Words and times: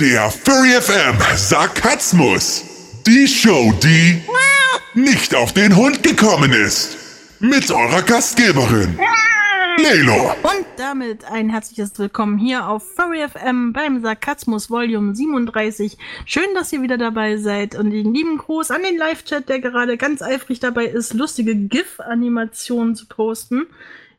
Der 0.00 0.30
Furry 0.30 0.80
FM 0.80 1.18
Sarkasmus. 1.36 2.64
Die 3.06 3.26
Show, 3.26 3.70
die 3.82 4.22
nicht 4.94 5.34
auf 5.34 5.52
den 5.52 5.76
Hund 5.76 6.02
gekommen 6.02 6.54
ist. 6.54 6.96
Mit 7.38 7.70
eurer 7.70 8.00
Gastgeberin, 8.00 8.98
Lelo. 9.76 10.30
Und 10.42 10.64
damit 10.78 11.26
ein 11.26 11.50
herzliches 11.50 11.98
Willkommen 11.98 12.38
hier 12.38 12.66
auf 12.66 12.82
Furry 12.94 13.28
FM 13.28 13.74
beim 13.74 14.00
Sarkasmus 14.00 14.70
Volume 14.70 15.14
37. 15.14 15.98
Schön, 16.24 16.48
dass 16.54 16.72
ihr 16.72 16.80
wieder 16.80 16.96
dabei 16.96 17.36
seid 17.36 17.74
und 17.74 17.90
den 17.90 18.14
lieben 18.14 18.38
Gruß 18.38 18.70
an 18.70 18.82
den 18.82 18.96
Live-Chat, 18.96 19.50
der 19.50 19.60
gerade 19.60 19.98
ganz 19.98 20.22
eifrig 20.22 20.60
dabei 20.60 20.86
ist, 20.86 21.12
lustige 21.12 21.54
GIF-Animationen 21.54 22.94
zu 22.94 23.06
posten. 23.06 23.66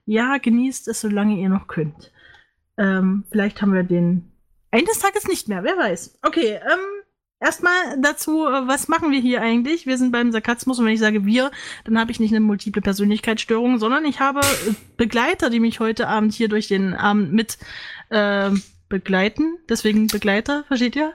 Ja, 0.06 0.38
genießt 0.38 0.90
es, 0.90 1.02
solange 1.02 1.38
ihr 1.38 1.50
noch 1.50 1.68
könnt. 1.68 2.12
Ähm, 2.78 3.24
vielleicht 3.32 3.64
haben 3.64 3.74
wir 3.74 3.82
den 3.82 4.31
eines 4.72 5.00
Tages 5.00 5.28
nicht 5.28 5.48
mehr, 5.48 5.64
wer 5.64 5.78
weiß. 5.78 6.20
Okay, 6.24 6.54
ähm, 6.56 6.80
erstmal 7.40 7.74
dazu, 8.02 8.46
äh, 8.48 8.68
was 8.68 8.88
machen 8.88 9.12
wir 9.12 9.20
hier 9.20 9.42
eigentlich? 9.42 9.86
Wir 9.86 9.98
sind 9.98 10.12
beim 10.12 10.32
Sarkasmus 10.32 10.80
und 10.80 10.86
wenn 10.86 10.94
ich 10.94 11.00
sage 11.00 11.26
wir, 11.26 11.52
dann 11.84 12.00
habe 12.00 12.12
ich 12.12 12.20
nicht 12.20 12.32
eine 12.32 12.40
multiple 12.40 12.82
Persönlichkeitsstörung, 12.82 13.80
sondern 13.80 14.06
ich 14.06 14.20
habe 14.20 14.40
äh, 14.42 14.74
Begleiter, 14.98 15.50
die 15.50 15.60
mich 15.60 15.80
heute 15.80 16.08
Abend 16.08 16.34
hier 16.34 16.48
durch 16.50 16.68
den 16.68 16.94
Abend 16.94 17.34
mit 17.34 17.58
äh, 18.10 18.50
begleiten. 18.90 19.58
Deswegen 19.70 20.08
Begleiter, 20.08 20.64
versteht 20.66 20.96
ihr? 20.96 21.14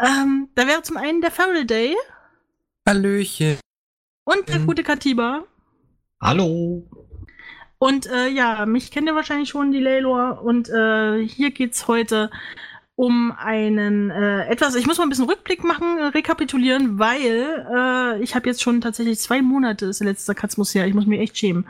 Ähm, 0.00 0.48
da 0.54 0.66
wäre 0.66 0.82
zum 0.82 0.96
einen 0.96 1.20
der 1.20 1.30
Faraday 1.30 1.94
Hallöchen. 2.86 3.58
und 4.24 4.48
der 4.48 4.56
Ähm. 4.56 4.66
gute 4.66 4.82
Katiba. 4.82 5.44
Hallo. 6.20 6.86
Und 7.78 8.06
äh, 8.10 8.28
ja, 8.28 8.66
mich 8.66 8.90
kennt 8.90 9.06
ihr 9.08 9.14
wahrscheinlich 9.14 9.48
schon, 9.48 9.72
die 9.72 9.80
Laylor. 9.80 10.42
Und 10.42 10.68
äh, 10.68 11.26
hier 11.26 11.50
geht's 11.50 11.88
heute 11.88 12.30
um 13.00 13.32
einen 13.32 14.10
äh, 14.10 14.44
etwas, 14.48 14.74
ich 14.74 14.86
muss 14.86 14.98
mal 14.98 15.04
ein 15.04 15.08
bisschen 15.08 15.24
Rückblick 15.24 15.64
machen, 15.64 15.96
äh, 15.96 16.04
rekapitulieren, 16.08 16.98
weil 16.98 17.66
äh, 17.74 18.22
ich 18.22 18.34
habe 18.34 18.46
jetzt 18.46 18.60
schon 18.60 18.82
tatsächlich 18.82 19.18
zwei 19.20 19.40
Monate, 19.40 19.86
ist 19.86 20.00
der 20.00 20.08
letzte 20.08 20.34
Katzmus 20.34 20.74
her, 20.74 20.86
ich 20.86 20.92
muss 20.92 21.06
mich 21.06 21.18
echt 21.18 21.38
schämen. 21.38 21.66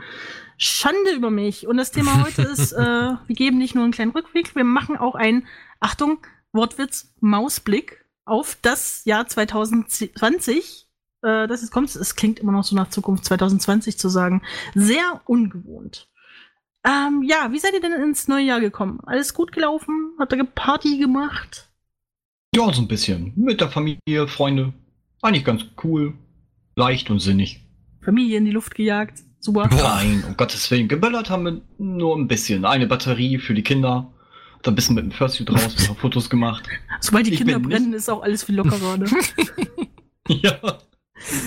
Schande 0.57 1.11
über 1.15 1.31
mich. 1.31 1.67
Und 1.67 1.77
das 1.77 1.91
Thema 1.91 2.21
heute 2.21 2.41
ist, 2.41 2.73
äh, 2.77 2.77
wir 2.81 3.35
geben 3.35 3.59
nicht 3.59 3.75
nur 3.75 3.85
einen 3.85 3.93
kleinen 3.93 4.11
Rückblick, 4.11 4.57
wir 4.57 4.65
machen 4.65 4.97
auch 4.97 5.15
einen, 5.15 5.47
Achtung, 5.79 6.17
Wortwitz, 6.51 7.13
Mausblick 7.21 8.05
auf 8.25 8.57
das 8.61 9.05
Jahr 9.05 9.25
2020. 9.25 10.89
Äh, 11.21 11.47
das 11.47 11.63
ist, 11.63 11.71
kommt, 11.71 11.95
es 11.95 12.15
klingt 12.17 12.39
immer 12.39 12.51
noch 12.51 12.65
so 12.65 12.75
nach 12.75 12.89
Zukunft 12.89 13.23
2020 13.23 13.97
zu 13.97 14.09
sagen. 14.09 14.41
Sehr 14.75 15.21
ungewohnt. 15.23 16.10
Ähm, 16.83 17.23
ja, 17.27 17.51
wie 17.51 17.59
seid 17.59 17.73
ihr 17.73 17.81
denn 17.81 17.93
ins 17.93 18.27
neue 18.27 18.45
Jahr 18.45 18.59
gekommen? 18.59 18.99
Alles 19.05 19.33
gut 19.33 19.51
gelaufen? 19.51 20.13
Habt 20.19 20.33
ihr 20.33 20.43
Party 20.43 20.97
gemacht? 20.97 21.69
Ja, 22.55 22.71
so 22.73 22.81
ein 22.81 22.87
bisschen. 22.87 23.33
Mit 23.35 23.61
der 23.61 23.69
Familie, 23.69 24.27
Freunde. 24.27 24.73
Eigentlich 25.21 25.45
ganz 25.45 25.63
cool. 25.83 26.13
Leicht 26.75 27.09
und 27.09 27.19
sinnig. 27.19 27.61
Familie 28.01 28.37
in 28.39 28.45
die 28.45 28.51
Luft 28.51 28.73
gejagt? 28.75 29.19
Super. 29.39 29.67
Nein, 29.71 30.23
um 30.27 30.35
Gottes 30.37 30.69
Willen. 30.71 30.87
Geböllert 30.87 31.29
haben 31.29 31.45
wir 31.45 31.61
nur 31.77 32.15
ein 32.17 32.27
bisschen. 32.27 32.65
Eine 32.65 32.87
Batterie 32.87 33.37
für 33.37 33.53
die 33.53 33.63
Kinder. 33.63 34.11
Da 34.63 34.71
ein 34.71 34.75
bisschen 34.75 34.95
mit 34.95 35.03
dem 35.03 35.11
Fursuit 35.11 35.51
raus, 35.51 35.75
ein 35.79 35.87
paar 35.87 35.95
Fotos 35.95 36.29
gemacht. 36.29 36.67
Sobald 36.99 37.25
die 37.25 37.31
Ich 37.33 37.37
Kinder 37.39 37.57
bin 37.59 37.69
nicht- 37.69 37.77
brennen, 37.77 37.93
ist 37.93 38.09
auch 38.09 38.21
alles 38.21 38.43
viel 38.43 38.55
lockerer, 38.55 38.97
ne? 38.97 39.05
ja. 40.27 40.59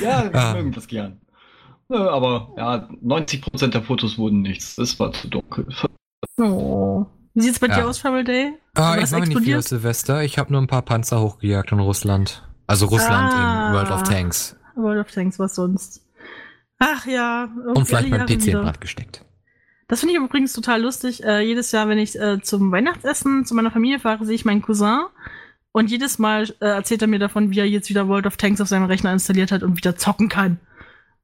Ja, 0.02 0.32
wir 0.32 0.34
Ah. 0.34 0.54
mögen 0.54 0.72
das 0.72 0.86
gern. 0.88 1.20
Ja, 1.88 2.08
aber 2.08 2.52
ja, 2.56 2.88
90% 3.04 3.68
der 3.68 3.82
Fotos 3.82 4.16
wurden 4.18 4.40
nichts. 4.42 4.78
Es 4.78 4.98
war 4.98 5.12
zu 5.12 5.28
dunkel. 5.28 5.66
oh. 6.38 7.06
Wie 7.34 7.40
sieht's 7.42 7.58
bei 7.58 7.66
Ja. 7.66 7.76
dir 7.80 7.88
aus, 7.88 7.98
Faraday? 7.98 8.52
Ah, 8.74 8.96
Was 8.96 9.10
ich 9.10 9.10
mache 9.10 9.20
nicht 9.20 9.28
viel 9.28 9.28
explodiert? 9.38 9.58
aus 9.58 9.64
Silvester. 9.68 10.22
Ich 10.22 10.38
habe 10.38 10.52
nur 10.52 10.62
ein 10.62 10.66
paar 10.68 10.82
Panzer 10.82 11.20
hochgejagt 11.20 11.72
in 11.72 11.80
Russland. 11.80 12.46
Also 12.66 12.86
Russland 12.86 13.32
Ah. 13.34 13.68
in 13.68 13.74
World 13.74 13.90
of 13.90 14.02
Tanks. 14.04 14.56
World 14.76 15.04
of 15.04 15.12
Tanks, 15.12 15.38
was 15.38 15.54
sonst? 15.56 16.02
Ach 16.78 17.06
ja. 17.06 17.48
irgendwie 17.56 17.78
Und 17.78 17.86
vielleicht 17.86 18.08
Jahre 18.08 18.24
PC 18.26 18.30
in 18.32 18.42
wieder. 18.46 18.62
Brand 18.62 18.80
gesteckt. 18.80 19.24
Das 19.88 20.00
finde 20.00 20.14
ich 20.14 20.20
übrigens 20.20 20.52
total 20.52 20.80
lustig. 20.82 21.22
Äh, 21.24 21.40
jedes 21.40 21.70
Jahr, 21.72 21.88
wenn 21.88 21.98
ich 21.98 22.18
äh, 22.18 22.40
zum 22.40 22.72
Weihnachtsessen 22.72 23.44
zu 23.44 23.54
meiner 23.54 23.70
Familie 23.70 23.98
fahre, 23.98 24.24
sehe 24.24 24.34
ich 24.34 24.44
meinen 24.44 24.62
Cousin. 24.62 25.00
Und 25.72 25.90
jedes 25.90 26.18
Mal 26.20 26.44
äh, 26.60 26.66
erzählt 26.66 27.02
er 27.02 27.08
mir 27.08 27.18
davon, 27.18 27.50
wie 27.50 27.58
er 27.58 27.68
jetzt 27.68 27.90
wieder 27.90 28.08
World 28.08 28.26
of 28.26 28.36
Tanks 28.36 28.60
auf 28.60 28.68
seinem 28.68 28.86
Rechner 28.86 29.12
installiert 29.12 29.50
hat 29.52 29.62
und 29.64 29.76
wieder 29.76 29.96
zocken 29.96 30.28
kann. 30.28 30.58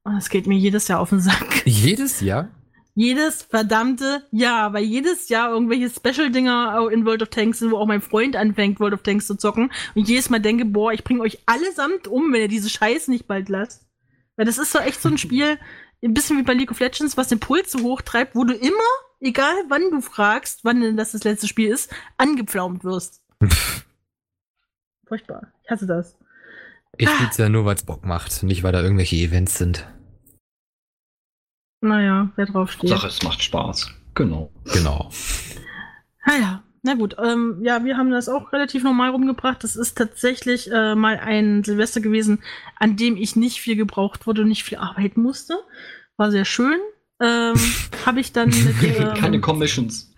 Und 0.03 0.15
das 0.15 0.29
geht 0.29 0.47
mir 0.47 0.57
jedes 0.57 0.87
Jahr 0.87 0.99
auf 0.99 1.09
den 1.09 1.19
Sack. 1.19 1.63
Jedes 1.65 2.21
Jahr? 2.21 2.49
Jedes 2.93 3.43
verdammte 3.43 4.27
Jahr, 4.31 4.73
weil 4.73 4.83
jedes 4.83 5.29
Jahr 5.29 5.51
irgendwelche 5.51 5.89
Special-Dinger 5.89 6.89
in 6.91 7.05
World 7.05 7.21
of 7.21 7.29
Tanks 7.29 7.59
sind, 7.59 7.71
wo 7.71 7.77
auch 7.77 7.85
mein 7.85 8.01
Freund 8.01 8.35
anfängt, 8.35 8.81
World 8.81 8.93
of 8.93 9.03
Tanks 9.03 9.27
zu 9.27 9.35
zocken. 9.37 9.71
Und 9.95 10.09
jedes 10.09 10.29
Mal 10.29 10.39
denke, 10.39 10.65
boah, 10.65 10.91
ich 10.91 11.05
bringe 11.05 11.21
euch 11.21 11.39
allesamt 11.45 12.07
um, 12.09 12.33
wenn 12.33 12.41
ihr 12.41 12.47
diese 12.49 12.69
Scheiße 12.69 13.09
nicht 13.09 13.27
bald 13.27 13.47
lasst. 13.47 13.87
Weil 14.35 14.45
das 14.45 14.57
ist 14.57 14.73
so 14.73 14.79
echt 14.79 15.01
so 15.01 15.07
ein 15.07 15.17
Spiel, 15.19 15.57
ein 16.03 16.13
bisschen 16.13 16.37
wie 16.37 16.43
bei 16.43 16.53
League 16.53 16.71
of 16.71 16.79
Legends, 16.79 17.15
was 17.15 17.29
den 17.29 17.39
Puls 17.39 17.71
so 17.71 17.79
hoch 17.79 18.01
treibt, 18.01 18.35
wo 18.35 18.43
du 18.43 18.53
immer, 18.53 18.73
egal 19.21 19.55
wann 19.69 19.89
du 19.91 20.01
fragst, 20.01 20.65
wann 20.65 20.81
denn 20.81 20.97
das 20.97 21.13
das 21.13 21.23
letzte 21.23 21.47
Spiel 21.47 21.69
ist, 21.69 21.93
angepflaumt 22.17 22.83
wirst. 22.83 23.23
Furchtbar. 25.07 25.53
Ich 25.63 25.69
hasse 25.69 25.87
das. 25.87 26.17
Ich 27.01 27.09
spiel's 27.09 27.37
ja 27.37 27.49
nur, 27.49 27.65
weil's 27.65 27.81
Bock 27.81 28.05
macht, 28.05 28.43
nicht 28.43 28.61
weil 28.61 28.71
da 28.71 28.81
irgendwelche 28.81 29.15
Events 29.15 29.57
sind. 29.57 29.87
Naja, 31.81 32.29
wer 32.35 32.45
drauf 32.45 32.71
steht. 32.71 32.91
Sache, 32.91 33.07
es 33.07 33.23
macht 33.23 33.41
Spaß. 33.41 33.89
Genau. 34.13 34.51
Genau. 34.71 35.09
Naja, 36.27 36.63
na 36.83 36.93
gut. 36.93 37.15
Ähm, 37.17 37.57
ja, 37.63 37.83
wir 37.83 37.97
haben 37.97 38.11
das 38.11 38.29
auch 38.29 38.53
relativ 38.53 38.83
normal 38.83 39.09
rumgebracht. 39.09 39.63
Das 39.63 39.75
ist 39.75 39.97
tatsächlich 39.97 40.71
äh, 40.71 40.93
mal 40.93 41.17
ein 41.17 41.63
Silvester 41.63 42.01
gewesen, 42.01 42.43
an 42.75 42.97
dem 42.97 43.17
ich 43.17 43.35
nicht 43.35 43.59
viel 43.59 43.75
gebraucht 43.75 44.27
wurde 44.27 44.43
und 44.43 44.49
nicht 44.49 44.63
viel 44.63 44.77
arbeiten 44.77 45.23
musste. 45.23 45.55
War 46.17 46.29
sehr 46.29 46.45
schön. 46.45 46.77
Ähm, 47.19 47.55
Habe 48.05 48.19
ich 48.19 48.31
dann 48.31 48.49
mit, 48.49 48.83
ähm, 48.99 49.15
Keine 49.15 49.41
Commissions. 49.41 50.10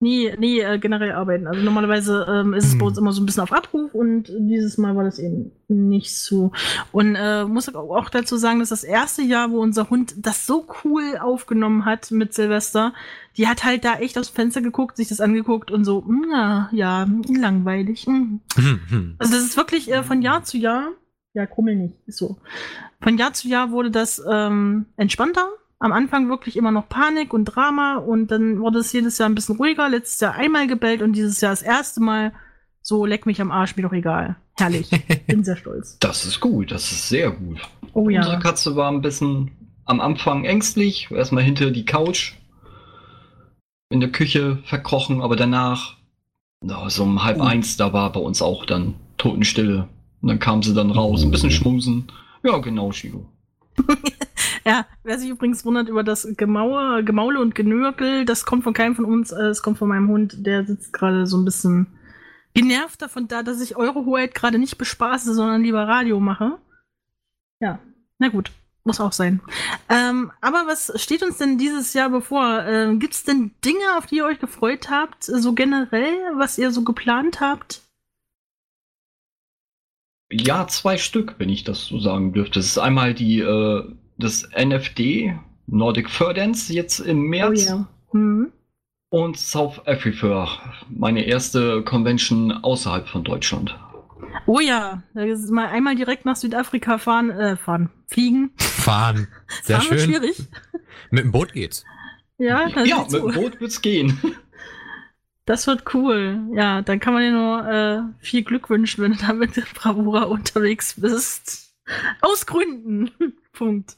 Nee, 0.00 0.32
nee, 0.38 0.60
äh, 0.60 0.78
generell 0.78 1.10
arbeiten. 1.10 1.48
Also 1.48 1.60
normalerweise 1.60 2.24
ähm, 2.30 2.54
ist 2.54 2.66
es 2.66 2.74
bei 2.74 2.82
Hm. 2.82 2.86
uns 2.86 2.98
immer 2.98 3.12
so 3.12 3.20
ein 3.20 3.26
bisschen 3.26 3.42
auf 3.42 3.52
Abruf 3.52 3.92
und 3.94 4.28
dieses 4.38 4.78
Mal 4.78 4.94
war 4.94 5.02
das 5.02 5.18
eben 5.18 5.50
nicht 5.66 6.14
so. 6.14 6.52
Und 6.92 7.16
äh, 7.16 7.44
muss 7.44 7.74
auch 7.74 8.08
dazu 8.08 8.36
sagen, 8.36 8.60
dass 8.60 8.68
das 8.68 8.84
erste 8.84 9.22
Jahr, 9.22 9.50
wo 9.50 9.58
unser 9.60 9.90
Hund 9.90 10.14
das 10.18 10.46
so 10.46 10.68
cool 10.84 11.18
aufgenommen 11.20 11.84
hat 11.84 12.12
mit 12.12 12.32
Silvester, 12.32 12.92
die 13.36 13.48
hat 13.48 13.64
halt 13.64 13.84
da 13.84 13.94
echt 13.96 14.16
aus 14.18 14.30
dem 14.30 14.36
Fenster 14.36 14.60
geguckt, 14.62 14.96
sich 14.96 15.08
das 15.08 15.20
angeguckt 15.20 15.72
und 15.72 15.84
so, 15.84 16.02
"Mm, 16.02 16.26
ja, 16.30 16.68
ja, 16.70 17.06
langweilig. 17.28 18.06
mm." 18.06 18.40
Hm, 18.54 18.80
hm. 18.88 19.14
Also 19.18 19.32
das 19.32 19.42
ist 19.42 19.56
wirklich 19.56 19.90
äh, 19.90 20.04
von 20.04 20.22
Jahr 20.22 20.44
zu 20.44 20.58
Jahr, 20.58 20.90
ja, 21.34 21.44
krummel 21.46 21.74
nicht, 21.74 21.96
ist 22.06 22.18
so. 22.18 22.36
Von 23.00 23.18
Jahr 23.18 23.32
zu 23.32 23.48
Jahr 23.48 23.72
wurde 23.72 23.90
das 23.90 24.22
ähm, 24.30 24.86
entspannter. 24.96 25.48
Am 25.80 25.92
Anfang 25.92 26.28
wirklich 26.28 26.56
immer 26.56 26.72
noch 26.72 26.88
Panik 26.88 27.32
und 27.32 27.44
Drama 27.44 27.96
und 27.98 28.30
dann 28.30 28.58
wurde 28.58 28.80
es 28.80 28.92
jedes 28.92 29.18
Jahr 29.18 29.28
ein 29.28 29.34
bisschen 29.34 29.56
ruhiger. 29.56 29.88
Letztes 29.88 30.20
Jahr 30.20 30.34
einmal 30.34 30.66
gebellt 30.66 31.02
und 31.02 31.12
dieses 31.12 31.40
Jahr 31.40 31.52
das 31.52 31.62
erste 31.62 32.00
Mal 32.02 32.32
so 32.82 33.04
leck 33.06 33.26
mich 33.26 33.40
am 33.40 33.50
Arsch, 33.52 33.76
mir 33.76 33.82
doch 33.82 33.92
egal. 33.92 34.36
Herrlich. 34.56 34.90
Bin 35.26 35.44
sehr 35.44 35.56
stolz. 35.56 35.98
Das 36.00 36.24
ist 36.24 36.40
gut, 36.40 36.72
das 36.72 36.90
ist 36.90 37.08
sehr 37.08 37.30
gut. 37.30 37.60
Oh 37.92 38.04
Unsere 38.06 38.32
ja. 38.34 38.40
Katze 38.40 38.74
war 38.76 38.90
ein 38.90 39.02
bisschen 39.02 39.50
am 39.84 40.00
Anfang 40.00 40.44
ängstlich, 40.44 41.10
erstmal 41.10 41.44
hinter 41.44 41.70
die 41.70 41.84
Couch 41.84 42.34
in 43.90 44.00
der 44.00 44.10
Küche 44.10 44.58
verkrochen, 44.64 45.22
aber 45.22 45.36
danach, 45.36 45.96
na, 46.60 46.90
so 46.90 47.04
um 47.04 47.22
halb 47.24 47.38
Oh. 47.38 47.42
eins, 47.44 47.76
da 47.76 47.92
war 47.92 48.10
bei 48.12 48.20
uns 48.20 48.42
auch 48.42 48.66
dann 48.66 48.94
Totenstille. 49.16 49.88
Und 50.20 50.28
dann 50.28 50.38
kam 50.40 50.62
sie 50.62 50.74
dann 50.74 50.90
raus, 50.90 51.22
ein 51.22 51.30
bisschen 51.30 51.50
schmusen. 51.50 52.08
Ja, 52.42 52.58
genau, 52.58 52.90
Shigo. 52.92 53.26
Ja, 54.68 54.86
wer 55.02 55.18
sich 55.18 55.30
übrigens 55.30 55.64
wundert 55.64 55.88
über 55.88 56.04
das 56.04 56.28
Gemauer, 56.36 57.02
Gemaule 57.02 57.40
und 57.40 57.54
Genörgel, 57.54 58.26
das 58.26 58.44
kommt 58.44 58.64
von 58.64 58.74
keinem 58.74 58.94
von 58.94 59.06
uns, 59.06 59.32
äh, 59.32 59.46
es 59.46 59.62
kommt 59.62 59.78
von 59.78 59.88
meinem 59.88 60.08
Hund, 60.08 60.44
der 60.46 60.66
sitzt 60.66 60.92
gerade 60.92 61.26
so 61.26 61.38
ein 61.38 61.46
bisschen 61.46 61.86
genervt 62.52 63.00
davon 63.00 63.28
da, 63.28 63.42
dass 63.42 63.62
ich 63.62 63.76
eure 63.76 64.04
Hoheit 64.04 64.34
gerade 64.34 64.58
nicht 64.58 64.76
bespaße, 64.76 65.32
sondern 65.32 65.62
lieber 65.62 65.88
Radio 65.88 66.20
mache. 66.20 66.58
Ja, 67.60 67.78
na 68.18 68.28
gut, 68.28 68.52
muss 68.84 69.00
auch 69.00 69.12
sein. 69.12 69.40
Ähm, 69.88 70.32
aber 70.42 70.64
was 70.66 70.92
steht 71.00 71.22
uns 71.22 71.38
denn 71.38 71.56
dieses 71.56 71.94
Jahr 71.94 72.10
bevor? 72.10 72.62
Ähm, 72.66 72.98
Gibt 72.98 73.14
es 73.14 73.24
denn 73.24 73.52
Dinge, 73.64 73.96
auf 73.96 74.04
die 74.04 74.16
ihr 74.16 74.26
euch 74.26 74.38
gefreut 74.38 74.90
habt, 74.90 75.24
so 75.24 75.54
generell, 75.54 76.12
was 76.36 76.58
ihr 76.58 76.72
so 76.72 76.84
geplant 76.84 77.40
habt? 77.40 77.80
Ja, 80.30 80.66
zwei 80.66 80.98
Stück, 80.98 81.36
wenn 81.38 81.48
ich 81.48 81.64
das 81.64 81.86
so 81.86 81.98
sagen 81.98 82.34
dürfte. 82.34 82.60
Es 82.60 82.66
ist 82.66 82.78
einmal 82.78 83.14
die, 83.14 83.40
äh, 83.40 83.96
das 84.18 84.48
NFD, 84.54 85.38
Nordic 85.66 86.10
Fur 86.10 86.34
Dance, 86.34 86.72
jetzt 86.72 86.98
im 87.00 87.22
März. 87.22 87.72
Hm. 88.10 88.52
Und 89.10 89.38
South 89.38 89.80
Africa, 89.86 90.48
meine 90.90 91.24
erste 91.24 91.82
Convention 91.82 92.52
außerhalb 92.52 93.08
von 93.08 93.24
Deutschland. 93.24 93.78
Oh 94.46 94.60
ja, 94.60 95.02
mal 95.14 95.68
einmal 95.68 95.94
direkt 95.94 96.26
nach 96.26 96.36
Südafrika 96.36 96.98
fahren, 96.98 97.30
äh, 97.30 97.56
fahren, 97.56 97.90
fliegen. 98.06 98.50
Fahren. 98.56 99.28
Sehr 99.62 99.80
fahren 99.80 99.90
wird 99.90 100.00
schön. 100.00 100.10
schwierig. 100.10 100.42
Mit 101.10 101.24
dem 101.24 101.32
Boot 101.32 101.52
geht's. 101.52 101.84
Ja, 102.36 102.68
das 102.68 102.88
ja, 102.88 103.02
mit 103.02 103.12
dem 103.12 103.32
Boot 103.32 103.60
wird's 103.60 103.80
gehen. 103.80 104.18
Das 105.44 105.66
wird 105.66 105.94
cool. 105.94 106.42
Ja, 106.52 106.82
dann 106.82 107.00
kann 107.00 107.14
man 107.14 107.22
dir 107.22 107.32
nur 107.32 107.66
äh, 107.66 108.02
viel 108.22 108.42
Glück 108.42 108.68
wünschen, 108.68 109.02
wenn 109.02 109.12
du 109.12 109.18
da 109.18 109.32
mit 109.32 109.56
der 109.56 109.64
Bravura 109.72 110.24
unterwegs 110.24 111.00
bist. 111.00 111.67
Aus 112.20 112.46
Gründen. 112.46 113.10
Punkt. 113.52 113.96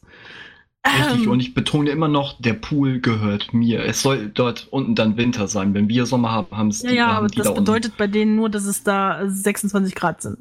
Richtig, 0.86 1.24
Ähm, 1.24 1.30
und 1.30 1.40
ich 1.40 1.52
betone 1.52 1.90
immer 1.90 2.08
noch, 2.08 2.40
der 2.40 2.54
Pool 2.54 3.00
gehört 3.00 3.52
mir. 3.52 3.84
Es 3.84 4.00
soll 4.00 4.28
dort 4.30 4.68
unten 4.70 4.94
dann 4.94 5.16
Winter 5.18 5.46
sein. 5.46 5.74
Wenn 5.74 5.88
wir 5.88 6.06
Sommer 6.06 6.30
haben, 6.32 6.56
haben 6.56 6.68
es 6.68 6.82
ja, 6.82 6.90
die, 6.90 6.96
ja, 6.96 7.08
aber 7.08 7.26
die 7.26 7.36
das 7.36 7.44
da 7.44 7.50
unten. 7.50 7.64
bedeutet 7.64 7.96
bei 7.98 8.06
denen 8.06 8.34
nur, 8.36 8.48
dass 8.48 8.64
es 8.64 8.82
da 8.82 9.20
26 9.28 9.94
Grad 9.94 10.22
sind. 10.22 10.38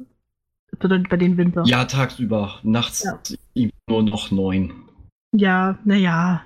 Das 0.70 0.78
bedeutet 0.80 1.10
bei 1.10 1.16
denen 1.18 1.36
Winter. 1.36 1.64
Ja, 1.66 1.84
tagsüber. 1.84 2.58
Nachts 2.62 3.04
Ja. 3.54 3.68
nur 3.88 4.02
noch 4.02 4.30
neun. 4.30 4.72
Ja, 5.32 5.78
naja. 5.84 6.42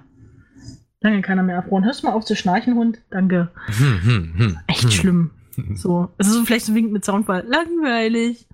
Lange 1.01 1.23
keiner 1.23 1.43
mehr 1.43 1.57
erfroren. 1.57 1.85
Hörst 1.85 2.03
du 2.03 2.07
mal 2.09 2.15
auf 2.15 2.25
zu 2.25 2.35
schnarchen, 2.35 2.75
Hund? 2.75 2.99
Danke. 3.11 3.51
Hm, 3.67 4.01
hm, 4.03 4.35
hm, 4.37 4.59
Echt 4.67 4.83
hm. 4.85 4.91
schlimm. 4.91 5.31
So. 5.77 6.09
Es 6.19 6.27
ist 6.27 6.37
vielleicht 6.47 6.65
so 6.67 6.73
ein 6.73 6.75
Wink 6.75 6.91
mit 6.91 7.05
Soundfall. 7.05 7.45
Langweilig. 7.47 8.49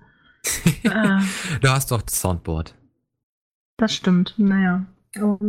Äh, 0.83 1.19
Du 1.61 1.69
hast 1.69 1.91
doch 1.91 2.01
das 2.01 2.19
Soundboard. 2.19 2.75
das 3.77 3.93
stimmt. 3.93 4.33
Naja. 4.37 4.85
Aber 5.17 5.39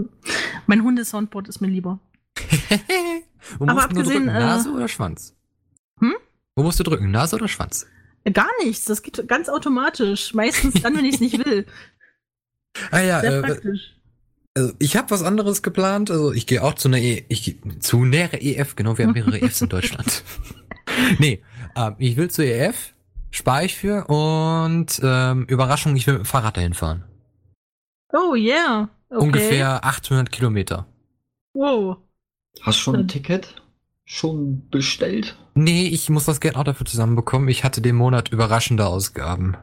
mein 0.66 0.82
Hunde-Soundboard 0.82 1.48
ist 1.48 1.60
mir 1.60 1.68
lieber. 1.68 1.98
Wo 3.58 3.64
Aber 3.66 3.74
musst 3.74 3.90
du 3.90 3.94
nur 3.94 4.02
abgesehen, 4.02 4.24
drücken? 4.26 4.28
äh, 4.28 4.40
Nase 4.40 4.70
oder 4.72 4.88
Schwanz? 4.88 5.36
Hm? 6.00 6.14
Wo 6.56 6.62
musst 6.62 6.78
du 6.80 6.84
drücken? 6.84 7.10
Nase 7.10 7.36
oder 7.36 7.48
Schwanz? 7.48 7.86
Äh, 8.24 8.32
Gar 8.32 8.48
nichts. 8.64 8.84
Das 8.86 9.02
geht 9.02 9.26
ganz 9.28 9.48
automatisch. 9.48 10.34
Meistens 10.34 10.80
dann, 10.82 10.96
wenn 10.96 11.04
ich 11.04 11.14
es 11.16 11.20
nicht 11.20 11.44
will. 11.44 11.66
Ah 12.90 13.00
ja, 13.00 13.20
Sehr 13.20 13.38
äh, 13.38 13.42
praktisch. 13.42 13.94
also 14.54 14.72
ich 14.78 14.96
habe 14.96 15.10
was 15.10 15.22
anderes 15.22 15.62
geplant. 15.62 16.10
Also 16.10 16.32
ich 16.32 16.46
gehe 16.46 16.62
auch 16.62 16.74
zu 16.74 16.88
einer 16.88 16.98
e 16.98 17.24
ich 17.28 17.56
zu 17.80 18.04
nähere 18.04 18.40
EF, 18.40 18.76
genau, 18.76 18.96
wir 18.98 19.06
haben 19.06 19.12
mehrere 19.12 19.40
EFs 19.40 19.60
in 19.60 19.68
Deutschland. 19.68 20.24
nee, 21.18 21.42
ähm, 21.76 21.94
ich 21.98 22.16
will 22.16 22.30
zur 22.30 22.44
EF, 22.46 22.91
spare 23.32 23.64
ich 23.64 23.75
für 23.76 24.06
und 24.06 25.00
ähm, 25.02 25.44
Überraschung, 25.46 25.96
ich 25.96 26.06
will 26.06 26.14
mit 26.14 26.23
dem 26.23 26.26
Fahrrad 26.26 26.56
dahin 26.56 26.75
fahren. 26.75 27.05
Oh, 28.12 28.37
yeah. 28.37 28.88
Okay. 29.08 29.25
Ungefähr 29.25 29.84
800 29.84 30.31
Kilometer. 30.31 30.87
Wow. 31.55 31.96
Hast 32.61 32.79
du 32.79 32.82
schon 32.82 32.96
ein. 32.96 33.08
Ticket? 33.08 33.56
Schon 34.05 34.69
bestellt? 34.69 35.37
Nee, 35.55 35.87
ich 35.87 36.11
muss 36.11 36.26
das 36.26 36.40
Geld 36.40 36.56
auch 36.56 36.64
dafür 36.64 36.87
zusammenbekommen. 36.87 37.49
Ich 37.49 37.64
hatte 37.64 37.81
den 37.81 37.96
Monat 37.96 38.31
überraschende 38.31 38.87
Ausgaben. 38.87 39.56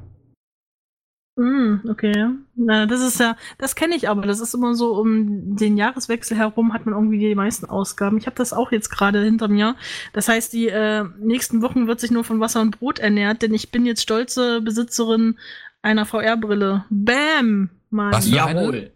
Mm, 1.35 1.87
okay. 1.89 2.27
Na, 2.61 2.85
das 2.85 2.99
ist 2.99 3.19
ja, 3.21 3.37
das 3.57 3.75
kenne 3.75 3.95
ich 3.95 4.09
aber. 4.09 4.23
Das 4.23 4.41
ist 4.41 4.53
immer 4.53 4.75
so, 4.75 4.93
um 4.95 5.55
den 5.55 5.77
Jahreswechsel 5.77 6.35
herum 6.35 6.73
hat 6.73 6.85
man 6.85 6.93
irgendwie 6.93 7.17
die 7.17 7.33
meisten 7.33 7.65
Ausgaben. 7.65 8.17
Ich 8.17 8.25
habe 8.25 8.35
das 8.35 8.51
auch 8.51 8.73
jetzt 8.73 8.89
gerade 8.89 9.23
hinter 9.23 9.47
mir. 9.47 9.75
Das 10.11 10.27
heißt, 10.27 10.51
die 10.51 10.67
äh, 10.67 11.05
nächsten 11.19 11.61
Wochen 11.61 11.87
wird 11.87 12.01
sich 12.01 12.11
nur 12.11 12.25
von 12.25 12.41
Wasser 12.41 12.59
und 12.59 12.77
Brot 12.77 12.99
ernährt, 12.99 13.41
denn 13.41 13.53
ich 13.53 13.71
bin 13.71 13.85
jetzt 13.85 14.01
stolze 14.01 14.59
Besitzerin 14.61 15.37
einer 15.81 16.05
VR-Brille. 16.05 16.83
Bam! 16.89 17.69
Mann. 17.91 18.11
Was 18.11 18.27
für 18.27 18.43
eine? 18.43 18.91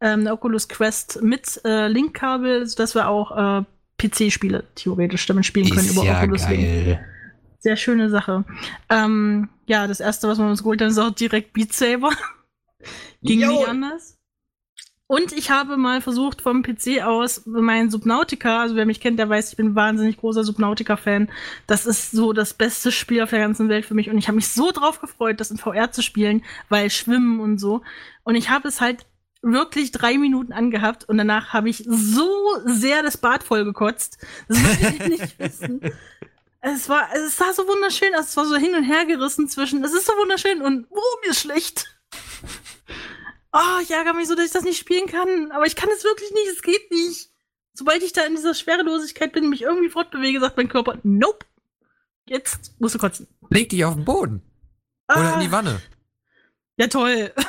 Ähm, 0.00 0.20
eine 0.20 0.32
Oculus 0.32 0.68
Quest 0.68 1.22
mit 1.22 1.60
äh, 1.64 1.88
Linkkabel, 1.88 2.66
sodass 2.66 2.94
wir 2.94 3.08
auch 3.08 3.60
äh, 3.60 3.64
PC-Spiele 3.98 4.64
theoretisch 4.74 5.26
damit 5.26 5.46
spielen 5.46 5.70
können 5.70 5.88
über 5.88 6.02
Oculus 6.02 6.48
Link. 6.48 6.98
Sehr 7.60 7.76
schöne 7.76 8.10
Sache. 8.10 8.44
Ähm, 8.90 9.48
ja, 9.66 9.86
das 9.86 10.00
erste, 10.00 10.28
was 10.28 10.38
wir 10.38 10.46
uns 10.46 10.62
geholt 10.62 10.80
haben, 10.80 10.88
ist 10.88 10.98
auch 10.98 11.10
direkt 11.10 11.52
Beat 11.52 11.72
Saber. 11.72 12.10
Ging 13.22 13.40
Jawohl. 13.40 13.58
nicht 13.58 13.68
anders. 13.68 14.18
Und 15.06 15.32
ich 15.32 15.50
habe 15.50 15.76
mal 15.76 16.00
versucht, 16.00 16.40
vom 16.40 16.62
PC 16.62 17.02
aus 17.02 17.44
meinen 17.44 17.90
Subnautica, 17.90 18.62
also 18.62 18.74
wer 18.74 18.86
mich 18.86 19.00
kennt, 19.00 19.18
der 19.18 19.28
weiß, 19.28 19.50
ich 19.50 19.56
bin 19.56 19.68
ein 19.68 19.74
wahnsinnig 19.74 20.16
großer 20.16 20.44
Subnautica-Fan. 20.44 21.30
Das 21.66 21.84
ist 21.84 22.10
so 22.10 22.32
das 22.32 22.54
beste 22.54 22.90
Spiel 22.90 23.22
auf 23.22 23.30
der 23.30 23.40
ganzen 23.40 23.68
Welt 23.68 23.84
für 23.84 23.94
mich. 23.94 24.08
Und 24.08 24.16
ich 24.16 24.28
habe 24.28 24.36
mich 24.36 24.48
so 24.48 24.70
drauf 24.70 25.00
gefreut, 25.00 25.40
das 25.40 25.50
in 25.50 25.58
VR 25.58 25.92
zu 25.92 26.02
spielen, 26.02 26.42
weil 26.70 26.88
Schwimmen 26.88 27.40
und 27.40 27.58
so. 27.58 27.82
Und 28.22 28.34
ich 28.34 28.48
habe 28.48 28.66
es 28.66 28.80
halt 28.80 29.04
wirklich 29.42 29.92
drei 29.92 30.16
Minuten 30.16 30.54
angehabt 30.54 31.06
und 31.06 31.18
danach 31.18 31.52
habe 31.52 31.68
ich 31.68 31.84
so 31.86 32.30
sehr 32.64 33.02
das 33.02 33.18
Bad 33.18 33.42
voll 33.42 33.64
gekotzt. 33.64 34.18
Das 34.48 34.58
will 34.58 34.94
ich 34.94 35.20
nicht 35.20 35.38
wissen. 35.38 35.80
Es 36.62 36.88
war, 36.88 37.08
es 37.14 37.36
sah 37.36 37.52
so 37.52 37.68
wunderschön 37.68 38.14
aus. 38.14 38.30
Es 38.30 38.36
war 38.38 38.46
so 38.46 38.56
hin 38.56 38.74
und 38.74 38.84
her 38.84 39.04
gerissen 39.04 39.48
zwischen, 39.48 39.84
es 39.84 39.92
ist 39.92 40.06
so 40.06 40.12
wunderschön 40.14 40.62
und, 40.62 40.86
oh, 40.88 41.20
mir 41.22 41.32
ist 41.32 41.40
schlecht. 41.40 41.94
Oh, 43.52 43.80
ich 43.82 43.90
ärgere 43.90 44.14
mich 44.14 44.28
so, 44.28 44.34
dass 44.34 44.46
ich 44.46 44.52
das 44.52 44.64
nicht 44.64 44.78
spielen 44.78 45.06
kann. 45.06 45.50
Aber 45.52 45.64
ich 45.66 45.76
kann 45.76 45.88
es 45.96 46.04
wirklich 46.04 46.30
nicht, 46.32 46.48
es 46.52 46.62
geht 46.62 46.90
nicht. 46.90 47.30
Sobald 47.72 48.02
ich 48.02 48.12
da 48.12 48.22
in 48.24 48.34
dieser 48.34 48.54
Schwerelosigkeit 48.54 49.32
bin, 49.32 49.48
mich 49.48 49.62
irgendwie 49.62 49.88
fortbewege, 49.90 50.40
sagt 50.40 50.56
mein 50.56 50.68
Körper, 50.68 50.98
nope. 51.02 51.46
Jetzt 52.26 52.74
musst 52.80 52.94
du 52.94 52.98
kotzen. 52.98 53.26
Leg 53.50 53.68
dich 53.68 53.84
auf 53.84 53.94
den 53.94 54.04
Boden. 54.04 54.42
Oder 55.08 55.34
in 55.34 55.40
die 55.40 55.52
Wanne. 55.52 55.80
Ja, 56.76 56.86
toll. 56.88 57.32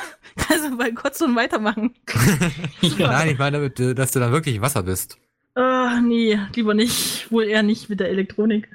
Also 0.50 0.76
bei 0.76 0.90
Kotzen 0.92 1.30
und 1.30 1.36
weitermachen. 1.36 1.94
Nein, 2.98 3.28
ich 3.30 3.38
meine 3.38 3.56
damit, 3.56 3.80
äh, 3.80 3.94
dass 3.94 4.12
du 4.12 4.20
dann 4.20 4.32
wirklich 4.32 4.60
Wasser 4.60 4.82
bist. 4.82 5.16
Ah, 5.54 5.98
nee, 6.02 6.38
lieber 6.54 6.74
nicht. 6.74 7.32
Wohl 7.32 7.44
eher 7.44 7.62
nicht 7.62 7.88
mit 7.88 8.00
der 8.00 8.10
Elektronik. 8.10 8.68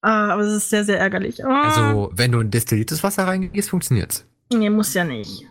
Ah, 0.00 0.28
aber 0.32 0.42
es 0.42 0.52
ist 0.52 0.70
sehr, 0.70 0.84
sehr 0.84 1.00
ärgerlich. 1.00 1.44
Ah, 1.44 1.62
Also, 1.62 2.12
wenn 2.14 2.30
du 2.30 2.38
in 2.38 2.52
destilliertes 2.52 3.02
Wasser 3.02 3.26
reingehst, 3.26 3.68
funktioniert's. 3.70 4.24
Nee, 4.52 4.70
muss 4.70 4.94
ja 4.94 5.04
nicht. 5.04 5.46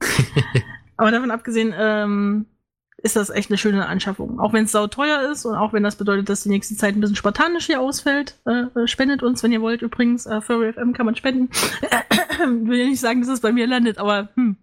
aber 0.96 1.10
davon 1.10 1.30
abgesehen, 1.30 1.74
ähm, 1.76 2.46
ist 3.00 3.16
das 3.16 3.30
echt 3.30 3.50
eine 3.50 3.58
schöne 3.58 3.86
Anschaffung. 3.86 4.40
Auch 4.40 4.52
wenn 4.52 4.64
es 4.64 4.72
sauteuer 4.72 5.30
ist 5.30 5.44
und 5.44 5.54
auch 5.54 5.72
wenn 5.72 5.84
das 5.84 5.96
bedeutet, 5.96 6.28
dass 6.28 6.42
die 6.42 6.48
nächste 6.48 6.76
Zeit 6.76 6.96
ein 6.96 7.00
bisschen 7.00 7.16
spartanisch 7.16 7.66
hier 7.66 7.80
ausfällt. 7.80 8.36
Äh, 8.44 8.64
äh, 8.78 8.86
spendet 8.88 9.22
uns, 9.22 9.42
wenn 9.42 9.52
ihr 9.52 9.62
wollt. 9.62 9.82
Übrigens, 9.82 10.26
äh, 10.26 10.40
Furry 10.40 10.72
FM 10.72 10.92
kann 10.92 11.06
man 11.06 11.14
spenden. 11.14 11.48
Will 12.68 12.78
ja 12.78 12.86
nicht 12.86 13.00
sagen, 13.00 13.20
dass 13.20 13.30
es 13.30 13.40
bei 13.40 13.52
mir 13.52 13.66
landet, 13.66 13.98
aber 13.98 14.30
hm, 14.34 14.56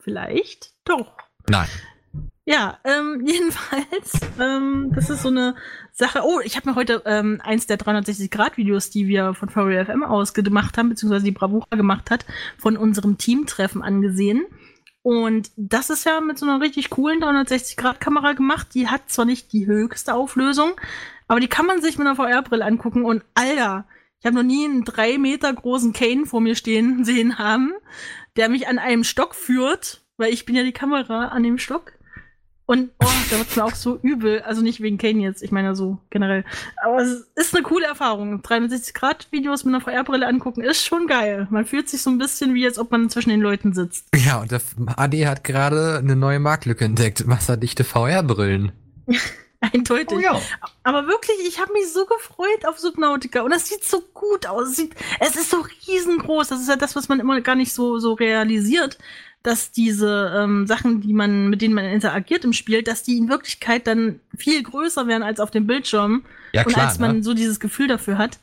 vielleicht 0.00 0.72
doch. 0.84 1.12
Nein. 1.48 1.68
Ja, 2.48 2.78
ähm, 2.84 3.22
jedenfalls, 3.26 4.20
ähm, 4.40 4.92
das 4.94 5.10
ist 5.10 5.22
so 5.22 5.28
eine 5.28 5.56
Sache. 5.92 6.20
Oh, 6.24 6.40
ich 6.44 6.56
habe 6.56 6.70
mir 6.70 6.76
heute 6.76 7.02
ähm, 7.04 7.40
eins 7.42 7.66
der 7.66 7.76
360-Grad-Videos, 7.76 8.90
die 8.90 9.08
wir 9.08 9.34
von 9.34 9.48
Furry 9.48 9.84
FM 9.84 10.04
aus 10.04 10.32
gemacht 10.32 10.78
haben, 10.78 10.88
beziehungsweise 10.88 11.24
die 11.24 11.32
Bravura 11.32 11.76
gemacht 11.76 12.10
hat, 12.10 12.24
von 12.56 12.76
unserem 12.76 13.18
Teamtreffen 13.18 13.82
angesehen. 13.82 14.46
Und 15.02 15.50
das 15.56 15.90
ist 15.90 16.04
ja 16.04 16.20
mit 16.20 16.38
so 16.38 16.46
einer 16.46 16.60
richtig 16.60 16.90
coolen 16.90 17.20
360-Grad-Kamera 17.20 18.32
gemacht. 18.34 18.68
Die 18.74 18.88
hat 18.88 19.10
zwar 19.10 19.24
nicht 19.24 19.52
die 19.52 19.66
höchste 19.66 20.14
Auflösung, 20.14 20.72
aber 21.26 21.40
die 21.40 21.48
kann 21.48 21.66
man 21.66 21.82
sich 21.82 21.98
mit 21.98 22.06
einer 22.06 22.16
VR-Brille 22.16 22.64
angucken. 22.64 23.04
Und 23.04 23.24
Alter, 23.34 23.86
ich 24.20 24.26
habe 24.26 24.36
noch 24.36 24.42
nie 24.44 24.64
einen 24.64 24.84
drei 24.84 25.18
Meter 25.18 25.52
großen 25.52 25.92
Kane 25.92 26.26
vor 26.26 26.40
mir 26.40 26.54
stehen 26.54 27.04
sehen 27.04 27.38
haben, 27.38 27.72
der 28.36 28.48
mich 28.48 28.68
an 28.68 28.78
einem 28.78 29.02
Stock 29.02 29.34
führt, 29.34 30.04
weil 30.16 30.32
ich 30.32 30.44
bin 30.46 30.54
ja 30.54 30.62
die 30.62 30.72
Kamera 30.72 31.28
an 31.28 31.42
dem 31.42 31.58
Stock. 31.58 31.95
Und 32.66 32.90
oh, 33.00 33.06
da 33.30 33.38
wird's 33.38 33.54
mir 33.54 33.64
auch 33.64 33.74
so 33.74 33.98
übel. 34.02 34.42
Also 34.42 34.60
nicht 34.60 34.80
wegen 34.80 34.98
Kane 34.98 35.20
jetzt, 35.20 35.42
ich 35.42 35.52
meine 35.52 35.76
so 35.76 35.98
generell. 36.10 36.44
Aber 36.84 37.00
es 37.00 37.26
ist 37.36 37.54
eine 37.54 37.62
coole 37.62 37.86
Erfahrung. 37.86 38.40
360-Grad-Videos 38.40 39.64
mit 39.64 39.74
einer 39.74 39.80
VR-Brille 39.80 40.26
angucken 40.26 40.62
ist 40.62 40.84
schon 40.84 41.06
geil. 41.06 41.46
Man 41.50 41.64
fühlt 41.64 41.88
sich 41.88 42.02
so 42.02 42.10
ein 42.10 42.18
bisschen 42.18 42.54
wie, 42.54 42.66
als 42.66 42.78
ob 42.78 42.90
man 42.90 43.08
zwischen 43.08 43.30
den 43.30 43.40
Leuten 43.40 43.72
sitzt. 43.72 44.08
Ja, 44.16 44.40
und 44.40 44.50
der 44.50 44.60
AD 44.96 45.26
hat 45.28 45.44
gerade 45.44 45.98
eine 45.98 46.16
neue 46.16 46.40
Marktlücke 46.40 46.84
entdeckt. 46.84 47.28
Wasserdichte 47.28 47.84
VR-Brillen. 47.84 48.72
Eindeutig. 49.60 50.18
Oh 50.18 50.20
ja. 50.20 50.40
Aber 50.82 51.06
wirklich, 51.06 51.36
ich 51.46 51.60
habe 51.60 51.72
mich 51.72 51.92
so 51.92 52.04
gefreut 52.04 52.66
auf 52.66 52.78
Subnautica 52.78 53.42
und 53.42 53.50
das 53.50 53.68
sieht 53.68 53.84
so 53.84 54.02
gut 54.12 54.46
aus. 54.46 54.68
Es, 54.68 54.76
sieht, 54.76 54.94
es 55.20 55.36
ist 55.36 55.50
so 55.50 55.64
riesengroß. 55.86 56.48
Das 56.48 56.60
ist 56.60 56.68
ja 56.68 56.76
das, 56.76 56.94
was 56.96 57.08
man 57.08 57.20
immer 57.20 57.40
gar 57.40 57.54
nicht 57.54 57.72
so, 57.72 57.98
so 57.98 58.14
realisiert, 58.14 58.98
dass 59.42 59.70
diese 59.70 60.34
ähm, 60.36 60.66
Sachen, 60.66 61.00
die 61.00 61.12
man, 61.12 61.48
mit 61.48 61.62
denen 61.62 61.74
man 61.74 61.84
interagiert 61.84 62.44
im 62.44 62.52
Spiel, 62.52 62.82
dass 62.82 63.02
die 63.02 63.16
in 63.16 63.28
Wirklichkeit 63.28 63.86
dann 63.86 64.20
viel 64.36 64.62
größer 64.62 65.06
werden 65.06 65.22
als 65.22 65.40
auf 65.40 65.50
dem 65.50 65.66
Bildschirm. 65.66 66.24
Ja, 66.52 66.64
und 66.64 66.72
klar. 66.72 66.86
als 66.86 66.98
man 66.98 67.18
ne? 67.18 67.22
so 67.22 67.34
dieses 67.34 67.60
Gefühl 67.60 67.88
dafür 67.88 68.18
hat. 68.18 68.38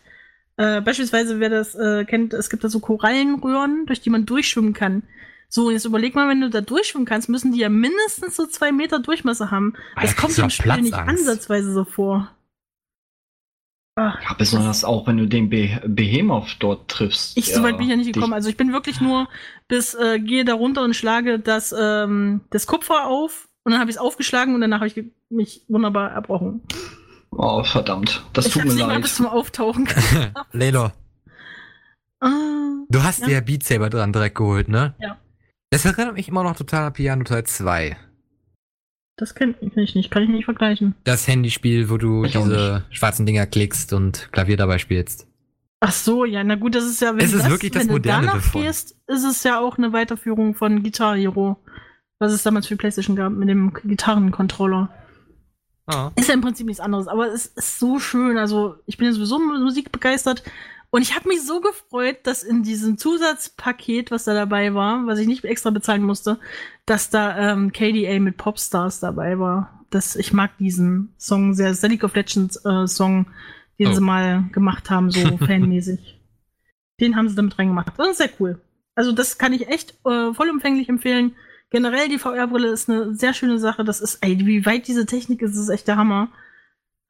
Äh, 0.56 0.82
beispielsweise, 0.82 1.40
wer 1.40 1.50
das 1.50 1.76
äh, 1.76 2.06
kennt, 2.06 2.34
es 2.34 2.50
gibt 2.50 2.64
da 2.64 2.70
so 2.70 2.80
Korallenröhren, 2.80 3.86
durch 3.86 4.02
die 4.02 4.10
man 4.10 4.26
durchschwimmen 4.26 4.74
kann. 4.74 5.04
So, 5.50 5.70
jetzt 5.70 5.86
überleg 5.86 6.16
mal, 6.16 6.28
wenn 6.30 6.42
du 6.42 6.50
da 6.50 6.62
durchschwimmen 6.62 7.06
kannst, 7.06 7.30
müssen 7.30 7.52
die 7.52 7.60
ja 7.60 7.70
mindestens 7.70 8.36
so 8.36 8.48
zwei 8.48 8.72
Meter 8.72 9.00
Durchmesser 9.00 9.52
haben. 9.52 9.74
Das 9.96 10.10
Alter, 10.10 10.22
kommt 10.22 10.38
im 10.40 10.50
Spiel 10.50 10.72
nicht 10.78 10.94
Platzangst. 10.94 11.28
ansatzweise 11.28 11.74
so 11.74 11.86
vor. 11.86 12.32
Ah, 13.96 14.18
Ja, 14.24 14.34
besonders 14.34 14.84
auch, 14.84 15.06
wenn 15.06 15.18
du 15.18 15.28
den 15.28 15.50
Be 15.50 15.80
Behemoth 15.86 16.58
dort 16.60 16.90
triffst. 16.90 17.38
ich, 17.38 17.46
der 17.46 17.58
so 17.58 17.64
weit 17.64 17.78
bin 17.78 17.84
ich 17.84 17.92
ja 17.92 17.96
nicht 17.96 18.14
gekommen. 18.14 18.34
Also 18.34 18.50
ich 18.50 18.58
bin 18.58 18.74
wirklich 18.74 19.00
nur 19.00 19.28
bis, 19.68 19.94
äh, 19.96 20.20
gehe 20.20 20.46
da 20.46 20.54
runter 20.54 20.84
und 20.84 20.96
schlage 20.96 21.40
das, 21.40 21.74
ähm, 21.78 22.42
das 22.50 22.68
Kupfer 22.68 23.08
auf 23.08 23.48
und 23.64 23.72
dann 23.72 23.80
habe 23.80 23.90
ich 23.90 23.96
es 23.98 24.02
aufgeschlagen 24.02 24.54
und 24.56 24.62
danach 24.62 24.80
habe 24.82 24.88
ich 24.88 25.04
mich 25.30 25.62
wunderbar 25.68 26.12
erbrochen. 26.12 26.62
Oh, 27.32 27.64
verdammt. 27.64 28.24
Das 28.34 28.46
ich 28.48 28.54
tut 28.54 28.66
mir 28.66 28.74
nicht 28.74 28.82
mal 28.86 28.94
leid. 28.94 29.02
bis 29.02 29.16
zum 29.16 29.26
Auftauchen. 29.26 29.88
Lelo, 30.52 30.92
ah, 32.20 32.30
du 32.90 33.04
hast 33.04 33.22
Ja. 33.22 33.26
dir 33.28 33.34
ja 33.34 33.42
Beat 33.42 33.64
Saber 33.64 33.90
dran 33.90 34.14
direkt 34.14 34.36
geholt, 34.36 34.68
ne? 34.70 34.94
Ja. 35.00 35.18
Das 35.72 35.86
erinnert 35.86 36.14
mich 36.14 36.28
immer 36.28 36.44
noch 36.44 36.56
total 36.56 36.84
an 36.88 36.94
Piano 36.94 37.24
Teil 37.24 37.46
2. 37.46 37.98
Das 39.18 39.36
kenne 39.36 39.56
ich 39.62 39.76
nicht, 39.96 40.12
kann 40.12 40.24
ich 40.24 40.30
nicht 40.30 40.46
vergleichen. 40.46 40.96
Das 41.04 41.28
Handyspiel, 41.28 41.90
wo 41.90 41.98
du 41.98 42.24
Ich 42.26 42.34
diese 42.34 42.86
schwarzen 42.92 43.26
Dinger 43.26 43.46
klickst 43.46 43.94
und 43.94 44.30
Klavier 44.32 44.58
dabei 44.58 44.78
spielst. 44.78 45.28
Ach 45.86 45.92
so, 45.92 46.24
ja, 46.24 46.44
na 46.46 46.56
gut, 46.56 46.76
das 46.76 46.86
ist 46.86 47.02
ja, 47.02 47.14
wenn 47.14 47.26
Es 47.26 47.32
du 47.32 47.38
ist 47.38 47.44
das, 47.44 47.52
wirklich 47.52 47.72
das 47.72 47.82
wenn 47.82 47.90
du 47.90 48.00
danach 48.00 48.36
davon. 48.36 48.62
gehst, 48.62 48.96
ist 49.08 49.24
es 49.26 49.44
ja 49.44 49.60
auch 49.60 49.78
eine 49.78 49.92
Weiterführung 49.92 50.56
von 50.56 50.82
Guitar 50.82 51.18
Hero, 51.18 51.58
was 52.20 52.32
es 52.32 52.42
damals 52.42 52.68
für 52.68 52.78
PlayStation 52.78 53.18
gab 53.18 53.34
mit 53.34 53.50
dem 53.50 53.74
Gitarrencontroller. 53.84 54.90
Ah. 55.88 56.12
Ist 56.16 56.30
ja 56.30 56.36
im 56.36 56.42
Prinzip 56.42 56.68
nichts 56.68 56.80
anderes, 56.80 57.10
aber 57.10 57.28
es 57.34 57.48
ist 57.48 57.80
so 57.80 58.00
schön. 58.00 58.38
Also, 58.38 58.76
ich 58.86 58.96
bin 58.96 59.08
ja 59.08 59.14
sowieso 59.14 59.40
Musik 59.40 59.92
begeistert. 59.92 60.44
Und 60.90 61.02
ich 61.02 61.16
habe 61.16 61.28
mich 61.28 61.44
so 61.46 61.60
gefreut, 61.60 62.20
dass 62.24 62.44
in 62.44 62.64
diesem 62.64 62.98
Zusatzpaket, 62.98 64.10
was 64.10 64.24
da 64.24 64.34
dabei 64.34 64.74
war, 64.74 65.06
was 65.06 65.20
ich 65.20 65.28
nicht 65.28 65.44
extra 65.44 65.72
bezahlen 65.72 66.04
musste, 66.04 66.40
dass 66.86 67.10
da 67.10 67.52
ähm, 67.52 67.74
KDA 67.74 68.20
mit 68.20 68.38
Popstars 68.38 69.02
dabei 69.02 69.38
war. 69.38 69.86
Das, 69.90 70.16
ich 70.16 70.32
mag 70.32 70.58
diesen 70.60 71.14
Song 71.18 71.56
sehr, 71.56 71.74
League 71.90 72.04
of 72.04 72.16
Legends 72.16 72.64
äh, 72.64 72.88
Song, 72.88 73.26
den 73.80 73.88
Oh. 73.88 73.94
sie 73.94 74.02
mal 74.02 74.44
gemacht 74.52 74.90
haben, 74.90 75.12
so 75.12 75.38
fanmäßig. 75.38 76.20
Den 77.00 77.16
haben 77.16 77.28
sie 77.30 77.36
damit 77.36 77.58
reingemacht. 77.58 77.92
Das 77.98 78.10
ist 78.10 78.18
sehr 78.18 78.30
cool. 78.40 78.62
Also 78.96 79.12
das 79.12 79.38
kann 79.38 79.54
ich 79.54 79.68
echt 79.68 79.96
äh, 80.06 80.34
vollumfänglich 80.34 80.88
empfehlen. 80.90 81.34
Generell 81.72 82.08
die 82.08 82.20
VR-Brille 82.20 82.68
ist 82.68 82.88
eine 82.90 83.16
sehr 83.16 83.34
schöne 83.34 83.58
Sache. 83.58 83.84
Das 83.84 84.00
ist, 84.00 84.20
ey, 84.22 84.38
wie 84.46 84.66
weit 84.66 84.88
diese 84.88 85.08
Technik 85.08 85.42
ist, 85.42 85.56
ist 85.56 85.70
echt 85.70 85.88
der 85.88 85.98
Hammer. 85.98 86.30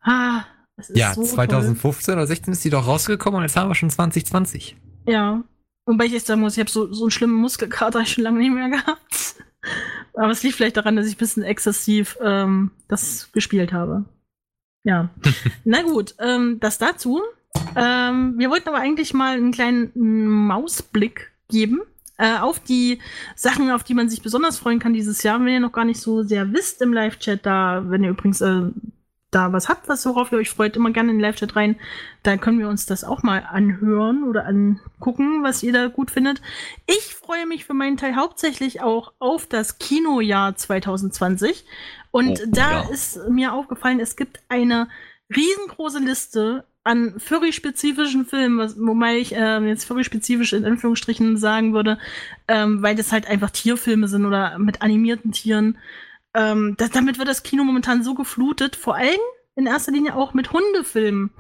Ah, 0.02 0.46
es 0.78 0.90
ist 0.90 0.98
Ja, 0.98 1.14
so 1.14 1.24
2015 1.24 2.14
oder 2.14 2.26
16 2.26 2.54
ist 2.54 2.64
die 2.64 2.70
doch 2.70 2.88
rausgekommen 2.88 3.40
und 3.40 3.44
jetzt 3.44 3.58
haben 3.58 3.70
wir 3.70 3.76
schon 3.76 3.90
2020. 3.90 4.78
Toll. 5.06 5.14
Ja. 5.14 5.44
Wobei 5.86 6.06
ich 6.06 6.14
echt 6.16 6.26
sagen 6.28 6.40
muss, 6.40 6.54
ich 6.54 6.60
habe 6.62 6.70
so, 6.70 6.94
so 6.94 7.04
einen 7.04 7.12
schlimmen 7.12 7.36
Muskelkater 7.36 8.06
schon 8.06 8.24
lange 8.24 8.40
nicht 8.40 8.54
mehr 8.54 8.70
gehabt. 8.70 9.36
Aber 10.14 10.30
es 10.30 10.44
liegt 10.44 10.56
vielleicht 10.56 10.78
daran, 10.78 10.96
dass 10.96 11.08
ich 11.08 11.16
ein 11.16 11.20
bisschen 11.20 11.44
exzessiv 11.44 12.18
ähm, 12.22 12.72
das 12.88 13.32
gespielt 13.34 13.74
habe. 13.74 14.06
Ja. 14.84 15.10
Na 15.64 15.82
gut, 15.82 16.16
ähm, 16.20 16.60
das 16.60 16.78
dazu. 16.78 17.22
Ähm, 17.76 18.36
wir 18.38 18.50
wollten 18.50 18.70
aber 18.70 18.80
eigentlich 18.80 19.14
mal 19.14 19.38
einen 19.38 19.52
kleinen 19.52 19.92
Mausblick 19.96 21.32
geben 21.50 21.82
äh, 22.18 22.38
auf 22.38 22.60
die 22.60 23.00
Sachen, 23.36 23.72
auf 23.72 23.84
die 23.84 23.94
man 23.94 24.10
sich 24.10 24.22
besonders 24.22 24.60
freuen 24.60 24.80
kann 24.80 24.94
dieses 24.94 25.24
Jahr. 25.24 25.40
Wenn 25.40 25.54
ihr 25.54 25.60
noch 25.60 25.72
gar 25.72 25.86
nicht 25.86 26.00
so 26.00 26.24
sehr 26.24 26.52
wisst 26.54 26.82
im 26.82 26.94
Live-Chat, 26.94 27.46
da, 27.46 27.84
wenn 27.88 28.04
ihr 28.04 28.12
übrigens 28.12 28.42
äh, 28.42 28.64
da 29.34 29.52
was 29.52 29.68
habt, 29.68 29.90
was 29.90 30.06
worauf 30.06 30.32
ihr 30.32 30.38
euch 30.38 30.50
freut, 30.50 30.76
immer 30.76 30.92
gerne 30.92 31.10
in 31.12 31.18
den 31.18 31.22
Live-Chat 31.22 31.56
rein. 31.56 31.76
Da 32.22 32.38
können 32.38 32.60
wir 32.60 32.70
uns 32.70 32.86
das 32.86 33.04
auch 33.04 33.24
mal 33.24 33.46
anhören 33.50 34.24
oder 34.24 34.46
angucken, 34.46 35.44
was 35.44 35.64
ihr 35.64 35.74
da 35.74 35.88
gut 35.88 36.12
findet. 36.12 36.42
Ich 36.86 37.16
freue 37.16 37.46
mich 37.48 37.66
für 37.66 37.74
meinen 37.74 37.98
Teil 37.98 38.16
hauptsächlich 38.16 38.82
auch 38.82 39.14
auf 39.20 39.48
das 39.48 39.80
Kinojahr 39.80 40.56
2020. 40.56 41.66
Und 42.14 42.40
Oh, 42.42 42.46
da 42.48 42.84
ja. 42.84 42.90
ist 42.90 43.28
mir 43.28 43.54
aufgefallen, 43.54 44.00
es 44.00 44.16
gibt 44.16 44.40
eine 44.48 44.88
riesengroße 45.36 45.98
Liste 45.98 46.64
an 46.84 47.16
Furry-spezifischen 47.18 48.26
Filmen, 48.26 48.60
was, 48.60 48.76
wobei 48.78 49.18
ich 49.18 49.34
ähm, 49.36 49.68
jetzt 49.68 49.86
Furry-spezifisch 49.86 50.54
in 50.54 50.64
Anführungsstrichen 50.64 51.38
sagen 51.38 51.74
würde, 51.74 51.98
ähm, 52.48 52.84
weil 52.84 52.96
das 52.96 53.12
halt 53.12 53.26
einfach 53.28 53.50
Tierfilme 53.50 54.08
sind 54.08 54.26
oder 54.28 54.60
mit 54.60 54.84
animierten 54.84 55.32
Tieren. 55.32 55.80
Ähm, 56.36 56.76
da, 56.78 56.88
damit 56.88 57.18
wird 57.18 57.28
das 57.30 57.42
Kino 57.42 57.64
momentan 57.64 58.04
so 58.04 58.14
geflutet, 58.14 58.76
vor 58.76 58.96
allem 58.96 59.20
in 59.56 59.66
erster 59.66 59.92
Linie 59.92 60.16
auch 60.16 60.36
mit 60.36 60.54
Hundefilmen. 60.54 61.32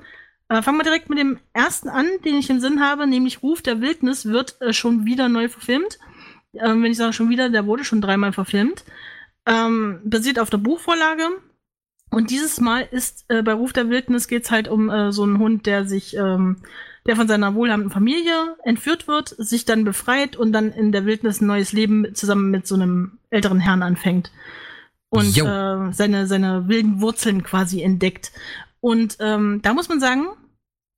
Äh, 0.50 0.63
fangen 0.63 0.80
wir 0.80 0.84
direkt 0.86 1.10
mit 1.10 1.20
dem 1.20 1.38
ersten 1.53 1.88
an, 1.89 2.08
den 2.25 2.36
ich 2.38 2.50
im 2.50 2.60
Sinn 2.60 2.82
habe, 2.82 3.06
nämlich 3.06 3.44
Ruf 3.44 3.62
der 3.62 3.80
Wildnis 3.80 4.25
wird 4.25 4.60
äh, 4.62 4.74
schon 4.74 5.06
wieder 5.06 5.30
neu 5.30 5.50
verfilmt. 5.50 6.00
Ähm, 6.56 6.82
wenn 6.82 6.92
ich 6.92 6.98
sage 6.98 7.13
schon 7.13 7.30
wieder, 7.30 7.50
der 7.50 7.68
wurde 7.68 7.84
schon 7.84 8.01
dreimal 8.01 8.34
verfilmt. 8.34 8.84
Ähm, 9.45 10.01
basiert 10.05 10.39
auf 10.39 10.50
der 10.50 10.57
Buchvorlage. 10.57 11.27
Und 12.09 12.29
dieses 12.29 12.59
Mal 12.59 12.88
ist 12.91 13.25
äh, 13.29 13.41
bei 13.41 13.53
Ruf 13.53 13.73
der 13.73 13.89
Wildnis 13.89 14.27
geht's 14.27 14.51
halt 14.51 14.67
um 14.67 14.89
äh, 14.89 15.12
so 15.12 15.23
einen 15.23 15.39
Hund, 15.39 15.65
der 15.65 15.85
sich, 15.85 16.15
ähm, 16.15 16.57
der 17.07 17.15
von 17.15 17.27
seiner 17.27 17.55
wohlhabenden 17.55 17.91
Familie 17.91 18.55
entführt 18.63 19.07
wird, 19.07 19.29
sich 19.29 19.65
dann 19.65 19.83
befreit 19.83 20.35
und 20.35 20.53
dann 20.53 20.71
in 20.71 20.91
der 20.91 21.05
Wildnis 21.05 21.41
ein 21.41 21.47
neues 21.47 21.73
Leben 21.73 22.13
zusammen 22.13 22.51
mit 22.51 22.67
so 22.67 22.75
einem 22.75 23.17
älteren 23.31 23.59
Herrn 23.59 23.81
anfängt. 23.81 24.31
Und 25.09 25.35
Jo. 25.35 25.45
äh, 25.45 25.91
seine, 25.91 26.27
seine 26.27 26.67
wilden 26.67 27.01
Wurzeln 27.01 27.43
quasi 27.43 27.81
entdeckt. 27.81 28.31
Und 28.79 29.17
ähm, 29.19 29.62
da 29.63 29.73
muss 29.73 29.89
man 29.89 30.00
sagen, 30.00 30.27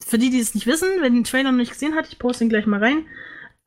für 0.05 0.17
die, 0.17 0.29
die 0.29 0.39
es 0.39 0.53
nicht 0.53 0.67
wissen, 0.67 0.87
wer 0.99 1.09
den 1.09 1.23
Trailer 1.23 1.51
noch 1.51 1.57
nicht 1.57 1.71
gesehen 1.71 1.95
hat, 1.95 2.07
ich 2.07 2.19
poste 2.19 2.43
ihn 2.43 2.49
gleich 2.49 2.65
mal 2.65 2.83
rein. 2.83 3.05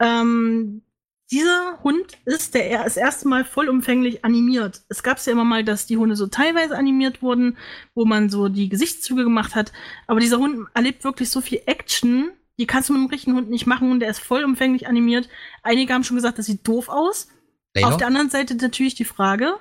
Ähm, 0.01 0.83
dieser 1.31 1.79
Hund 1.83 2.17
ist 2.25 2.55
der 2.55 2.71
er- 2.71 2.85
das 2.85 2.97
erste 2.97 3.29
Mal 3.29 3.45
vollumfänglich 3.45 4.25
animiert. 4.25 4.83
Es 4.89 5.03
gab 5.03 5.19
ja 5.25 5.33
immer 5.33 5.45
mal, 5.45 5.63
dass 5.65 5.87
die 5.87 5.97
Hunde 5.99 6.17
so 6.17 6.27
teilweise 6.27 6.77
animiert 6.77 7.21
wurden, 7.23 7.57
wo 7.95 8.05
man 8.07 8.31
so 8.31 8.49
die 8.49 8.69
Gesichtszüge 8.69 9.25
gemacht 9.25 9.55
hat. 9.55 9.73
Aber 10.07 10.21
dieser 10.21 10.39
Hund 10.39 10.69
erlebt 10.75 11.05
wirklich 11.05 11.31
so 11.31 11.41
viel 11.41 11.61
Action, 11.67 12.31
die 12.59 12.67
kannst 12.67 12.89
du 12.89 12.93
mit 12.95 13.01
einem 13.01 13.11
richtigen 13.11 13.37
Hund 13.37 13.51
nicht 13.51 13.67
machen 13.67 13.91
und 13.91 14.01
der 14.01 14.11
ist 14.11 14.21
vollumfänglich 14.21 14.89
animiert. 14.89 15.29
Einige 15.63 15.93
haben 15.93 16.05
schon 16.05 16.17
gesagt, 16.17 16.39
das 16.39 16.47
sieht 16.47 16.67
doof 16.67 16.89
aus. 16.89 17.29
Taylor? 17.75 17.89
Auf 17.91 17.97
der 17.99 18.07
anderen 18.07 18.31
Seite 18.31 18.55
natürlich 18.57 18.95
die 18.95 19.05
Frage, 19.05 19.55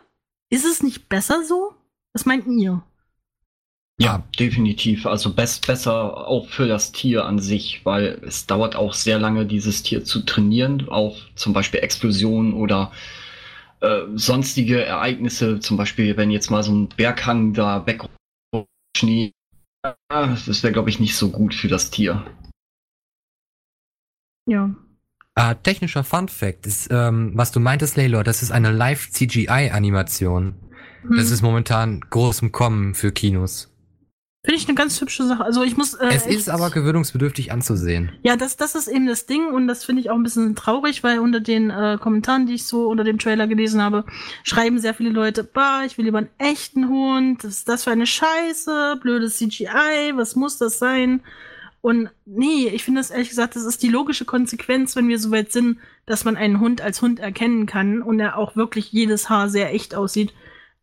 ist 0.50 0.65
es 0.65 0.81
nicht 0.81 1.09
besser 1.09 1.43
so? 1.43 1.74
Was 2.13 2.25
meint 2.25 2.47
ihr? 2.47 2.81
Ja, 4.00 4.24
definitiv. 4.38 5.08
Also 5.08 5.34
best, 5.34 5.66
besser 5.66 6.27
auch 6.27 6.48
für 6.50 6.68
das 6.68 6.92
Tier 6.92 7.25
an 7.25 7.39
sich, 7.39 7.82
weil 7.84 8.20
es 8.24 8.46
dauert 8.46 8.75
auch 8.75 8.94
sehr 8.94 9.18
lange, 9.18 9.48
dieses 9.48 9.82
Tier 9.82 10.04
zu 10.04 10.22
trainieren, 10.22 10.88
auf 10.88 11.16
zum 11.34 11.54
Beispiel 11.54 11.80
Explosionen 11.80 12.54
oder 12.54 12.92
äh, 13.82 14.01
sonstige 14.13 14.86
Ereignisse. 14.86 15.60
Zum 15.60 15.77
Beispiel, 15.77 16.16
wenn 16.16 16.30
jetzt 16.30 16.51
mal 16.51 16.62
so 16.62 16.74
ein 16.74 16.89
Berghang 16.89 17.54
da 17.54 17.88
wegrutscht, 17.88 18.13
Schnee, 18.96 19.34
ah, 19.84 20.36
das 20.46 20.62
wäre, 20.63 20.74
glaube 20.74 20.89
ich, 20.89 21.00
nicht 21.00 21.16
so 21.16 21.30
gut 21.30 21.56
für 21.56 21.68
das 21.68 21.89
Tier. 21.89 22.25
Ja. 24.48 24.75
Ah, 25.36 25.54
technischer 25.56 26.04
Fun 26.04 26.30
Fact 26.30 26.66
ist, 26.66 26.89
ähm, 26.92 27.32
was 27.36 27.51
du 27.51 27.60
meintest, 27.60 27.96
Laylor, 27.96 28.24
das 28.24 28.42
ist 28.42 28.51
eine 28.51 28.72
Live-CGI-Animation. 28.72 30.56
Hm. 31.01 31.18
Das 31.18 31.30
ist 31.32 31.42
momentan 31.42 32.01
groß 32.01 32.42
im 32.42 32.51
Kommen 32.51 32.96
für 32.96 33.12
Kinos. 33.12 33.72
Finde 34.48 34.62
ich 34.62 34.68
eine 34.70 34.75
ganz 34.75 35.01
hübsche 35.01 35.27
Sache. 35.27 35.44
Also 35.44 35.62
ich 35.62 35.75
muss. 35.75 35.94
Äh, 35.96 36.08
es 36.08 36.25
ist 36.25 36.48
aber 36.48 36.70
gewöhnungsbedürftig 36.70 37.51
anzusehen. 37.51 38.13
Ja, 38.24 38.38
das, 38.38 38.56
das 38.56 38.75
ist 38.75 38.88
eben 38.88 39.06
das 39.06 39.25
Ding 39.25 39.48
und 39.51 39.68
das 39.68 39.84
finde 39.84 40.01
ich 40.01 40.10
auch 40.10 40.16
ein 40.16 40.24
bisschen 40.24 40.56
traurig, 40.56 41.04
weil 41.04 41.20
unter 41.20 41.42
den 41.42 41.70
äh, 41.70 41.98
Kommentaren, 42.00 42.46
die 42.46 42.54
ich 42.54 42.66
so 42.66 42.88
unter 42.88 43.04
dem 43.04 43.20
Trailer 43.20 43.46
gelesen 43.48 43.82
habe, 43.82 44.06
schreiben 44.44 44.80
sehr 44.80 44.94
viele 44.94 45.10
Leute, 45.10 45.44
bah, 45.44 45.84
ich 45.86 45.98
will 45.98 46.06
lieber 46.06 46.20
einen 46.20 46.30
echten 46.38 46.88
Hund, 46.88 47.44
was 47.44 47.58
ist 47.58 47.68
das 47.68 47.84
für 47.84 47.92
eine 47.92 48.08
Scheiße, 48.08 48.98
blödes 49.01 49.36
CGI, 49.36 50.13
was 50.16 50.38
muss 50.38 50.58
das 50.58 50.80
sein? 50.80 51.24
Und 51.82 52.10
nee, 52.25 52.70
ich 52.70 52.86
finde 52.86 53.01
das 53.01 53.12
ehrlich 53.12 53.27
gesagt, 53.27 53.58
das 53.58 53.66
ist 53.66 53.84
die 53.84 53.89
logische 53.89 54.24
Konsequenz, 54.24 54.96
wenn 54.96 55.10
wir 55.10 55.20
so 55.20 55.30
weit 55.30 55.51
sind, 55.51 55.80
dass 56.06 56.24
man 56.24 56.38
einen 56.38 56.62
Hund 56.62 56.80
als 56.80 57.01
Hund 57.01 57.20
erkennen 57.20 57.66
kann 57.66 58.01
und 58.01 58.22
er 58.22 58.38
auch 58.38 58.56
wirklich 58.56 58.94
jedes 58.94 59.27
Haar 59.27 59.50
sehr 59.50 59.74
echt 59.74 59.94
aussieht. 59.94 60.34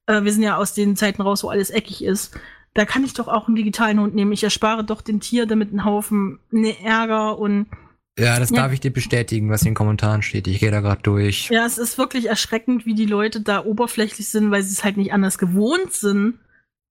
Äh, 0.04 0.22
wir 0.24 0.34
sind 0.34 0.42
ja 0.42 0.58
aus 0.58 0.74
den 0.74 0.96
Zeiten 0.96 1.22
raus, 1.22 1.42
wo 1.44 1.48
alles 1.48 1.70
eckig 1.70 2.04
ist. 2.04 2.38
Da 2.74 2.84
kann 2.84 3.04
ich 3.04 3.14
doch 3.14 3.28
auch 3.28 3.46
einen 3.46 3.56
digitalen 3.56 4.00
Hund 4.00 4.14
nehmen. 4.14 4.32
Ich 4.32 4.42
erspare 4.44 4.84
doch 4.84 5.00
den 5.00 5.20
Tier 5.20 5.46
damit 5.46 5.70
einen 5.70 5.84
Haufen 5.84 6.40
ne 6.50 6.76
Ärger 6.84 7.38
und 7.38 7.66
Ja, 8.18 8.38
das 8.38 8.50
Ja. 8.50 8.56
darf 8.56 8.72
ich 8.72 8.80
dir 8.80 8.92
bestätigen, 8.92 9.50
was 9.50 9.62
in 9.62 9.68
den 9.70 9.74
Kommentaren 9.74 10.22
steht. 10.22 10.46
Ich 10.46 10.60
gehe 10.60 10.70
da 10.70 10.80
gerade 10.80 11.02
durch. 11.02 11.48
ja, 11.50 11.64
es 11.66 11.78
ist 11.78 11.98
wirklich 11.98 12.26
erschreckend, 12.28 12.86
wie 12.86 12.94
die 12.94 13.06
Leute 13.06 13.40
da 13.40 13.64
oberflächlich 13.64 14.28
sind, 14.28 14.50
weil 14.50 14.62
sie 14.62 14.72
es 14.72 14.84
halt 14.84 14.96
nicht 14.96 15.12
anders 15.12 15.36
gewohnt 15.38 15.92
sind, 15.92 16.38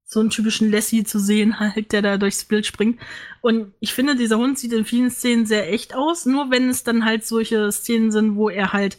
so 0.05 0.19
einen 0.19 0.29
typischen 0.29 0.69
Lassie 0.71 1.03
zu 1.05 1.19
sehen, 1.19 1.59
halt, 1.59 1.91
der 1.93 2.01
da 2.01 2.17
durchs 2.17 2.43
Bild 2.45 2.65
springt. 2.65 2.99
Und 3.41 3.73
ich 3.79 3.93
finde, 3.93 4.15
dieser 4.15 4.37
Hund 4.37 4.59
sieht 4.59 4.73
in 4.73 4.83
vielen 4.85 5.09
Szenen 5.11 5.45
sehr 5.45 5.71
echt 5.71 5.95
aus, 5.95 6.25
nur 6.25 6.51
wenn 6.51 6.69
es 6.69 6.83
dann 6.83 7.03
halt 7.05 7.25
solche 7.25 7.71
Szenen 7.71 8.11
sind, 8.11 8.35
wo 8.35 8.49
er 8.49 8.73
halt 8.73 8.97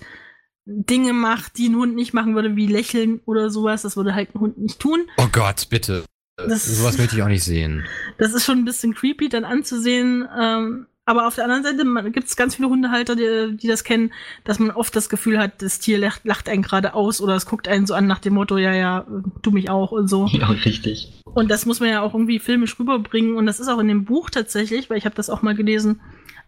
Dinge 0.67 1.13
macht, 1.13 1.59
die 1.59 1.69
ein 1.69 1.77
Hund 1.77 1.95
nicht 1.95 2.15
machen 2.15 2.35
würde, 2.35 2.57
wie 2.57 2.67
lächeln 2.67 3.21
oder 3.27 3.51
sowas. 3.51 3.83
Das 3.83 3.97
würde 3.99 4.15
halt 4.15 4.35
ein 4.35 4.41
Hund 4.41 4.57
nicht 4.59 4.79
tun. 4.81 5.03
Oh 5.19 5.29
Gott, 5.31 5.67
bitte. 5.69 6.05
Das- 6.37 6.65
Sowas 6.67 6.99
möchte 6.99 7.17
ich 7.17 7.23
auch 7.23 7.29
nicht 7.29 7.45
sehen. 7.45 7.85
Das 8.19 8.33
ist 8.33 8.45
schon 8.45 8.59
ein 8.59 8.65
bisschen 8.65 8.95
creepy 8.95 9.29
dann 9.29 9.45
anzusehen. 9.45 10.29
Ähm, 10.39 10.87
aber 11.07 11.27
auf 11.27 11.35
der 11.35 11.45
anderen 11.45 11.63
Seite 11.63 12.11
gibt 12.13 12.29
es 12.29 12.35
ganz 12.37 12.55
viele 12.57 12.71
Hundehalter, 12.71 13.15
die, 13.15 13.57
die 13.59 13.69
das 13.69 13.85
kennen, 13.85 14.11
dass 14.45 14.59
man 14.59 14.71
oft 14.71 14.97
das 14.97 15.11
Gefühl 15.11 15.39
hat, 15.39 15.61
das 15.61 15.79
Tier 15.79 15.99
lacht, 15.99 16.25
lacht 16.25 16.49
einen 16.49 16.63
gerade 16.63 16.95
aus 16.95 17.21
oder 17.21 17.35
es 17.37 17.45
guckt 17.45 17.69
einen 17.69 17.87
so 17.87 17.93
an 17.95 18.07
nach 18.07 18.21
dem 18.21 18.33
Motto, 18.35 18.57
ja, 18.57 18.73
ja, 18.73 19.07
du 19.43 19.51
mich 19.51 19.69
auch 19.69 19.93
und 19.93 20.09
so. 20.09 20.27
Ja, 20.33 20.47
richtig. 20.47 21.13
Und 21.25 21.51
das 21.51 21.67
muss 21.67 21.81
man 21.81 21.91
ja 21.91 22.01
auch 22.01 22.15
irgendwie 22.15 22.39
filmisch 22.39 22.79
rüberbringen. 22.79 23.37
Und 23.37 23.45
das 23.45 23.61
ist 23.61 23.69
auch 23.69 23.79
in 23.81 23.89
dem 23.89 24.07
Buch 24.07 24.31
tatsächlich, 24.31 24.89
weil 24.89 24.97
ich 24.97 25.05
habe 25.05 25.15
das 25.15 25.29
auch 25.29 25.43
mal 25.43 25.55
gelesen, 25.55 26.01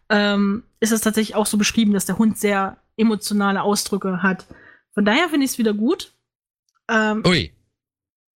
ähm, 0.08 0.62
ist 0.80 0.92
es 0.92 1.02
tatsächlich 1.02 1.34
auch 1.36 1.46
so 1.46 1.58
beschrieben, 1.58 1.92
dass 1.92 2.06
der 2.06 2.16
Hund 2.18 2.38
sehr 2.38 2.78
emotionale 2.96 3.62
Ausdrücke 3.62 4.22
hat. 4.22 4.46
Von 4.94 5.04
daher 5.04 5.28
finde 5.28 5.44
ich 5.44 5.50
es 5.52 5.58
wieder 5.58 5.74
gut. 5.74 6.12
Ähm, 6.88 7.22
Ui. 7.26 7.52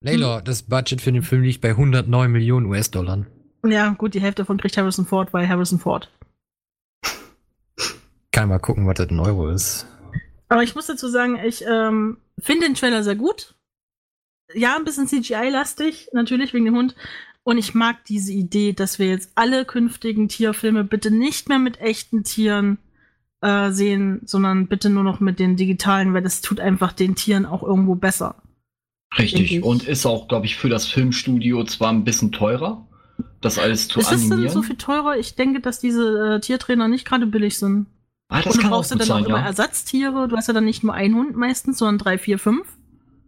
Laylor, 0.01 0.43
das 0.43 0.63
Budget 0.63 1.01
für 1.01 1.13
den 1.13 1.23
Film 1.23 1.43
liegt 1.43 1.61
bei 1.61 1.71
109 1.71 2.31
Millionen 2.31 2.67
US-Dollar. 2.67 3.27
Ja, 3.67 3.91
gut, 3.91 4.15
die 4.15 4.21
Hälfte 4.21 4.43
davon 4.43 4.59
kriegt 4.59 4.77
Harrison 4.77 5.07
Ford, 5.07 5.33
weil 5.33 5.49
Harrison 5.49 5.81
Ford. 5.81 6.11
Kann 8.31 8.49
mal 8.49 8.61
gucken, 8.61 8.87
was 8.87 8.97
das 8.97 9.09
in 9.09 9.19
Euro 9.19 9.49
ist. 9.49 9.87
Aber 10.49 10.63
ich 10.63 10.75
muss 10.75 10.87
dazu 10.87 11.09
sagen, 11.09 11.39
ich 11.45 11.65
ähm, 11.67 12.19
finde 12.39 12.67
den 12.67 12.75
Trailer 12.75 13.03
sehr 13.03 13.17
gut. 13.17 13.55
ja, 14.55 14.77
ein 14.77 14.85
bisschen 14.85 15.09
CGI-lastig, 15.09 16.11
natürlich 16.13 16.55
wegen 16.55 16.65
dem 16.65 16.77
Hund. 16.77 16.95
Und 17.43 17.59
ich 17.59 17.75
mag 17.75 18.05
diese 18.05 18.33
Idee, 18.33 18.73
dass 18.73 18.99
wir 18.99 19.09
jetzt 19.09 19.33
alle 19.35 19.65
künftigen 19.65 20.29
Tierfilme 20.29 20.85
bitte 20.85 21.11
nicht 21.11 21.49
mehr 21.49 21.59
mit 21.59 21.81
echten 21.81 22.23
Tieren 22.23 22.79
äh, 23.41 23.71
sehen, 23.71 24.21
sondern 24.25 24.69
bitte 24.69 24.91
nur 24.91 25.03
noch 25.03 25.21
mit 25.21 25.39
den 25.39 25.57
digitalen, 25.57 26.15
weil 26.15 26.23
das 26.23 26.41
tut 26.41 26.61
einfach 26.61 26.93
den 26.93 27.15
Tieren 27.15 27.47
auch 27.47 27.63
irgendwo 27.63 27.95
besser. 27.95 28.37
Richtig. 29.17 29.63
Und 29.63 29.87
ist 29.89 30.05
auch, 30.05 30.29
glaube 30.29 30.47
ich, 30.47 30.57
für 30.57 30.69
das 30.69 30.87
Filmstudio 30.87 31.65
zwar 31.65 31.91
ein 31.93 32.05
bisschen 32.05 32.33
teurer, 32.33 32.87
das 33.41 33.59
alles 33.59 33.89
zu 33.89 34.01
ist 34.01 34.09
animieren. 34.09 34.33
Ist 34.41 34.45
das 34.45 34.53
denn 34.53 34.63
so 34.63 34.67
viel 34.67 34.77
teurer? 34.77 35.17
Ich 35.17 35.35
denke, 35.35 35.61
dass 35.61 35.81
diese 35.81 36.35
äh, 36.37 36.41
Tiertrainer 36.41 36.89
nicht 36.89 37.07
gerade 37.07 37.27
billig 37.27 37.59
sind. 37.59 37.87
Ah, 38.29 38.43
das 38.43 38.47
Und 38.47 38.57
du 38.57 38.63
kann 38.63 38.73
auch 38.73 38.77
brauchst 38.79 38.91
ja 38.91 38.97
gut 38.97 39.01
dann 39.01 39.09
sein, 39.09 39.25
auch 39.25 39.29
immer 39.29 39.39
ja. 39.39 39.47
Ersatztiere. 39.47 40.29
Du 40.29 40.37
hast 40.37 40.49
ja 40.49 40.55
dann 40.55 40.67
nicht 40.67 40.85
nur 40.85 40.93
einen 40.93 41.15
Hund 41.15 41.37
meistens, 41.37 41.79
sondern 41.79 41.99
drei, 41.99 42.19
vier, 42.19 42.39
fünf. 42.39 42.77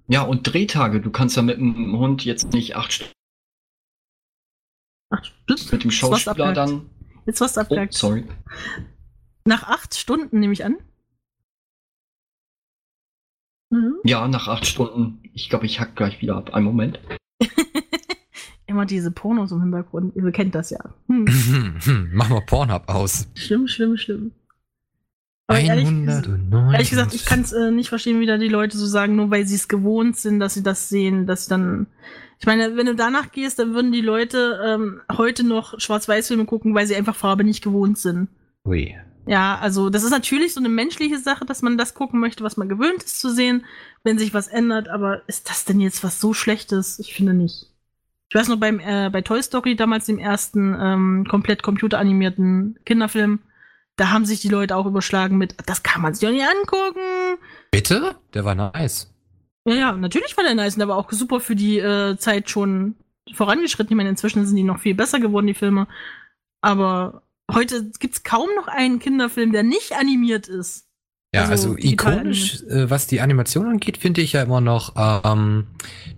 Ja, 0.08 0.22
und 0.22 0.42
Drehtage. 0.42 1.00
Du 1.00 1.10
kannst 1.10 1.36
ja 1.36 1.42
mit 1.42 1.56
dem 1.56 1.96
Hund 1.98 2.24
jetzt 2.24 2.52
nicht 2.52 2.76
acht 2.76 2.92
Stunden 2.92 3.12
Ach, 5.10 5.22
das, 5.46 5.72
mit 5.72 5.82
dem 5.82 5.90
Schauspieler 5.90 6.52
dann. 6.52 6.90
Jetzt 7.26 7.40
warst 7.40 7.56
du 7.56 7.60
Oh, 7.60 7.62
abgehakt. 7.62 7.94
sorry. 7.94 8.24
Nach 9.44 9.64
acht 9.64 9.94
Stunden 9.96 10.38
nehme 10.40 10.52
ich 10.52 10.64
an. 10.64 10.76
Mhm. 13.70 13.96
Ja, 14.04 14.26
nach 14.28 14.48
acht 14.48 14.66
Stunden. 14.66 15.19
Ich 15.32 15.48
glaube, 15.48 15.66
ich 15.66 15.80
hack 15.80 15.96
gleich 15.96 16.20
wieder 16.20 16.36
ab. 16.36 16.54
Einen 16.54 16.66
Moment. 16.66 17.00
Immer 18.66 18.86
diese 18.86 19.10
Pornos 19.10 19.50
im 19.52 19.62
Hintergrund. 19.62 20.14
Ihr 20.14 20.30
kennt 20.30 20.54
das 20.54 20.70
ja. 20.70 20.78
Hm. 21.08 21.26
Mach 22.12 22.28
mal 22.28 22.40
Pornhub 22.42 22.88
aus. 22.88 23.28
Schlimm, 23.34 23.66
schlimm, 23.66 23.96
schlimm. 23.96 24.32
Aber 25.48 25.58
ehrlich, 25.58 25.88
109. 25.88 26.72
ehrlich 26.72 26.90
gesagt, 26.90 27.12
ich 27.12 27.24
kann 27.24 27.40
es 27.40 27.50
äh, 27.50 27.72
nicht 27.72 27.88
verstehen, 27.88 28.20
wie 28.20 28.26
da 28.26 28.38
die 28.38 28.46
Leute 28.46 28.78
so 28.78 28.86
sagen, 28.86 29.16
nur 29.16 29.32
weil 29.32 29.48
sie 29.48 29.56
es 29.56 29.66
gewohnt 29.66 30.16
sind, 30.16 30.38
dass 30.38 30.54
sie 30.54 30.62
das 30.62 30.88
sehen, 30.88 31.26
dass 31.26 31.46
sie 31.46 31.50
dann. 31.50 31.88
Ich 32.38 32.46
meine, 32.46 32.76
wenn 32.76 32.86
du 32.86 32.94
danach 32.94 33.32
gehst, 33.32 33.58
dann 33.58 33.74
würden 33.74 33.90
die 33.90 34.00
Leute 34.00 34.60
ähm, 34.64 35.00
heute 35.12 35.44
noch 35.44 35.78
Schwarz-Weiß-Filme 35.80 36.44
gucken, 36.44 36.74
weil 36.76 36.86
sie 36.86 36.94
einfach 36.94 37.16
Farbe 37.16 37.42
nicht 37.42 37.64
gewohnt 37.64 37.98
sind. 37.98 38.28
Ui. 38.64 38.94
Ja, 39.30 39.60
also 39.60 39.90
das 39.90 40.02
ist 40.02 40.10
natürlich 40.10 40.54
so 40.54 40.60
eine 40.60 40.68
menschliche 40.68 41.16
Sache, 41.20 41.44
dass 41.44 41.62
man 41.62 41.78
das 41.78 41.94
gucken 41.94 42.18
möchte, 42.18 42.42
was 42.42 42.56
man 42.56 42.68
gewöhnt 42.68 43.04
ist 43.04 43.20
zu 43.20 43.30
sehen, 43.30 43.64
wenn 44.02 44.18
sich 44.18 44.34
was 44.34 44.48
ändert. 44.48 44.88
Aber 44.88 45.22
ist 45.28 45.48
das 45.48 45.64
denn 45.64 45.78
jetzt 45.78 46.02
was 46.02 46.20
so 46.20 46.34
Schlechtes? 46.34 46.98
Ich 46.98 47.14
finde 47.14 47.32
nicht. 47.32 47.68
Ich 48.28 48.34
weiß 48.34 48.48
noch 48.48 48.56
beim 48.56 48.80
äh, 48.80 49.08
bei 49.08 49.22
Toy 49.22 49.40
Story 49.40 49.76
damals 49.76 50.06
dem 50.06 50.18
ersten 50.18 50.76
ähm, 50.76 51.26
komplett 51.30 51.62
computeranimierten 51.62 52.80
Kinderfilm, 52.84 53.38
da 53.94 54.10
haben 54.10 54.24
sich 54.24 54.40
die 54.40 54.48
Leute 54.48 54.74
auch 54.74 54.86
überschlagen 54.86 55.38
mit, 55.38 55.54
das 55.66 55.84
kann 55.84 56.02
man 56.02 56.12
sich 56.12 56.26
doch 56.26 56.34
nicht 56.34 56.44
angucken. 56.44 57.38
Bitte? 57.70 58.16
Der 58.34 58.44
war 58.44 58.56
nice. 58.56 59.14
Ja, 59.64 59.74
ja, 59.74 59.92
natürlich 59.92 60.36
war 60.36 60.42
der 60.42 60.56
nice 60.56 60.74
und 60.74 60.80
der 60.80 60.88
war 60.88 60.96
auch 60.96 61.12
super 61.12 61.38
für 61.38 61.54
die 61.54 61.78
äh, 61.78 62.16
Zeit 62.16 62.50
schon 62.50 62.96
vorangeschritten. 63.32 63.92
Ich 63.92 63.96
meine, 63.96 64.08
inzwischen 64.08 64.44
sind 64.44 64.56
die 64.56 64.64
noch 64.64 64.80
viel 64.80 64.96
besser 64.96 65.20
geworden, 65.20 65.46
die 65.46 65.54
Filme. 65.54 65.86
Aber 66.62 67.22
heute 67.54 67.90
gibt's 67.98 68.22
kaum 68.22 68.48
noch 68.56 68.68
einen 68.68 68.98
Kinderfilm, 68.98 69.52
der 69.52 69.62
nicht 69.62 69.92
animiert 69.98 70.48
ist. 70.48 70.86
Ja, 71.34 71.42
Also 71.42 71.70
also, 71.70 71.76
ikonisch, 71.78 72.62
äh, 72.64 72.90
was 72.90 73.06
die 73.06 73.20
Animation 73.20 73.66
angeht, 73.66 73.98
finde 73.98 74.20
ich 74.20 74.32
ja 74.32 74.42
immer 74.42 74.60
noch 74.60 74.94
ähm, 75.24 75.68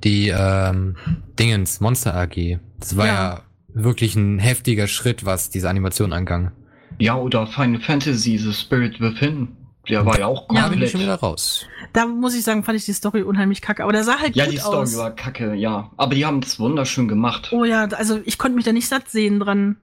die 0.05 0.29
ähm, 0.29 0.97
Dingens, 1.39 1.81
Monster 1.81 2.15
AG. 2.15 2.59
Das 2.81 2.97
war 2.97 3.07
Ja. 3.07 3.13
ja. 3.15 3.43
wirklich 3.75 4.17
ein 4.17 4.39
heftiger 4.39 4.87
Schritt, 4.87 5.25
was 5.27 5.51
diese 5.51 5.69
Animation 5.69 6.13
angang. 6.15 6.53
Ja, 6.99 7.17
oder 7.17 7.47
Final 7.47 7.81
Fantasy, 7.81 8.39
The 8.39 8.53
Spirit 8.55 9.01
Within. 9.01 9.49
Der 9.89 10.07
war 10.07 10.19
ja 10.19 10.27
auch 10.29 10.47
Da 10.49 10.55
bin 10.55 10.63
ich 10.63 10.69
komplett. 10.71 10.91
schon 10.93 11.01
wieder 11.01 11.15
raus. 11.17 11.67
Da 11.93 12.07
muss 12.07 12.35
ich 12.37 12.45
sagen, 12.45 12.63
fand 12.63 12.79
ich 12.79 12.85
die 12.85 12.93
Story 12.93 13.23
unheimlich 13.23 13.61
kacke. 13.61 13.83
Aber 13.83 13.93
der 13.93 14.05
sah 14.05 14.19
halt 14.21 14.37
Ja, 14.37 14.45
gut 14.45 14.55
die 14.55 14.59
Story 14.59 14.77
aus. 14.83 14.97
war 14.97 15.11
kacke, 15.15 15.55
ja. 15.55 15.91
Aber 15.97 16.15
die 16.15 16.25
haben 16.25 16.41
das 16.41 16.59
wunderschön 16.61 17.09
gemacht. 17.09 17.51
Oh 17.53 17.65
ja, 17.65 17.85
also 17.87 18.21
ich 18.25 18.39
konnte 18.39 18.55
mich 18.57 18.65
da 18.65 18.73
nicht 18.73 18.89
satt 18.89 19.11
sehen 19.11 19.41
dran. 19.41 19.77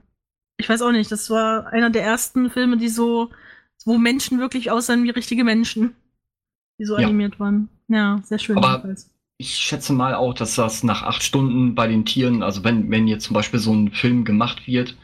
Ich 0.60 0.68
weiß 0.68 0.82
auch 0.82 0.92
nicht, 0.92 1.10
das 1.12 1.30
war 1.30 1.68
einer 1.68 1.90
der 1.90 2.04
ersten 2.04 2.50
Filme, 2.52 2.78
die 2.78 2.90
so, 2.90 3.30
wo 3.86 3.98
Menschen 3.98 4.40
wirklich 4.40 4.70
aussahen 4.70 5.04
wie 5.06 5.10
richtige 5.10 5.44
Menschen. 5.46 5.96
Die 6.80 6.86
so 6.86 6.98
Ja. 6.98 7.08
animiert 7.08 7.40
waren. 7.40 7.70
Ja, 7.88 8.20
sehr 8.24 8.40
schön. 8.40 8.58
Aber- 8.58 8.72
jedenfalls. 8.74 9.10
Ich 9.42 9.56
schätze 9.56 9.94
mal 9.94 10.16
auch, 10.16 10.34
dass 10.34 10.56
das 10.56 10.84
nach 10.84 11.02
acht 11.04 11.24
Stunden 11.24 11.74
bei 11.74 11.88
den 11.88 12.04
Tieren, 12.04 12.44
also 12.44 12.66
wenn, 12.66 12.92
wenn 12.92 13.08
jetzt 13.08 13.24
zum 13.24 13.36
Beispiel 13.36 13.60
so 13.62 13.74
ein 13.74 13.92
Film 13.92 14.26
gemacht 14.26 14.68
wird, 14.68 14.98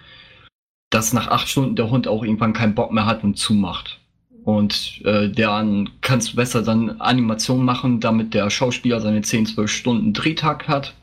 dass 0.90 1.14
nach 1.14 1.30
acht 1.30 1.48
Stunden 1.48 1.78
der 1.78 1.90
Hund 1.90 2.06
auch 2.10 2.22
irgendwann 2.22 2.52
keinen 2.52 2.76
Bock 2.76 2.92
mehr 2.92 3.06
hat 3.06 3.24
und 3.24 3.38
zumacht. 3.38 4.02
Und 4.44 5.02
äh, 5.06 5.30
dann 5.30 5.90
kannst 6.02 6.34
du 6.34 6.36
besser 6.36 6.64
dann 6.64 7.00
Animation 7.00 7.64
machen, 7.64 8.02
damit 8.02 8.34
der 8.34 8.50
Schauspieler 8.50 9.00
seine 9.00 9.22
10, 9.22 9.46
12 9.46 9.72
Stunden 9.72 10.12
Drehtag 10.14 10.68
hat. 10.68 10.94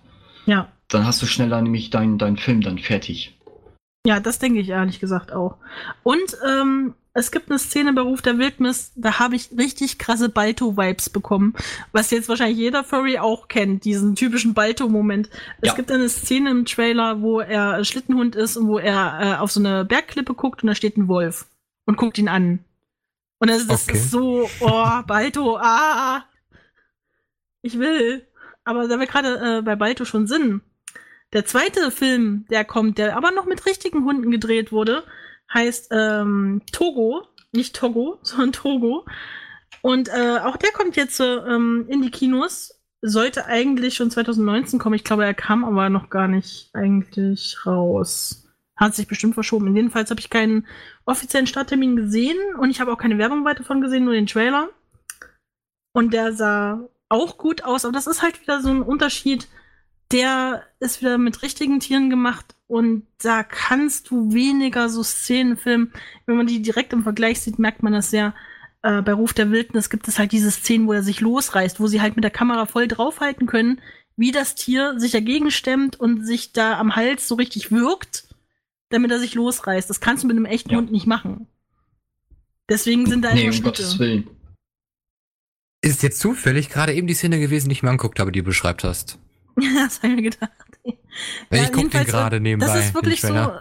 Ja. 0.45 0.69
Dann 0.89 1.07
hast 1.07 1.23
du 1.23 1.27
schneller 1.27 1.63
nämlich 1.63 1.89
deinen 1.89 2.19
dein 2.19 2.37
Film 2.37 2.61
dann 2.61 2.79
fertig. 2.79 3.35
Ja, 4.07 4.19
das 4.21 4.39
denke 4.39 4.61
ich 4.61 4.69
ehrlich 4.69 4.99
gesagt 5.01 5.33
auch. 5.33 5.59
Und 6.03 6.37
ähm, 6.49 6.95
es 7.15 7.31
gibt 7.31 7.51
eine 7.51 7.59
Szene 7.59 7.93
bei 7.93 8.01
Ruf 8.01 8.21
der 8.23 8.39
Wildnis, 8.39 8.93
da 8.97 9.19
habe 9.21 9.37
ich 9.37 9.51
richtig 9.57 9.99
krasse 9.99 10.29
Balto-Vibes 10.29 11.11
bekommen, 11.11 11.55
was 11.93 12.11
jetzt 12.11 12.29
wahrscheinlich 12.29 12.59
jeder 12.59 12.83
Furry 12.85 13.19
auch 13.19 13.49
kennt, 13.49 13.85
diesen 13.85 14.15
typischen 14.17 14.55
Balto-Moment. 14.55 15.29
Es 15.61 15.69
Ja. 15.69 15.75
gibt 15.75 15.93
eine 15.93 16.09
Szene 16.09 16.51
im 16.51 16.65
Trailer, 16.65 17.21
wo 17.23 17.41
er 17.41 17.85
Schlittenhund 17.85 18.35
ist 18.35 18.57
und 18.57 18.67
wo 18.67 18.79
er 18.79 19.19
äh, 19.21 19.35
auf 19.39 19.53
so 19.53 19.61
eine 19.61 19.85
Bergklippe 19.85 20.35
guckt 20.35 20.63
und 20.63 20.69
da 20.69 20.75
steht 20.75 20.97
ein 20.97 21.07
Wolf 21.07 21.47
und 21.87 21.97
guckt 21.97 22.19
ihn 22.19 22.29
an. 22.29 22.65
Und 23.39 23.51
das, 23.51 23.67
das 23.67 23.89
Okay. 23.89 23.99
ist 23.99 24.11
so, 24.11 24.49
oh, 24.61 25.03
Balto, 25.07 25.59
ah, 25.59 26.25
ich 27.61 27.79
will. 27.79 28.27
Aber 28.65 28.89
da 28.89 28.99
wir 28.99 29.07
gerade 29.07 29.59
äh, 29.59 29.63
bei 29.63 29.77
Balto 29.77 30.05
schon 30.05 30.27
sind, 30.27 30.63
der 31.33 31.47
zweite 31.47 31.91
Film, 31.91 32.47
der 32.51 32.65
kommt, 32.65 32.99
der 32.99 33.17
aber 33.17 33.31
noch 33.31 33.47
mit 33.47 33.65
richtigen 33.67 34.05
Hunden 34.05 34.31
gedreht 34.31 34.73
wurde, 34.73 35.05
heißt 35.53 35.89
ähm, 35.93 36.63
Togo. 36.73 37.27
Nicht 37.53 37.77
Togo, 37.77 38.19
sondern 38.23 38.53
Togo. 38.53 39.07
Und 39.83 40.09
äh, 40.09 40.39
auch 40.39 40.57
der 40.57 40.73
kommt 40.73 40.97
jetzt 40.97 41.21
äh, 41.21 41.37
ähm, 41.37 41.87
in 41.89 42.03
die 42.03 42.11
Kinos. 42.11 42.79
Sollte 43.05 43.47
eigentlich 43.47 43.95
schon 43.95 44.11
2019 44.11 44.79
kommen. 44.79 44.95
Ich 44.95 45.05
glaube, 45.05 45.25
er 45.25 45.35
kam 45.35 45.65
aber 45.65 45.89
noch 45.89 46.09
gar 46.09 46.29
nicht 46.29 46.71
eigentlich 46.73 47.59
raus. 47.67 48.47
Hat 48.77 48.95
sich 48.95 49.09
bestimmt 49.09 49.35
verschoben. 49.35 49.75
Jedenfalls 49.75 50.11
habe 50.11 50.21
ich 50.21 50.31
keinen 50.31 50.67
offiziellen 51.05 51.49
Starttermin 51.49 51.97
gesehen 51.97 52.39
und 52.59 52.71
ich 52.71 52.81
habe 52.81 52.93
auch 52.93 52.99
keine 52.99 53.19
Werbung 53.19 53.45
weiter 53.45 53.65
von 53.65 53.81
gesehen, 53.81 54.05
nur 54.05 54.15
den 54.15 54.27
Trailer. 54.27 54.69
Und 55.93 56.15
der 56.15 56.33
sah 56.33 56.89
auch 57.09 57.39
gut 57.39 57.65
aus, 57.65 57.85
aber 57.85 57.93
das 57.93 58.07
ist 58.07 58.23
halt 58.23 58.41
wieder 58.41 58.61
so 58.61 58.71
ein 58.71 58.83
Unterschied. 58.83 59.49
Der 60.13 60.65
ist 60.79 61.01
wieder 61.01 61.17
mit 61.17 61.43
richtigen 61.43 61.81
Tieren 61.81 62.11
gemacht 62.11 62.55
und 62.67 63.07
da 63.23 63.43
kannst 63.43 64.11
du 64.11 64.33
weniger 64.33 64.89
so 64.89 65.03
Szenen 65.03 65.57
filmen. 65.57 65.93
Wenn 66.27 66.37
man 66.37 66.47
die 66.47 66.61
direkt 66.61 66.93
im 66.93 67.03
Vergleich 67.03 67.41
sieht, 67.41 67.59
merkt 67.59 67.83
man 67.83 67.95
das 67.95 68.11
sehr. 68.11 68.35
Äh, 68.83 69.01
bei 69.01 69.13
Ruf 69.13 69.33
der 69.33 69.51
Wildnis 69.51 69.91
gibt 69.91 70.09
es 70.09 70.19
halt 70.19 70.33
diese 70.33 70.51
Szenen, 70.51 70.87
wo 70.87 70.93
er 70.93 71.03
sich 71.03 71.21
losreißt, 71.21 71.81
wo 71.81 71.87
sie 71.87 72.01
halt 72.03 72.17
mit 72.17 72.25
der 72.25 72.31
Kamera 72.31 72.67
voll 72.67 72.89
draufhalten 72.89 73.47
können, 73.47 73.81
wie 74.17 74.33
das 74.33 74.55
Tier 74.55 74.99
sich 75.01 75.13
dagegen 75.13 75.51
stemmt 75.51 75.99
und 75.99 76.27
sich 76.27 76.53
da 76.53 76.79
am 76.79 76.95
Hals 76.95 77.27
so 77.27 77.37
richtig 77.37 77.71
wirkt, 77.71 78.29
damit 78.91 79.11
er 79.11 79.19
sich 79.19 79.35
losreißt. 79.35 79.89
Das 79.89 80.01
kannst 80.01 80.25
du 80.25 80.29
mit 80.29 80.37
einem 80.37 80.45
echten 80.45 80.71
Ja. 80.71 80.77
Hund 80.79 80.93
nicht 80.93 81.07
machen. 81.07 81.47
Deswegen 82.69 83.07
sind 83.07 83.23
da 83.23 83.33
Nee, 83.33 83.47
immer 83.47 83.57
um. 83.57 83.63
Gottes 83.63 83.99
Willen. 83.99 84.29
Ist 85.81 86.03
jetzt 86.03 86.21
zufällig 86.21 86.69
gerade 86.69 86.93
eben 86.93 87.07
die 87.07 87.15
Szene 87.15 87.41
gewesen, 87.41 87.69
die 87.69 87.73
ich 87.73 87.83
mir 87.83 87.91
anguckt 87.91 88.21
habe, 88.21 88.31
die 88.31 88.41
du 88.41 88.45
beschreibt 88.47 88.85
hast. 88.85 89.19
Ja, 89.61 89.71
das 89.85 89.99
habe 90.03 90.09
ich 90.09 90.17
mir 90.17 90.31
gedacht. 90.31 90.51
ich 90.85 90.95
Ja, 91.51 91.69
gucke 91.71 91.91
den 91.91 91.91
jedenfalls, 91.91 92.09
gerade 92.09 92.41
nebenbei. 92.41 92.67
Das 92.67 92.87
ist 92.87 92.95
wirklich 92.95 93.21
so. 93.21 93.53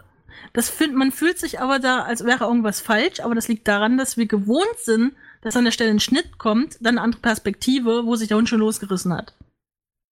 Das 0.53 0.69
fühlt, 0.69 0.93
man 0.93 1.11
fühlt 1.11 1.39
sich 1.39 1.61
aber 1.61 1.79
da, 1.79 2.03
als 2.03 2.25
wäre 2.25 2.45
irgendwas 2.45 2.81
falsch, 2.81 3.21
aber 3.21 3.35
das 3.35 3.47
liegt 3.47 3.67
daran, 3.67 3.97
dass 3.97 4.17
wir 4.17 4.25
gewohnt 4.25 4.77
sind, 4.77 5.13
dass 5.41 5.55
an 5.55 5.63
der 5.63 5.71
Stelle 5.71 5.91
ein 5.91 5.99
Schnitt 5.99 6.37
kommt, 6.37 6.77
dann 6.81 6.97
eine 6.97 7.01
andere 7.01 7.21
Perspektive, 7.21 8.05
wo 8.05 8.15
sich 8.15 8.27
der 8.27 8.37
Hund 8.37 8.49
schon 8.49 8.59
losgerissen 8.59 9.13
hat. 9.13 9.33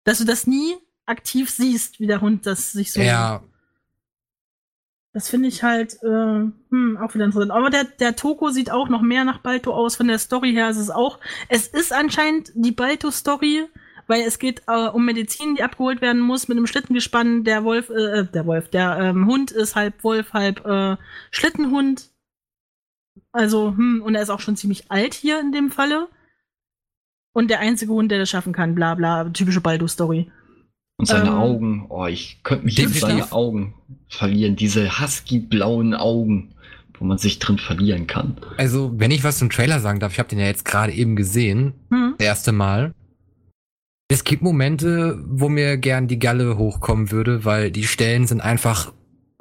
Dass 0.05 0.19
du 0.19 0.25
das 0.25 0.47
nie 0.47 0.75
aktiv 1.05 1.49
siehst, 1.49 1.99
wie 1.99 2.07
der 2.07 2.21
Hund 2.21 2.45
das 2.45 2.71
sich 2.71 2.93
so. 2.93 3.01
Ja, 3.01 3.43
Das 5.11 5.27
finde 5.29 5.49
ich 5.49 5.63
halt 5.63 5.95
äh, 6.03 6.07
hm, 6.07 6.97
auch 7.01 7.13
wieder 7.15 7.25
interessant. 7.25 7.51
Aber 7.51 7.69
der, 7.69 7.83
der 7.83 8.15
Toko 8.15 8.49
sieht 8.49 8.71
auch 8.71 8.89
noch 8.89 9.01
mehr 9.01 9.25
nach 9.25 9.39
Balto 9.39 9.73
aus. 9.73 9.95
Von 9.97 10.07
der 10.07 10.19
Story 10.19 10.53
her 10.53 10.69
ist 10.69 10.77
es 10.77 10.89
auch. 10.89 11.19
Es 11.49 11.67
ist 11.67 11.91
anscheinend 11.91 12.51
die 12.55 12.71
Balto-Story, 12.71 13.67
weil 14.09 14.21
es 14.21 14.39
geht 14.39 14.63
äh, 14.67 14.87
um 14.87 15.05
Medizin, 15.05 15.55
die 15.55 15.63
abgeholt 15.63 16.01
werden 16.01 16.21
muss 16.21 16.47
mit 16.47 16.57
einem 16.57 16.67
Schlittengespann. 16.67 17.43
Der 17.43 17.63
Wolf, 17.63 17.89
äh, 17.89 18.25
der 18.25 18.45
Wolf, 18.45 18.69
der 18.69 18.97
ähm, 18.99 19.27
Hund 19.27 19.51
ist 19.51 19.75
halb 19.75 20.03
Wolf, 20.03 20.33
halb 20.33 20.65
äh, 20.65 20.97
Schlittenhund. 21.31 22.09
Also, 23.31 23.69
hm, 23.77 24.01
und 24.03 24.15
er 24.15 24.21
ist 24.23 24.29
auch 24.29 24.39
schon 24.39 24.55
ziemlich 24.57 24.91
alt 24.91 25.13
hier 25.13 25.39
in 25.39 25.51
dem 25.51 25.71
Falle. 25.71 26.07
Und 27.33 27.49
der 27.49 27.59
einzige 27.59 27.93
Hund, 27.93 28.11
der 28.11 28.19
das 28.19 28.29
schaffen 28.29 28.53
kann, 28.53 28.73
bla 28.75 28.95
bla, 28.95 29.29
typische 29.29 29.61
Baldo-Story. 29.61 30.31
Und 30.97 31.05
seine 31.05 31.29
Ähm, 31.29 31.35
Augen, 31.35 31.85
oh, 31.89 32.07
ich 32.07 32.41
könnte 32.43 32.65
mich 32.65 32.77
in 32.79 32.89
seine 32.89 33.31
Augen 33.31 33.75
verlieren. 34.09 34.55
Diese 34.55 34.99
husky-blauen 34.99 35.93
Augen, 35.93 36.55
wo 36.97 37.05
man 37.05 37.17
sich 37.19 37.39
drin 37.39 37.57
verlieren 37.59 38.07
kann. 38.07 38.37
also 38.57 38.91
wenn 38.97 39.11
ich 39.11 39.23
was 39.23 39.37
zum 39.37 39.49
Trailer 39.49 39.79
sagen 39.79 39.99
darf, 39.99 40.11
ich 40.13 40.19
habe 40.19 40.27
den 40.27 40.39
ja 40.39 40.45
jetzt 40.47 40.65
gerade 40.65 40.91
eben 40.91 41.15
gesehen, 41.15 41.73
Hm? 41.91 42.15
das 42.17 42.25
erste 42.25 42.51
Mal. 42.51 42.93
Es 44.11 44.23
gibt 44.23 44.41
Momente, 44.41 45.23
wo 45.27 45.49
mir 45.49 45.77
gern 45.77 46.07
die 46.07 46.17
Galle 46.17 46.57
hochkommen 46.57 47.11
würde, 47.11 47.45
weil 47.45 47.69
die 47.69 47.83
Stellen 47.83 48.25
sind 48.25 48.41
einfach 48.41 48.91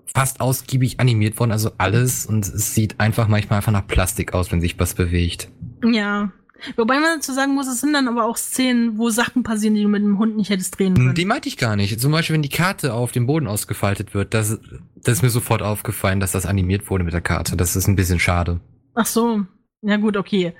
fast 0.04 0.42
ausgiebig 0.42 1.00
animiert 1.00 1.40
worden, 1.40 1.52
also 1.52 1.70
alles 1.78 2.26
und 2.26 2.46
es 2.46 2.74
sieht 2.74 3.00
einfach 3.00 3.28
manchmal 3.28 3.58
einfach 3.58 3.72
nach 3.72 3.86
Plastik 3.86 4.34
aus, 4.34 4.52
wenn 4.52 4.60
sich 4.60 4.78
was 4.78 4.92
bewegt. 4.92 5.48
Ja. 5.82 6.32
Wobei 6.76 6.98
man 7.00 7.18
dazu 7.18 7.32
sagen 7.32 7.54
muss, 7.54 7.66
es 7.66 7.80
sind 7.80 7.94
dann 7.94 8.08
aber 8.08 8.26
auch 8.26 8.36
Szenen, 8.36 8.98
wo 8.98 9.08
Sachen 9.08 9.42
passieren, 9.42 9.74
die 9.74 9.82
du 9.82 9.88
mit 9.88 10.02
dem 10.02 10.18
Hund 10.18 10.36
nicht 10.36 10.50
hättest 10.50 10.78
drehen 10.78 10.94
können. 10.94 11.14
Die 11.14 11.24
meinte 11.24 11.48
ich 11.48 11.56
gar 11.56 11.76
nicht. 11.76 11.98
Zum 11.98 12.12
Beispiel, 12.12 12.34
wenn 12.34 12.42
die 12.42 12.48
Karte 12.50 12.92
auf 12.92 13.12
dem 13.12 13.26
Boden 13.26 13.46
ausgefaltet 13.46 14.12
wird, 14.12 14.34
das, 14.34 14.60
das 14.96 15.14
ist 15.14 15.22
mir 15.22 15.30
sofort 15.30 15.62
aufgefallen, 15.62 16.20
dass 16.20 16.32
das 16.32 16.44
animiert 16.44 16.90
wurde 16.90 17.04
mit 17.04 17.14
der 17.14 17.20
Karte. 17.22 17.56
Das 17.56 17.74
ist 17.74 17.86
ein 17.86 17.96
bisschen 17.96 18.18
schade. 18.18 18.60
Ach 18.94 19.06
so. 19.06 19.46
Ja 19.82 19.96
gut, 19.96 20.16
okay. 20.16 20.52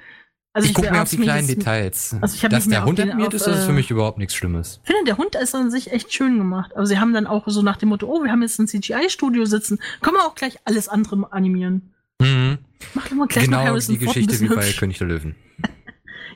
Also 0.58 0.70
ich, 0.70 0.74
gucke 0.74 0.90
mir 0.90 1.02
auf 1.02 1.08
die 1.08 1.18
kleinen 1.18 1.46
Details. 1.46 2.16
Also 2.20 2.34
ich 2.34 2.40
Dass 2.40 2.66
der 2.66 2.84
Hund 2.84 2.98
animiert 2.98 3.32
ist, 3.32 3.46
das 3.46 3.60
ist 3.60 3.64
für 3.66 3.70
äh, 3.70 3.74
mich 3.74 3.92
überhaupt 3.92 4.18
nichts 4.18 4.34
Schlimmes. 4.34 4.80
Ich 4.82 4.88
finde, 4.88 5.04
der 5.04 5.16
Hund 5.16 5.36
ist 5.36 5.54
an 5.54 5.70
sich 5.70 5.92
echt 5.92 6.12
schön 6.12 6.36
gemacht. 6.36 6.72
Aber 6.74 6.84
sie 6.84 6.98
haben 6.98 7.14
dann 7.14 7.28
auch 7.28 7.44
so 7.46 7.62
nach 7.62 7.76
dem 7.76 7.90
Motto, 7.90 8.08
oh, 8.08 8.24
wir 8.24 8.32
haben 8.32 8.42
jetzt 8.42 8.58
ein 8.58 8.66
CGI-Studio 8.66 9.44
sitzen, 9.44 9.78
können 10.02 10.16
wir 10.16 10.26
auch 10.26 10.34
gleich 10.34 10.58
alles 10.64 10.88
andere 10.88 11.32
animieren. 11.32 11.92
Mhm. 12.20 12.58
Mach 12.94 13.06
doch 13.06 13.14
mal 13.14 13.28
gleich 13.28 13.44
Genau 13.44 13.58
noch 13.58 13.66
Harrison 13.66 13.96
die 13.96 14.04
Ford 14.04 14.16
Geschichte 14.16 14.40
wie 14.40 14.46
bisschen 14.48 14.56
bei 14.56 14.66
hübsch. 14.66 14.80
König 14.80 14.98
der 14.98 15.06
Löwen. 15.06 15.36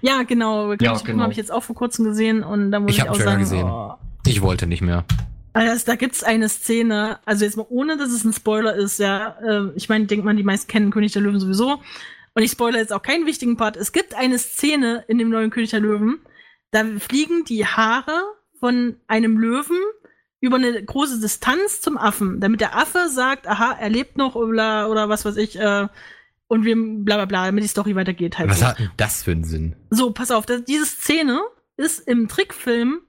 Ja, 0.02 0.22
genau. 0.22 0.66
König 0.66 0.82
Ja, 0.82 0.92
der 0.92 0.92
Löwen 0.92 1.06
genau. 1.06 1.22
habe 1.24 1.32
ich 1.32 1.38
jetzt 1.38 1.50
auch 1.50 1.62
vor 1.64 1.74
kurzem 1.74 2.04
gesehen 2.04 2.44
und 2.44 2.70
da 2.70 2.78
muss 2.78 2.92
Ich 2.92 2.98
ich, 2.98 3.02
auch 3.02 3.08
einen 3.08 3.14
Trailer 3.16 3.30
sagen, 3.30 3.40
gesehen. 3.42 3.64
oh. 3.64 3.94
Ich 4.24 4.40
wollte 4.40 4.68
nicht 4.68 4.82
mehr. 4.82 5.04
Also, 5.52 5.84
da 5.84 5.96
gibt's 5.96 6.22
eine 6.22 6.48
Szene, 6.48 7.18
also 7.24 7.44
jetzt 7.44 7.56
mal 7.56 7.66
ohne, 7.68 7.96
dass 7.96 8.10
es 8.10 8.24
ein 8.24 8.32
Spoiler 8.32 8.74
ist, 8.74 8.98
ja, 8.98 9.36
äh, 9.46 9.68
ich 9.74 9.88
meine, 9.88 10.06
denkt 10.06 10.24
man, 10.24 10.36
die 10.36 10.42
meisten 10.44 10.66
kennen 10.66 10.90
König 10.90 11.12
der 11.12 11.22
Löwen 11.22 11.40
sowieso. 11.40 11.80
Und 12.34 12.42
ich 12.42 12.50
spoilere 12.50 12.80
jetzt 12.80 12.92
auch 12.92 13.02
keinen 13.02 13.26
wichtigen 13.26 13.56
Part. 13.56 13.76
Es 13.76 13.92
gibt 13.92 14.14
eine 14.14 14.38
Szene 14.38 15.04
in 15.08 15.18
dem 15.18 15.28
neuen 15.28 15.50
König 15.50 15.70
der 15.70 15.80
Löwen, 15.80 16.20
da 16.70 16.84
fliegen 16.98 17.44
die 17.44 17.66
Haare 17.66 18.22
von 18.58 18.96
einem 19.06 19.38
Löwen 19.38 19.78
über 20.40 20.56
eine 20.56 20.82
große 20.82 21.20
Distanz 21.20 21.80
zum 21.80 21.96
Affen, 21.96 22.40
damit 22.40 22.60
der 22.60 22.76
Affe 22.76 23.08
sagt, 23.08 23.46
aha, 23.46 23.76
er 23.78 23.90
lebt 23.90 24.16
noch 24.16 24.34
oder, 24.34 24.90
oder 24.90 25.08
was 25.08 25.24
weiß 25.24 25.36
ich, 25.36 25.58
äh, 25.58 25.86
und 26.48 26.64
wir 26.64 26.74
bla 26.76 27.16
bla 27.16 27.24
bla, 27.26 27.46
damit 27.46 27.64
die 27.64 27.68
Story 27.68 27.94
weitergeht 27.94 28.38
halt. 28.38 28.50
Was 28.50 28.60
so. 28.60 28.66
hat 28.66 28.78
denn 28.78 28.90
das 28.96 29.22
für 29.22 29.30
einen 29.30 29.44
Sinn? 29.44 29.76
So, 29.90 30.12
pass 30.12 30.30
auf, 30.30 30.44
das, 30.44 30.64
diese 30.64 30.84
Szene 30.84 31.40
ist 31.76 32.06
im 32.06 32.28
Trickfilm 32.28 33.00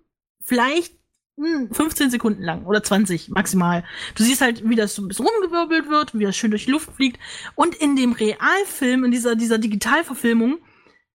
vielleicht 0.41 0.95
15 1.35 2.11
Sekunden 2.11 2.43
lang 2.43 2.65
oder 2.65 2.83
20 2.83 3.29
maximal. 3.29 3.83
Du 4.15 4.23
siehst 4.23 4.41
halt, 4.41 4.67
wie 4.69 4.75
das 4.75 4.95
so 4.95 5.01
ein 5.01 5.07
bisschen 5.07 5.25
rumgewirbelt 5.25 5.89
wird, 5.89 6.17
wie 6.17 6.23
das 6.23 6.35
schön 6.35 6.51
durch 6.51 6.65
die 6.65 6.71
Luft 6.71 6.91
fliegt. 6.93 7.19
Und 7.55 7.75
in 7.75 7.95
dem 7.95 8.11
Realfilm, 8.11 9.03
in 9.03 9.11
dieser, 9.11 9.35
dieser 9.35 9.57
Digitalverfilmung, 9.57 10.59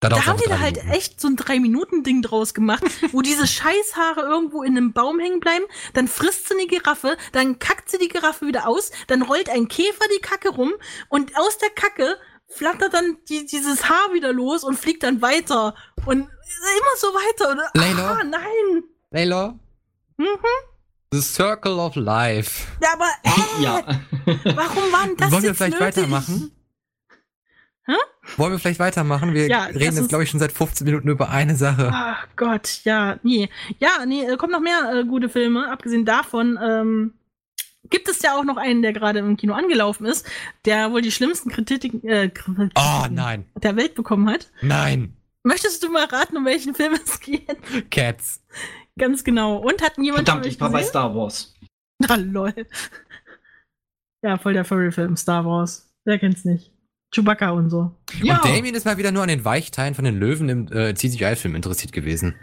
da 0.00 0.08
dauert's 0.08 0.26
haben 0.26 0.38
die 0.38 0.48
da 0.48 0.60
halt 0.60 0.76
Minuten. 0.76 0.92
echt 0.92 1.20
so 1.20 1.28
ein 1.28 1.36
Drei-Minuten-Ding 1.36 2.22
draus 2.22 2.54
gemacht, 2.54 2.84
wo 3.12 3.22
diese 3.22 3.46
Scheißhaare 3.46 4.20
irgendwo 4.20 4.62
in 4.62 4.76
einem 4.76 4.92
Baum 4.92 5.18
hängen 5.18 5.40
bleiben, 5.40 5.64
dann 5.94 6.08
frisst 6.08 6.48
sie 6.48 6.54
eine 6.54 6.66
Giraffe, 6.66 7.16
dann 7.32 7.58
kackt 7.58 7.90
sie 7.90 7.98
die 7.98 8.08
Giraffe 8.08 8.46
wieder 8.46 8.68
aus, 8.68 8.90
dann 9.08 9.22
rollt 9.22 9.48
ein 9.48 9.66
Käfer 9.68 10.04
die 10.16 10.20
Kacke 10.20 10.50
rum 10.50 10.72
und 11.08 11.36
aus 11.36 11.58
der 11.58 11.70
Kacke 11.70 12.16
flattert 12.48 12.94
dann 12.94 13.18
die, 13.28 13.44
dieses 13.46 13.88
Haar 13.88 14.12
wieder 14.12 14.32
los 14.32 14.64
und 14.64 14.78
fliegt 14.78 15.02
dann 15.02 15.20
weiter 15.20 15.74
und 16.06 16.20
immer 16.20 16.96
so 16.96 17.08
weiter. 17.08 17.50
Und, 17.50 17.60
Layla? 17.74 18.18
ah, 18.20 18.24
nein. 18.24 18.84
Layla? 19.10 19.58
Mhm. 20.18 20.26
The 21.12 21.20
Circle 21.22 21.78
of 21.78 21.96
Life. 21.96 22.66
Ja, 22.82 22.88
aber 22.94 23.08
äh, 23.24 23.62
ja. 23.62 23.82
warum 24.56 24.92
waren 24.92 25.16
das 25.16 25.32
Wollen 25.32 25.42
wir 25.42 25.54
vielleicht 25.54 25.80
nötig? 25.80 25.96
weitermachen? 26.02 26.52
Hä? 27.86 27.94
Wollen 28.36 28.52
wir 28.52 28.58
vielleicht 28.58 28.80
weitermachen? 28.80 29.32
Wir 29.32 29.48
Ja, 29.48 29.64
reden 29.64 29.96
jetzt, 29.96 30.10
glaube 30.10 30.24
ich, 30.24 30.30
schon 30.30 30.40
seit 30.40 30.52
15 30.52 30.84
Minuten 30.84 31.08
über 31.08 31.30
eine 31.30 31.56
Sache. 31.56 31.90
Ach 31.92 32.26
Gott, 32.36 32.80
ja, 32.84 33.18
nee. 33.22 33.48
Ja, 33.78 34.04
nee, 34.04 34.24
äh, 34.26 34.36
kommen 34.36 34.52
noch 34.52 34.60
mehr 34.60 34.92
äh, 34.94 35.04
gute 35.04 35.30
Filme. 35.30 35.70
Abgesehen 35.70 36.04
davon 36.04 36.58
ähm, 36.62 37.14
gibt 37.88 38.06
es 38.10 38.20
ja 38.20 38.36
auch 38.36 38.44
noch 38.44 38.58
einen, 38.58 38.82
der 38.82 38.92
gerade 38.92 39.20
im 39.20 39.38
Kino 39.38 39.54
angelaufen 39.54 40.04
ist, 40.04 40.26
der 40.66 40.92
wohl 40.92 41.00
die 41.00 41.12
schlimmsten 41.12 41.48
Kritiken, 41.50 42.06
äh, 42.06 42.30
Oh, 42.74 43.06
nein. 43.10 43.46
der 43.62 43.76
Welt 43.76 43.94
bekommen 43.94 44.28
hat. 44.28 44.50
Nein. 44.60 45.14
Möchtest 45.42 45.82
du 45.82 45.88
mal 45.90 46.04
raten, 46.04 46.36
um 46.36 46.44
welchen 46.44 46.74
Film 46.74 46.92
es 47.02 47.18
geht? 47.20 47.56
Cats. 47.90 48.42
Ganz 48.98 49.24
genau. 49.24 49.56
Und 49.58 49.82
hat 49.82 49.96
jemand 49.96 50.26
Verdammt, 50.26 50.46
ich 50.46 50.60
war 50.60 50.70
bei? 50.70 50.82
Star 50.82 51.14
Wars. 51.14 51.54
Na 51.98 52.14
lol. 52.16 52.52
Ja, 54.22 54.36
voll 54.36 54.52
der 54.52 54.64
Furry-Film, 54.64 55.16
Star 55.16 55.44
Wars. 55.44 55.90
Wer 56.04 56.18
kennt's 56.18 56.44
nicht? 56.44 56.72
Chewbacca 57.14 57.50
und 57.50 57.70
so. 57.70 57.96
Und 58.20 58.44
Damien 58.44 58.74
ist 58.74 58.84
mal 58.84 58.98
wieder 58.98 59.12
nur 59.12 59.22
an 59.22 59.28
den 59.28 59.44
Weichteilen 59.44 59.94
von 59.94 60.04
den 60.04 60.18
Löwen 60.18 60.48
im 60.48 60.72
äh, 60.72 60.94
CGI-Film 60.94 61.54
interessiert 61.54 61.92
gewesen. 61.92 62.34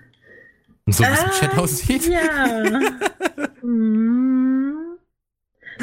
Und 0.86 0.94
so 0.94 1.04
wie 1.04 1.08
es 1.08 1.24
im 1.24 1.32
Chat 1.32 1.54
Ah, 1.56 1.60
aussieht. 1.60 2.08
Ja. 2.08 2.80
Hm. 3.62 4.98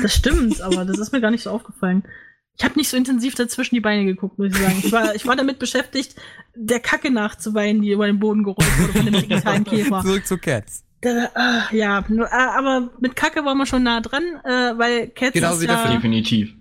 das 0.01 0.15
stimmt, 0.15 0.61
aber 0.61 0.85
das 0.85 0.99
ist 0.99 1.13
mir 1.13 1.21
gar 1.21 1.33
nicht 1.33 1.43
so 1.43 1.51
aufgefallen. 1.51 2.05
Ich 2.59 2.65
habe 2.65 2.75
nicht 2.79 2.89
so 2.91 2.97
intensiv 2.97 3.35
dazwischen 3.35 3.75
die 3.75 3.81
Beine 3.81 4.05
geguckt, 4.05 4.39
muss 4.39 4.49
ich 4.49 4.57
sagen. 4.57 4.77
Ich 4.85 4.93
war, 4.93 5.15
ich 5.15 5.27
war 5.27 5.37
damit 5.37 5.59
beschäftigt, 5.59 6.15
der 6.55 6.81
Kacke 6.81 7.11
nachzuweinen, 7.11 7.81
die 7.83 7.91
über 7.93 8.07
den 8.07 8.19
Boden 8.19 8.45
gerollt 8.45 8.79
wurde 8.79 8.93
von 8.93 9.05
dem 9.07 9.15
digitalen 9.15 9.65
Käfer. 9.65 10.03
Zurück 10.03 10.27
zu 10.27 10.39
Cats. 10.39 10.85
Da, 11.01 11.31
ah, 11.35 11.63
ja, 11.73 12.05
nur, 12.09 12.33
ah, 12.33 12.57
aber 12.57 12.91
mit 13.01 13.17
Kacke 13.17 13.45
waren 13.45 13.59
wir 13.59 13.67
schon 13.67 13.83
nah 13.83 14.01
dran, 14.01 14.23
äh, 14.45 14.79
weil 14.79 15.09
Cats 15.09 15.33
Genau 15.33 15.55
ist 15.55 15.63
ja. 15.63 15.91
Definitiv. 15.93 16.53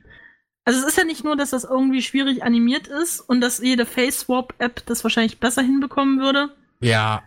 also 0.65 0.79
es 0.79 0.85
ist 0.87 0.97
ja 0.97 1.03
nicht 1.03 1.23
nur, 1.23 1.35
dass 1.35 1.51
das 1.51 1.63
irgendwie 1.65 2.01
schwierig 2.01 2.41
animiert 2.41 2.87
ist 2.87 3.19
und 3.19 3.41
dass 3.41 3.59
jede 3.59 3.85
Face-Swap-App 3.85 4.83
das 4.87 5.03
wahrscheinlich 5.03 5.39
besser 5.39 5.61
hinbekommen 5.61 6.19
würde. 6.19 6.49
Ja. 6.79 7.21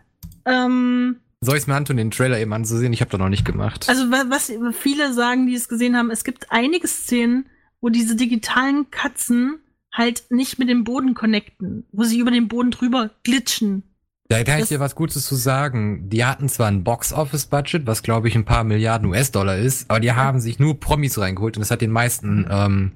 Ähm, 0.46 1.20
Soll 1.40 1.58
ich 1.58 1.66
mir 1.66 1.74
antun, 1.76 1.98
den 1.98 2.10
Trailer 2.10 2.40
eben 2.40 2.52
anzusehen? 2.52 2.92
Ich 2.92 3.00
habe 3.02 3.10
da 3.12 3.18
noch 3.18 3.28
nicht 3.28 3.44
gemacht. 3.44 3.88
Also 3.88 4.10
wa- 4.10 4.24
was 4.28 4.50
viele 4.72 5.12
sagen, 5.12 5.46
die 5.46 5.54
es 5.54 5.68
gesehen 5.68 5.96
haben, 5.96 6.10
es 6.10 6.24
gibt 6.24 6.50
einige 6.50 6.88
Szenen, 6.88 7.46
wo 7.84 7.90
diese 7.90 8.16
digitalen 8.16 8.90
Katzen 8.90 9.58
halt 9.92 10.24
nicht 10.30 10.58
mit 10.58 10.70
dem 10.70 10.84
Boden 10.84 11.12
connecten, 11.12 11.84
wo 11.92 12.02
sie 12.04 12.18
über 12.18 12.30
den 12.30 12.48
Boden 12.48 12.70
drüber 12.70 13.10
glitschen. 13.24 13.82
da 14.30 14.42
kann 14.42 14.60
ich 14.60 14.68
dir 14.68 14.80
was 14.80 14.94
Gutes 14.94 15.26
zu 15.26 15.34
sagen. 15.34 16.08
Die 16.08 16.24
hatten 16.24 16.48
zwar 16.48 16.68
ein 16.68 16.82
Box-Office-Budget, 16.82 17.86
was 17.86 18.02
glaube 18.02 18.28
ich 18.28 18.36
ein 18.36 18.46
paar 18.46 18.64
Milliarden 18.64 19.06
US-Dollar 19.08 19.58
ist, 19.58 19.90
aber 19.90 20.00
die 20.00 20.12
haben 20.12 20.40
sich 20.40 20.58
nur 20.58 20.80
Promis 20.80 21.18
reingeholt 21.18 21.58
und 21.58 21.60
das 21.60 21.70
hat 21.70 21.82
den 21.82 21.90
meisten, 21.90 22.46
ähm, 22.50 22.92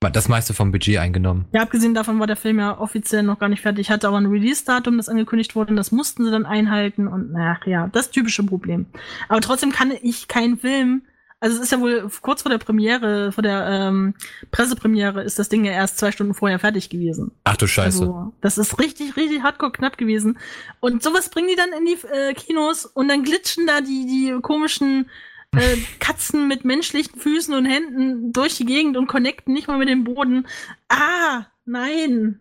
das 0.00 0.28
meiste 0.28 0.52
vom 0.52 0.70
Budget 0.70 0.98
eingenommen. 0.98 1.46
Ja, 1.54 1.62
abgesehen 1.62 1.94
davon 1.94 2.20
war 2.20 2.26
der 2.26 2.36
Film 2.36 2.58
ja 2.58 2.78
offiziell 2.78 3.22
noch 3.22 3.38
gar 3.38 3.48
nicht 3.48 3.62
fertig, 3.62 3.90
hatte 3.90 4.06
aber 4.06 4.18
ein 4.18 4.26
Release-Datum, 4.26 4.98
das 4.98 5.08
angekündigt 5.08 5.56
wurde 5.56 5.70
und 5.70 5.76
das 5.76 5.92
mussten 5.92 6.26
sie 6.26 6.30
dann 6.30 6.44
einhalten 6.44 7.08
und 7.08 7.34
ach 7.34 7.66
ja, 7.66 7.88
das 7.88 8.10
typische 8.10 8.42
Problem. 8.42 8.84
Aber 9.30 9.40
trotzdem 9.40 9.72
kann 9.72 9.94
ich 10.02 10.28
keinen 10.28 10.58
Film, 10.58 11.04
also 11.40 11.56
es 11.56 11.62
ist 11.64 11.72
ja 11.72 11.80
wohl 11.80 12.08
kurz 12.22 12.42
vor 12.42 12.50
der 12.50 12.58
Premiere, 12.58 13.30
vor 13.32 13.42
der 13.42 13.66
ähm, 13.68 14.14
Pressepremiere 14.50 15.22
ist 15.22 15.38
das 15.38 15.48
Ding 15.48 15.64
ja 15.64 15.72
erst 15.72 15.98
zwei 15.98 16.10
Stunden 16.12 16.34
vorher 16.34 16.58
fertig 16.58 16.88
gewesen. 16.90 17.32
Ach 17.44 17.56
du 17.56 17.66
Scheiße. 17.66 18.02
Also, 18.02 18.32
das 18.40 18.58
ist 18.58 18.78
richtig, 18.78 19.16
richtig 19.16 19.42
hardcore 19.42 19.72
knapp 19.72 19.98
gewesen. 19.98 20.38
Und 20.80 21.02
sowas 21.02 21.28
bringen 21.30 21.48
die 21.48 21.56
dann 21.56 21.72
in 21.78 21.84
die 21.86 21.98
äh, 22.08 22.34
Kinos 22.34 22.86
und 22.86 23.08
dann 23.08 23.22
glitschen 23.22 23.66
da 23.66 23.80
die, 23.80 24.06
die 24.06 24.40
komischen 24.40 25.10
äh, 25.54 25.76
Katzen 26.00 26.48
mit 26.48 26.64
menschlichen 26.64 27.20
Füßen 27.20 27.54
und 27.54 27.66
Händen 27.66 28.32
durch 28.32 28.56
die 28.56 28.64
Gegend 28.66 28.96
und 28.96 29.06
connecten 29.06 29.52
nicht 29.52 29.68
mal 29.68 29.78
mit 29.78 29.88
dem 29.88 30.04
Boden. 30.04 30.46
Ah, 30.88 31.46
nein. 31.64 32.40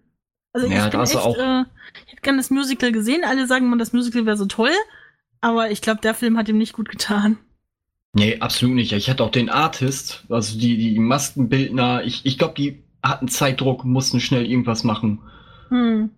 Also 0.54 0.68
Ja, 0.68 0.86
ich 0.86 0.92
bin 0.92 1.02
echt, 1.02 1.16
auch- 1.18 1.38
äh, 1.38 1.66
ich 2.06 2.12
hätte 2.14 2.22
gerne 2.22 2.38
das 2.38 2.50
Musical 2.50 2.92
gesehen. 2.94 3.24
Alle 3.26 3.46
sagen 3.46 3.68
mal, 3.70 3.78
das 3.78 3.92
Musical 3.94 4.26
wäre 4.26 4.38
so 4.38 4.46
toll. 4.46 4.72
Aber 5.42 5.70
ich 5.70 5.82
glaube, 5.82 6.00
der 6.02 6.14
Film 6.14 6.38
hat 6.38 6.48
ihm 6.50 6.58
nicht 6.58 6.74
gut 6.74 6.90
getan. 6.90 7.38
Nee, 8.16 8.40
absolut 8.40 8.76
nicht. 8.76 8.94
Ich 8.94 9.10
hatte 9.10 9.24
auch 9.26 9.30
den 9.30 9.50
Artist, 9.50 10.24
also 10.30 10.58
die, 10.58 10.78
die 10.78 11.00
Maskenbildner, 11.00 12.04
ich, 12.06 12.26
ich 12.26 12.38
glaube, 12.38 12.54
die 12.56 12.82
hatten 13.04 13.28
Zeitdruck, 13.28 13.84
mussten 13.84 14.22
schnell 14.22 14.46
irgendwas 14.50 14.86
machen. 14.86 15.20
Hm. 15.68 16.12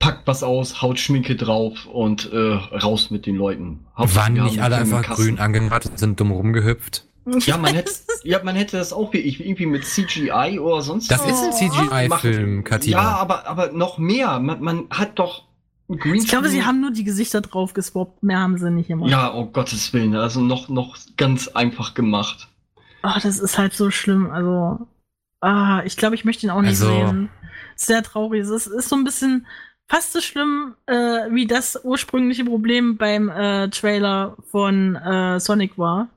Packt 0.00 0.26
was 0.26 0.42
aus, 0.42 0.82
haut 0.82 0.98
Schminke 0.98 1.36
drauf 1.36 1.86
und 1.86 2.32
äh, 2.32 2.36
raus 2.36 3.12
mit 3.12 3.24
den 3.26 3.36
Leuten. 3.36 3.86
Hauptsache, 3.96 4.34
Waren 4.34 4.44
nicht 4.44 4.60
alle 4.60 4.76
einfach 4.76 5.02
Kasten. 5.02 5.22
grün 5.22 5.38
angemacht 5.38 5.86
und 5.86 5.96
sind 5.96 6.18
dumm 6.18 6.32
rumgehüpft? 6.32 7.06
Ja, 7.46 7.56
man 7.56 7.72
hätte, 7.72 7.92
ja, 8.24 8.42
man 8.42 8.56
hätte 8.56 8.76
das 8.76 8.92
auch 8.92 9.12
wie 9.12 9.18
ich, 9.18 9.38
irgendwie 9.38 9.66
mit 9.66 9.84
CGI 9.84 10.58
oder 10.58 10.82
sonst 10.82 11.08
Das 11.08 11.24
ist 11.24 11.40
ein. 11.40 11.52
CGI-Film, 11.52 12.64
Katina. 12.64 12.96
Ja, 12.96 13.10
aber, 13.10 13.46
aber 13.46 13.70
noch 13.70 13.98
mehr. 13.98 14.40
Man, 14.40 14.60
man 14.60 14.84
hat 14.90 15.20
doch. 15.20 15.44
Ich 16.14 16.28
glaube, 16.28 16.48
sie 16.48 16.64
haben 16.64 16.80
nur 16.80 16.90
die 16.90 17.04
Gesichter 17.04 17.40
drauf 17.40 17.72
geswappt. 17.74 18.22
Mehr 18.22 18.38
haben 18.40 18.58
sie 18.58 18.70
nicht 18.70 18.90
immer. 18.90 19.08
Ja, 19.08 19.28
um 19.28 19.52
Gottes 19.52 19.92
Willen. 19.92 20.14
Also 20.16 20.40
noch, 20.40 20.68
noch 20.68 20.96
ganz 21.16 21.48
einfach 21.48 21.94
gemacht. 21.94 22.48
Ah, 23.02 23.18
das 23.20 23.38
ist 23.38 23.58
halt 23.58 23.72
so 23.74 23.90
schlimm. 23.90 24.30
Also, 24.30 24.86
ah, 25.40 25.82
ich 25.84 25.96
glaube, 25.96 26.14
ich 26.14 26.24
möchte 26.24 26.46
ihn 26.46 26.50
auch 26.50 26.60
nicht 26.60 26.70
Also- 26.80 26.86
sehen. 26.86 27.28
Sehr 27.76 28.02
traurig. 28.02 28.42
Es 28.42 28.50
ist, 28.50 28.66
ist 28.66 28.88
so 28.88 28.96
ein 28.96 29.04
bisschen 29.04 29.46
fast 29.88 30.12
so 30.12 30.20
schlimm 30.20 30.74
äh, 30.86 30.94
wie 31.30 31.46
das 31.46 31.80
ursprüngliche 31.84 32.44
Problem 32.44 32.96
beim 32.96 33.28
äh, 33.28 33.68
Trailer 33.70 34.36
von 34.50 34.94
äh, 34.96 35.40
Sonic 35.40 35.76
war. 35.78 36.08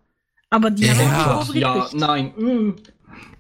Aber 0.50 0.70
die 0.70 0.90
haben 0.90 1.00
Ja. 1.00 1.18
die 1.18 1.24
Kurve 1.24 1.60
ja, 1.60 1.90
nein. 1.94 2.34
mm. 2.38 2.76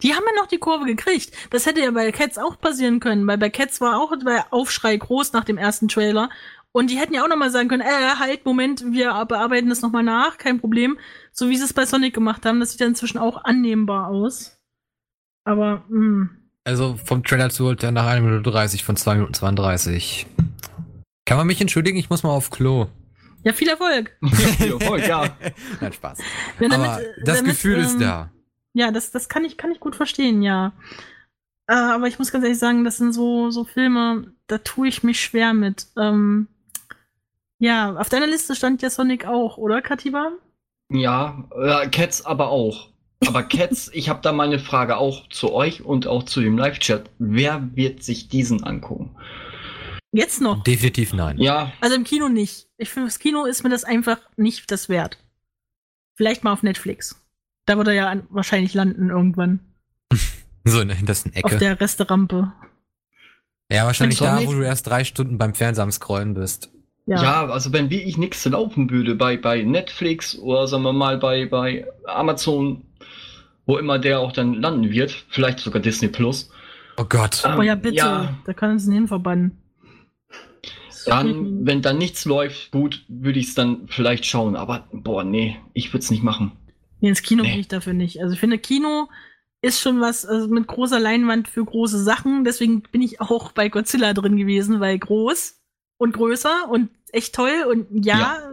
Die 0.01 0.13
haben 0.13 0.23
ja 0.25 0.41
noch 0.41 0.47
die 0.47 0.57
Kurve 0.57 0.85
gekriegt. 0.85 1.35
Das 1.51 1.65
hätte 1.65 1.81
ja 1.81 1.91
bei 1.91 2.11
Cats 2.11 2.37
auch 2.37 2.59
passieren 2.59 2.99
können, 2.99 3.25
weil 3.27 3.37
bei 3.37 3.49
Cats 3.49 3.81
war 3.81 3.99
auch 3.99 4.11
der 4.17 4.53
Aufschrei 4.53 4.95
groß 4.97 5.33
nach 5.33 5.43
dem 5.45 5.57
ersten 5.57 5.87
Trailer. 5.87 6.29
Und 6.71 6.89
die 6.89 6.97
hätten 6.97 7.13
ja 7.13 7.23
auch 7.23 7.29
nochmal 7.29 7.51
sagen 7.51 7.69
können, 7.69 7.83
äh, 7.83 8.15
halt, 8.19 8.45
Moment, 8.45 8.83
wir 8.91 9.23
bearbeiten 9.25 9.69
das 9.69 9.81
nochmal 9.81 10.03
nach, 10.03 10.37
kein 10.37 10.59
Problem. 10.59 10.97
So 11.31 11.49
wie 11.49 11.55
sie 11.55 11.63
es 11.63 11.71
bei 11.71 11.85
Sonic 11.85 12.13
gemacht 12.13 12.45
haben, 12.45 12.59
das 12.59 12.71
sieht 12.71 12.81
ja 12.81 12.87
inzwischen 12.87 13.17
auch 13.17 13.45
annehmbar 13.45 14.07
aus. 14.09 14.57
Aber, 15.45 15.85
hm. 15.87 16.19
mh. 16.19 16.29
Also 16.65 16.97
vom 17.05 17.23
Trailer 17.23 17.49
zu 17.51 17.65
holt 17.65 17.83
er 17.83 17.91
nach 17.91 18.07
1 18.07 18.23
Minute 18.23 18.49
30 18.49 18.83
von 18.83 18.97
2 18.97 19.15
Minuten 19.15 19.33
32. 19.35 20.25
Kann 21.25 21.37
man 21.37 21.47
mich 21.47 21.61
entschuldigen? 21.61 21.97
Ich 21.97 22.09
muss 22.09 22.23
mal 22.23 22.31
auf 22.31 22.49
Klo. 22.49 22.87
Ja, 23.43 23.53
viel 23.53 23.69
Erfolg. 23.69 24.17
viel 24.57 24.73
Erfolg, 24.73 25.07
ja. 25.07 25.29
Nein, 25.79 25.93
Spaß. 25.93 26.17
Wenn 26.57 26.71
Aber 26.73 26.83
damit- 26.83 27.07
das 27.23 27.37
damit, 27.37 27.51
Gefühl 27.51 27.77
ist 27.77 27.93
ähm, 27.93 27.99
da. 28.01 28.31
Ja, 28.75 28.91
das, 28.91 29.09
das 29.09 29.29
kann 29.29 29.45
ich, 29.45 29.57
kann 29.57 29.71
ich 29.71 29.79
gut 29.79 29.95
verstehen, 29.95 30.41
ja. 30.41 30.73
Äh, 31.67 31.75
aber 31.75 32.07
ich 32.07 32.19
muss 32.19 32.33
ganz 32.33 32.43
ehrlich 32.43 32.59
sagen, 32.59 32.83
das 32.83 32.97
sind 32.97 33.13
so, 33.13 33.49
so 33.49 33.63
Filme, 33.63 34.33
da 34.47 34.57
tue 34.57 34.89
ich 34.89 35.01
mich 35.01 35.21
schwer 35.21 35.53
mit. 35.53 35.87
Ähm, 35.97 36.47
ja, 37.57 37.95
auf 37.95 38.09
deiner 38.09 38.27
Liste 38.27 38.53
stand 38.53 38.81
ja 38.81 38.89
Sonic 38.89 39.25
auch, 39.25 39.57
oder, 39.57 39.81
Katiba? 39.81 40.33
Ja, 40.89 41.47
äh, 41.55 41.87
Cats 41.87 42.25
aber 42.25 42.49
auch. 42.49 42.89
Aber 43.25 43.43
Cats, 43.47 43.89
ich 43.93 44.09
habe 44.09 44.19
da 44.21 44.33
mal 44.33 44.45
eine 44.45 44.59
Frage 44.59 44.97
auch 44.97 45.29
zu 45.29 45.53
euch 45.53 45.85
und 45.85 46.05
auch 46.05 46.23
zu 46.23 46.41
dem 46.41 46.57
Live-Chat. 46.57 47.09
Wer 47.17 47.69
wird 47.75 48.03
sich 48.03 48.27
diesen 48.27 48.65
angucken? 48.65 49.15
Jetzt 50.11 50.41
noch. 50.41 50.63
Definitiv 50.63 51.13
nein. 51.13 51.37
Ja, 51.37 51.71
Also 51.79 51.95
im 51.95 52.03
Kino 52.03 52.27
nicht. 52.27 52.67
Ich 52.77 52.89
finde, 52.89 53.07
das 53.07 53.19
Kino 53.19 53.45
ist 53.45 53.63
mir 53.63 53.69
das 53.69 53.85
einfach 53.85 54.19
nicht 54.35 54.69
das 54.69 54.89
wert. 54.89 55.17
Vielleicht 56.15 56.43
mal 56.43 56.51
auf 56.51 56.61
Netflix. 56.61 57.24
Da 57.65 57.77
wird 57.77 57.87
er 57.87 57.93
ja 57.93 58.09
an, 58.09 58.23
wahrscheinlich 58.29 58.73
landen 58.73 59.09
irgendwann. 59.09 59.59
So 60.67 60.81
in 60.81 60.87
der 60.87 60.97
hintersten 60.97 61.31
Auf 61.31 61.51
Ecke. 61.51 61.57
der 61.59 61.79
Resterampe. 61.79 62.51
Ja, 63.71 63.85
wahrscheinlich 63.85 64.17
da, 64.17 64.43
wo 64.47 64.51
du 64.51 64.63
erst 64.63 64.87
drei 64.87 65.03
Stunden 65.03 65.37
beim 65.37 65.53
Fernseher 65.53 65.83
am 65.83 65.91
Scrollen 65.91 66.33
bist. 66.33 66.71
Ja. 67.05 67.21
ja, 67.21 67.45
also 67.45 67.71
wenn 67.71 67.91
wirklich 67.91 68.17
nichts 68.17 68.43
laufen 68.45 68.89
würde 68.89 69.13
bei, 69.13 69.37
bei 69.37 69.61
Netflix 69.61 70.35
oder 70.39 70.65
sagen 70.67 70.81
wir 70.81 70.93
mal 70.93 71.19
bei, 71.19 71.45
bei 71.45 71.85
Amazon, 72.05 72.81
wo 73.67 73.77
immer 73.77 73.99
der 73.99 74.19
auch 74.19 74.31
dann 74.31 74.55
landen 74.55 74.89
wird, 74.89 75.11
vielleicht 75.29 75.59
sogar 75.59 75.83
Disney 75.83 76.07
Plus. 76.07 76.49
Oh 76.97 77.05
Gott. 77.07 77.43
Ähm, 77.45 77.59
oh 77.59 77.61
ja, 77.61 77.75
bitte. 77.75 77.97
Ja, 77.97 78.35
Da 78.45 78.53
können 78.53 78.79
sie 78.79 78.89
ihn 78.89 78.95
hinverbannen. 78.95 79.57
dann, 81.05 81.65
wenn 81.65 81.83
dann 81.83 81.99
nichts 81.99 82.25
läuft, 82.25 82.71
gut, 82.71 83.05
würde 83.07 83.39
ich 83.39 83.49
es 83.49 83.55
dann 83.55 83.87
vielleicht 83.87 84.25
schauen. 84.25 84.55
Aber 84.55 84.87
boah, 84.91 85.23
nee, 85.23 85.57
ich 85.73 85.89
würde 85.93 85.99
es 86.03 86.09
nicht 86.09 86.23
machen. 86.23 86.53
Nee, 87.05 87.09
ins 87.09 87.21
Kino 87.21 87.43
Nee. 87.43 87.51
gehe 87.51 87.59
ich 87.59 87.67
dafür 87.67 87.93
nicht. 87.93 88.19
Also 88.21 88.33
ich 88.33 88.39
finde, 88.39 88.57
Kino 88.57 89.07
ist 89.61 89.79
schon 89.79 90.01
was 90.01 90.25
also 90.25 90.47
mit 90.47 90.65
großer 90.67 90.99
Leinwand 90.99 91.47
für 91.47 91.63
große 91.63 92.03
Sachen. 92.03 92.43
Deswegen 92.43 92.81
bin 92.81 93.01
ich 93.01 93.21
auch 93.21 93.51
bei 93.51 93.69
Godzilla 93.69 94.13
drin 94.13 94.37
gewesen, 94.37 94.79
weil 94.79 94.97
groß 94.97 95.59
und 95.97 96.13
größer 96.13 96.69
und 96.69 96.89
echt 97.11 97.35
toll. 97.35 97.65
Und 97.69 98.05
ja, 98.05 98.19
Ja. 98.19 98.51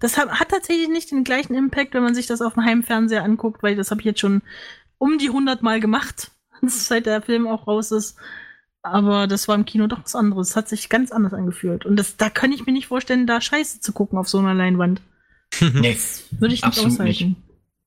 das 0.00 0.18
hat, 0.18 0.28
hat 0.30 0.48
tatsächlich 0.50 0.88
nicht 0.88 1.10
den 1.10 1.24
gleichen 1.24 1.54
Impact, 1.54 1.94
wenn 1.94 2.02
man 2.02 2.14
sich 2.14 2.26
das 2.26 2.42
auf 2.42 2.54
dem 2.54 2.64
Heimfernseher 2.64 3.22
anguckt, 3.24 3.62
weil 3.62 3.76
das 3.76 3.90
habe 3.90 4.00
ich 4.00 4.04
jetzt 4.04 4.20
schon 4.20 4.42
um 4.98 5.18
die 5.18 5.28
100 5.28 5.62
Mal 5.62 5.80
gemacht, 5.80 6.30
seit 6.62 7.06
der 7.06 7.22
Film 7.22 7.46
auch 7.46 7.66
raus 7.66 7.92
ist. 7.92 8.16
Aber 8.82 9.26
das 9.26 9.48
war 9.48 9.54
im 9.56 9.64
Kino 9.64 9.86
doch 9.88 10.02
was 10.04 10.14
anderes. 10.14 10.50
Es 10.50 10.56
hat 10.56 10.68
sich 10.68 10.88
ganz 10.88 11.10
anders 11.12 11.34
angefühlt. 11.34 11.86
Und 11.86 11.96
das, 11.96 12.16
da 12.16 12.30
kann 12.30 12.52
ich 12.52 12.66
mir 12.66 12.72
nicht 12.72 12.86
vorstellen, 12.86 13.26
da 13.26 13.40
Scheiße 13.40 13.80
zu 13.80 13.92
gucken 13.92 14.16
auf 14.18 14.28
so 14.28 14.38
einer 14.38 14.54
Leinwand. 14.54 15.00
Nee, 15.60 15.96
Würde 16.38 16.54
ich 16.54 16.64
nicht 16.64 16.78
aushalten. 16.84 17.36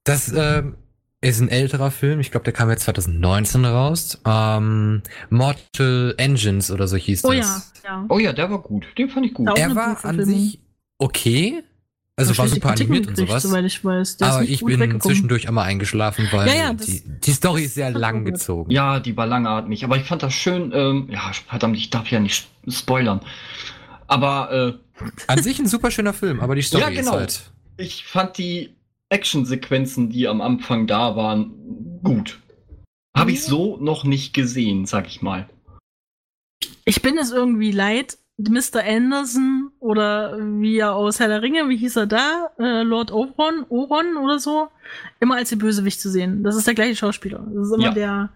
Das 0.10 0.32
ähm, 0.36 0.76
ist 1.22 1.40
ein 1.42 1.50
älterer 1.50 1.92
Film. 1.92 2.20
Ich 2.20 2.32
glaube, 2.32 2.44
der 2.46 2.54
kam 2.54 2.70
jetzt 2.70 2.84
2019 2.84 3.66
raus. 3.66 4.22
Ähm, 4.26 5.02
Mortal 5.30 6.16
Engines 6.18 6.72
oder 6.72 6.88
so 6.88 6.98
hieß 6.98 7.24
Oh 7.26 7.32
ja, 7.32 7.40
das. 7.42 7.74
ja. 7.84 8.06
Oh 8.10 8.20
ja, 8.20 8.34
der 8.34 8.50
war 8.50 8.60
gut. 8.60 8.86
Den 8.98 9.10
fand 9.10 9.26
ich 9.26 9.34
gut. 9.34 9.50
Er 9.58 9.76
war 9.76 10.04
an 10.06 10.24
sich 10.24 10.60
okay. 10.98 11.64
Also 12.16 12.38
war 12.38 12.50
super 12.50 12.70
Kritiken 12.70 12.92
animiert 12.96 13.08
und 13.20 13.28
sowas. 13.28 13.46
Weiß. 13.84 14.18
Aber 14.22 14.44
ich 14.44 14.62
bin 14.66 15.00
zwischendurch 15.00 15.48
einmal 15.48 15.68
eingeschlafen, 15.68 16.28
weil 16.32 16.50
Ja, 16.50 16.54
ja, 16.54 16.74
das- 16.74 16.86
die, 16.86 17.02
die 17.06 17.32
Story 17.32 17.64
ist 17.64 17.76
sehr 17.76 17.92
lang 17.92 18.26
gezogen. 18.26 18.70
Ja, 18.72 19.00
die 19.00 19.16
war 19.16 19.26
langatmig, 19.26 19.86
aber 19.86 19.96
ich 19.96 20.04
fand 20.04 20.22
das 20.24 20.34
schön, 20.34 20.74
ähm, 20.76 21.08
ja, 21.10 21.32
verdammt, 21.48 21.78
ich 21.78 21.90
darf 21.92 22.12
ja 22.12 22.20
nicht 22.20 22.50
spoilern. 22.68 23.22
Aber 24.08 24.52
äh, 25.02 25.04
An 25.28 25.42
sich 25.42 25.60
ein 25.60 25.68
super 25.68 25.92
schöner 25.92 26.12
Film, 26.14 26.42
aber 26.42 26.56
die 26.56 26.62
Story 26.62 26.84
Ja, 26.84 26.90
genau. 26.90 27.12
ist 27.12 27.18
halt. 27.18 27.52
ich 27.78 28.04
fand 28.06 28.38
die 28.38 28.76
Actionsequenzen, 29.10 30.10
die 30.10 30.28
am 30.28 30.42
Anfang 30.42 30.88
da 30.88 31.16
waren, 31.16 32.00
gut. 32.04 32.40
Habe 33.18 33.32
ich 33.32 33.44
so 33.44 33.78
noch 33.78 34.04
nicht 34.04 34.34
gesehen, 34.34 34.86
sag 34.86 35.08
ich 35.08 35.22
mal. 35.22 35.50
Ich 36.86 37.02
bin 37.02 37.18
es 37.18 37.32
irgendwie 37.32 37.72
leid, 37.72 38.18
Mr. 38.38 38.82
Anderson 38.86 39.72
oder 39.80 40.38
wie 40.40 40.78
er 40.78 40.96
aus 40.96 41.20
Herr 41.20 41.28
der 41.28 41.42
Ringe, 41.42 41.68
wie 41.68 41.76
hieß 41.78 41.98
er 41.98 42.08
da? 42.08 42.52
Äh, 42.58 42.84
Lord 42.84 43.12
Oron, 43.12 43.66
Oron 43.70 44.16
oder 44.18 44.40
so, 44.40 44.70
immer 45.20 45.36
als 45.36 45.50
den 45.50 45.60
Bösewicht 45.60 46.00
zu 46.00 46.10
sehen. 46.10 46.44
Das 46.44 46.56
ist 46.56 46.66
der 46.66 46.74
gleiche 46.76 46.96
Schauspieler. 46.96 47.46
Das 47.54 47.68
ist 47.68 47.74
immer 47.74 47.86
Ja. 47.88 47.92
der. 47.92 48.30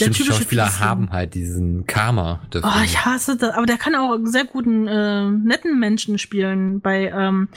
Typische 0.00 0.24
Schauspieler 0.24 0.66
Fiesling. 0.66 0.88
haben 0.88 1.10
halt 1.10 1.34
diesen 1.34 1.86
Karma 1.86 2.40
dafür. 2.50 2.72
Oh, 2.74 2.82
ich 2.84 3.04
hasse 3.04 3.36
das. 3.36 3.54
Aber 3.54 3.66
der 3.66 3.76
kann 3.78 3.94
auch 3.94 4.14
einen 4.14 4.26
sehr 4.26 4.44
guten, 4.44 4.86
äh, 4.88 5.30
netten 5.30 5.78
Menschen 5.78 6.18
spielen. 6.18 6.80
Bei 6.80 7.08
ähm, 7.10 7.48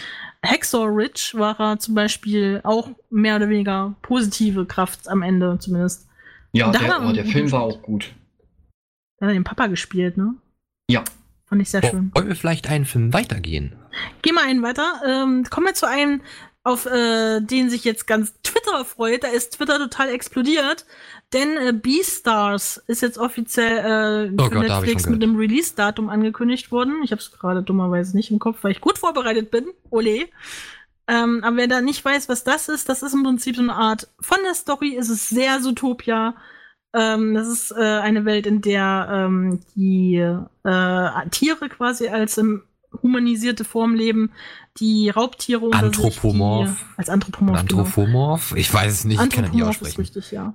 Hacksaw 0.45 0.85
Ridge 0.85 1.31
war 1.35 1.59
er 1.59 1.79
zum 1.79 1.95
Beispiel 1.95 2.61
auch 2.63 2.89
mehr 3.09 3.35
oder 3.37 3.49
weniger 3.49 3.95
positive 4.01 4.65
Kraft 4.65 5.07
am 5.07 5.21
Ende 5.21 5.57
zumindest. 5.59 6.07
Ja, 6.51 6.71
er 6.71 6.79
der, 6.79 7.07
oh, 7.07 7.11
der 7.11 7.25
Film 7.25 7.51
war 7.51 7.61
auch 7.63 7.81
gut. 7.81 8.13
Da 9.19 9.25
hat 9.25 9.31
er 9.31 9.33
den 9.33 9.43
Papa 9.43 9.67
gespielt, 9.67 10.17
ne? 10.17 10.35
Ja. 10.89 11.03
Fand 11.47 11.61
ich 11.61 11.69
sehr 11.69 11.83
Wo- 11.83 11.89
schön. 11.89 12.11
Wollen 12.15 12.27
wir 12.27 12.35
vielleicht 12.35 12.67
einen 12.69 12.85
Film 12.85 13.13
weitergehen? 13.13 13.75
Geh 14.21 14.31
mal 14.31 14.45
einen 14.45 14.63
weiter. 14.63 15.01
Ähm, 15.07 15.43
kommen 15.49 15.67
wir 15.67 15.73
zu 15.73 15.87
einem, 15.87 16.21
auf 16.63 16.85
äh, 16.85 17.41
den 17.41 17.69
sich 17.69 17.83
jetzt 17.83 18.07
ganz 18.07 18.33
Twitter 18.43 18.83
freut. 18.85 19.23
Da 19.23 19.27
ist 19.27 19.51
Twitter 19.57 19.77
total 19.77 20.09
explodiert. 20.09 20.85
Denn 21.35 21.57
äh, 21.57 21.73
Beastars 21.73 22.81
ist 22.87 23.01
jetzt 23.01 23.17
offiziell 23.17 24.31
äh, 24.31 24.41
Oh 24.41 24.45
für 24.45 24.51
Gott, 24.51 24.67
Netflix 24.67 25.05
mit 25.05 25.21
einem 25.21 25.35
Release-Datum 25.35 26.09
angekündigt 26.09 26.71
worden. 26.71 27.01
Ich 27.03 27.11
habe 27.11 27.21
es 27.21 27.29
gerade 27.31 27.61
dummerweise 27.61 28.15
nicht 28.15 28.31
im 28.31 28.39
Kopf, 28.39 28.59
weil 28.61 28.71
ich 28.71 28.79
gut 28.79 28.97
vorbereitet 28.97 29.51
bin. 29.51 29.65
Ole. 29.89 30.29
Ähm, 31.07 31.43
aber 31.43 31.57
wer 31.57 31.67
da 31.67 31.81
nicht 31.81 32.03
weiß, 32.03 32.29
was 32.29 32.45
das 32.45 32.69
ist, 32.69 32.87
das 32.87 33.03
ist 33.03 33.13
im 33.13 33.23
Prinzip 33.23 33.57
so 33.57 33.61
eine 33.61 33.75
Art, 33.75 34.07
von 34.21 34.37
der 34.45 34.55
Story 34.55 34.95
ist 34.95 35.09
es 35.09 35.27
sehr 35.27 35.59
Zootopia. 35.59 36.35
Ähm, 36.93 37.33
das 37.33 37.49
ist 37.49 37.71
äh, 37.71 37.83
eine 37.83 38.23
Welt, 38.23 38.47
in 38.47 38.61
der 38.61 39.09
ähm, 39.11 39.59
die 39.75 40.15
äh, 40.15 41.29
Tiere 41.31 41.67
quasi 41.69 42.07
als 42.07 42.37
ähm, 42.37 42.63
humanisierte 43.03 43.65
Form 43.65 43.93
leben, 43.93 44.31
die 44.77 45.09
Raubtiere 45.09 45.65
unter 45.65 45.79
Anthropomorph. 45.79 46.69
Sich, 46.69 46.77
die, 46.77 46.97
als 46.97 47.09
Anthropomorph. 47.09 47.65
genau. 47.67 47.81
Anthropomorph? 47.81 48.53
Ich 48.55 48.73
weiß 48.73 48.93
es 48.93 49.03
nicht, 49.03 49.21
ich 49.21 49.29
kann 49.29 49.43
das 49.43 49.53
nicht 49.53 49.63
Anthropomorph 49.63 49.81
ist 49.81 49.87
aussprechen. 49.87 50.01
richtig, 50.01 50.31
ja. 50.31 50.53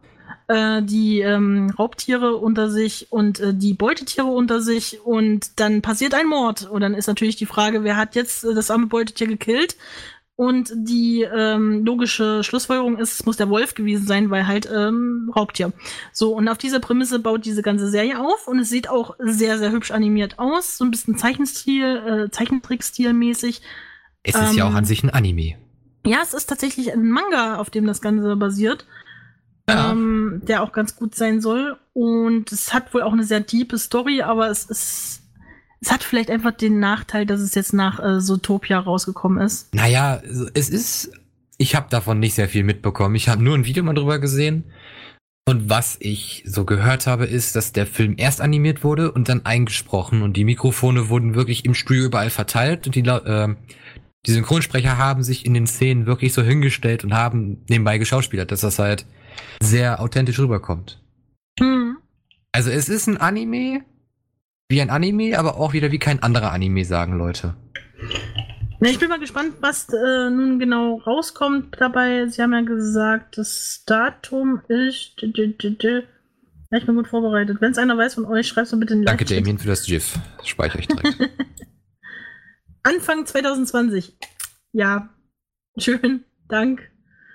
Äh, 0.50 0.82
die 0.82 1.20
ähm, 1.20 1.70
Raubtiere 1.78 2.34
unter 2.34 2.70
sich 2.70 3.06
und 3.10 3.38
äh, 3.38 3.54
die 3.54 3.72
Beutetiere 3.72 4.26
unter 4.26 4.60
sich 4.60 5.00
und 5.04 5.60
dann 5.60 5.80
passiert 5.80 6.12
ein 6.12 6.26
Mord. 6.26 6.68
Und 6.68 6.80
dann 6.80 6.94
ist 6.94 7.06
natürlich 7.06 7.36
die 7.36 7.46
Frage, 7.46 7.84
wer 7.84 7.96
hat 7.96 8.16
jetzt 8.16 8.42
äh, 8.42 8.52
das 8.52 8.68
arme 8.68 8.88
Beutetier 8.88 9.28
gekillt? 9.28 9.76
Und 10.34 10.72
die 10.74 11.22
ähm, 11.22 11.84
logische 11.84 12.42
Schlussfolgerung 12.42 12.98
ist, 12.98 13.20
es 13.20 13.26
muss 13.26 13.36
der 13.36 13.48
Wolf 13.48 13.76
gewesen 13.76 14.08
sein, 14.08 14.30
weil 14.30 14.48
halt 14.48 14.68
ähm, 14.74 15.30
Raubtier. 15.36 15.72
So, 16.12 16.34
und 16.34 16.48
auf 16.48 16.58
dieser 16.58 16.80
Prämisse 16.80 17.20
baut 17.20 17.44
diese 17.44 17.62
ganze 17.62 17.88
Serie 17.88 18.18
auf 18.18 18.48
und 18.48 18.58
es 18.58 18.70
sieht 18.70 18.90
auch 18.90 19.14
sehr, 19.20 19.56
sehr 19.56 19.70
hübsch 19.70 19.92
animiert 19.92 20.40
aus. 20.40 20.78
So 20.78 20.84
ein 20.84 20.90
bisschen 20.90 21.16
Zeichenstil, 21.16 21.84
äh, 21.84 22.30
Zeichentrickstil-mäßig. 22.30 23.60
Es 24.24 24.34
ist 24.34 24.56
ja 24.56 24.64
ähm, 24.64 24.72
auch 24.72 24.76
an 24.76 24.84
sich 24.84 25.04
ein 25.04 25.10
Anime. 25.10 25.54
Ja, 26.04 26.18
es 26.24 26.34
ist 26.34 26.46
tatsächlich 26.46 26.92
ein 26.92 27.08
Manga, 27.08 27.58
auf 27.58 27.70
dem 27.70 27.86
das 27.86 28.00
Ganze 28.00 28.34
basiert. 28.34 28.86
Ja. 29.76 29.92
Ähm, 29.92 30.42
der 30.46 30.62
auch 30.62 30.72
ganz 30.72 30.96
gut 30.96 31.14
sein 31.14 31.40
soll. 31.40 31.76
Und 31.92 32.52
es 32.52 32.72
hat 32.72 32.92
wohl 32.94 33.02
auch 33.02 33.12
eine 33.12 33.24
sehr 33.24 33.46
tiefe 33.46 33.78
Story, 33.78 34.22
aber 34.22 34.48
es 34.48 34.64
ist. 34.64 35.16
Es 35.82 35.90
hat 35.90 36.02
vielleicht 36.02 36.30
einfach 36.30 36.52
den 36.52 36.78
Nachteil, 36.78 37.24
dass 37.24 37.40
es 37.40 37.54
jetzt 37.54 37.72
nach 37.72 37.98
äh, 38.00 38.20
Zootopia 38.20 38.78
rausgekommen 38.78 39.42
ist. 39.42 39.74
Naja, 39.74 40.20
es 40.54 40.68
ist. 40.68 41.12
Ich 41.56 41.74
habe 41.74 41.86
davon 41.90 42.18
nicht 42.18 42.34
sehr 42.34 42.48
viel 42.48 42.64
mitbekommen. 42.64 43.14
Ich 43.14 43.28
habe 43.28 43.42
nur 43.42 43.54
ein 43.54 43.64
Video 43.64 43.82
mal 43.82 43.94
drüber 43.94 44.18
gesehen. 44.18 44.64
Und 45.50 45.68
was 45.68 45.96
ich 45.98 46.44
so 46.46 46.64
gehört 46.64 47.06
habe, 47.06 47.24
ist, 47.24 47.56
dass 47.56 47.72
der 47.72 47.86
Film 47.86 48.14
erst 48.18 48.40
animiert 48.40 48.84
wurde 48.84 49.10
und 49.10 49.28
dann 49.28 49.46
eingesprochen 49.46 50.22
und 50.22 50.36
die 50.36 50.44
Mikrofone 50.44 51.08
wurden 51.08 51.34
wirklich 51.34 51.64
im 51.64 51.74
Studio 51.74 52.04
überall 52.04 52.30
verteilt 52.30 52.86
und 52.86 52.94
die, 52.94 53.00
äh, 53.00 53.54
die 54.26 54.30
Synchronsprecher 54.30 54.98
haben 54.98 55.22
sich 55.22 55.46
in 55.46 55.54
den 55.54 55.66
Szenen 55.66 56.06
wirklich 56.06 56.34
so 56.34 56.42
hingestellt 56.42 57.04
und 57.04 57.14
haben 57.14 57.64
nebenbei 57.68 57.98
geschauspielert, 57.98 58.52
dass 58.52 58.60
das 58.60 58.78
halt 58.78 59.06
sehr 59.60 60.00
authentisch 60.00 60.38
rüberkommt. 60.38 61.02
Hm. 61.58 61.96
Also 62.52 62.70
es 62.70 62.88
ist 62.88 63.06
ein 63.06 63.16
Anime, 63.16 63.84
wie 64.68 64.80
ein 64.80 64.90
Anime, 64.90 65.38
aber 65.38 65.56
auch 65.56 65.72
wieder 65.72 65.92
wie 65.92 65.98
kein 65.98 66.22
anderer 66.22 66.52
Anime, 66.52 66.84
sagen 66.84 67.18
Leute. 67.18 67.54
Na, 68.80 68.88
ich 68.88 68.98
bin 68.98 69.10
mal 69.10 69.20
gespannt, 69.20 69.56
was 69.60 69.88
äh, 69.90 70.30
nun 70.30 70.58
genau 70.58 70.96
rauskommt 71.06 71.76
dabei. 71.78 72.26
Sie 72.28 72.40
haben 72.40 72.54
ja 72.54 72.62
gesagt, 72.62 73.36
das 73.36 73.82
Datum 73.86 74.62
ist. 74.68 75.20
Ja, 75.20 76.78
ich 76.78 76.86
bin 76.86 76.94
gut 76.94 77.08
vorbereitet. 77.08 77.60
Wenn 77.60 77.72
es 77.72 77.78
einer 77.78 77.98
weiß 77.98 78.14
von 78.14 78.24
euch, 78.24 78.48
schreibt 78.48 78.72
es 78.72 78.80
bitte 78.80 78.94
in 78.94 79.00
den 79.00 79.06
Danke. 79.06 79.26
Damien, 79.26 79.58
für 79.58 79.68
das 79.68 79.84
GIF. 79.84 80.18
Das 80.38 80.48
speichere 80.48 80.80
ich 80.80 80.88
direkt. 80.88 81.18
Anfang 82.82 83.26
2020. 83.26 84.16
Ja, 84.72 85.10
schön, 85.76 86.24
Dank. 86.48 86.89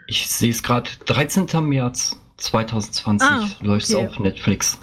Ich 0.07 0.27
sehe 0.27 0.51
es 0.51 0.63
gerade, 0.63 0.89
13. 1.05 1.47
März 1.67 2.19
2020 2.37 3.27
Ah, 3.27 3.47
läuft 3.61 3.89
es 3.89 3.95
okay. 3.95 4.07
auf 4.07 4.19
Netflix. 4.19 4.79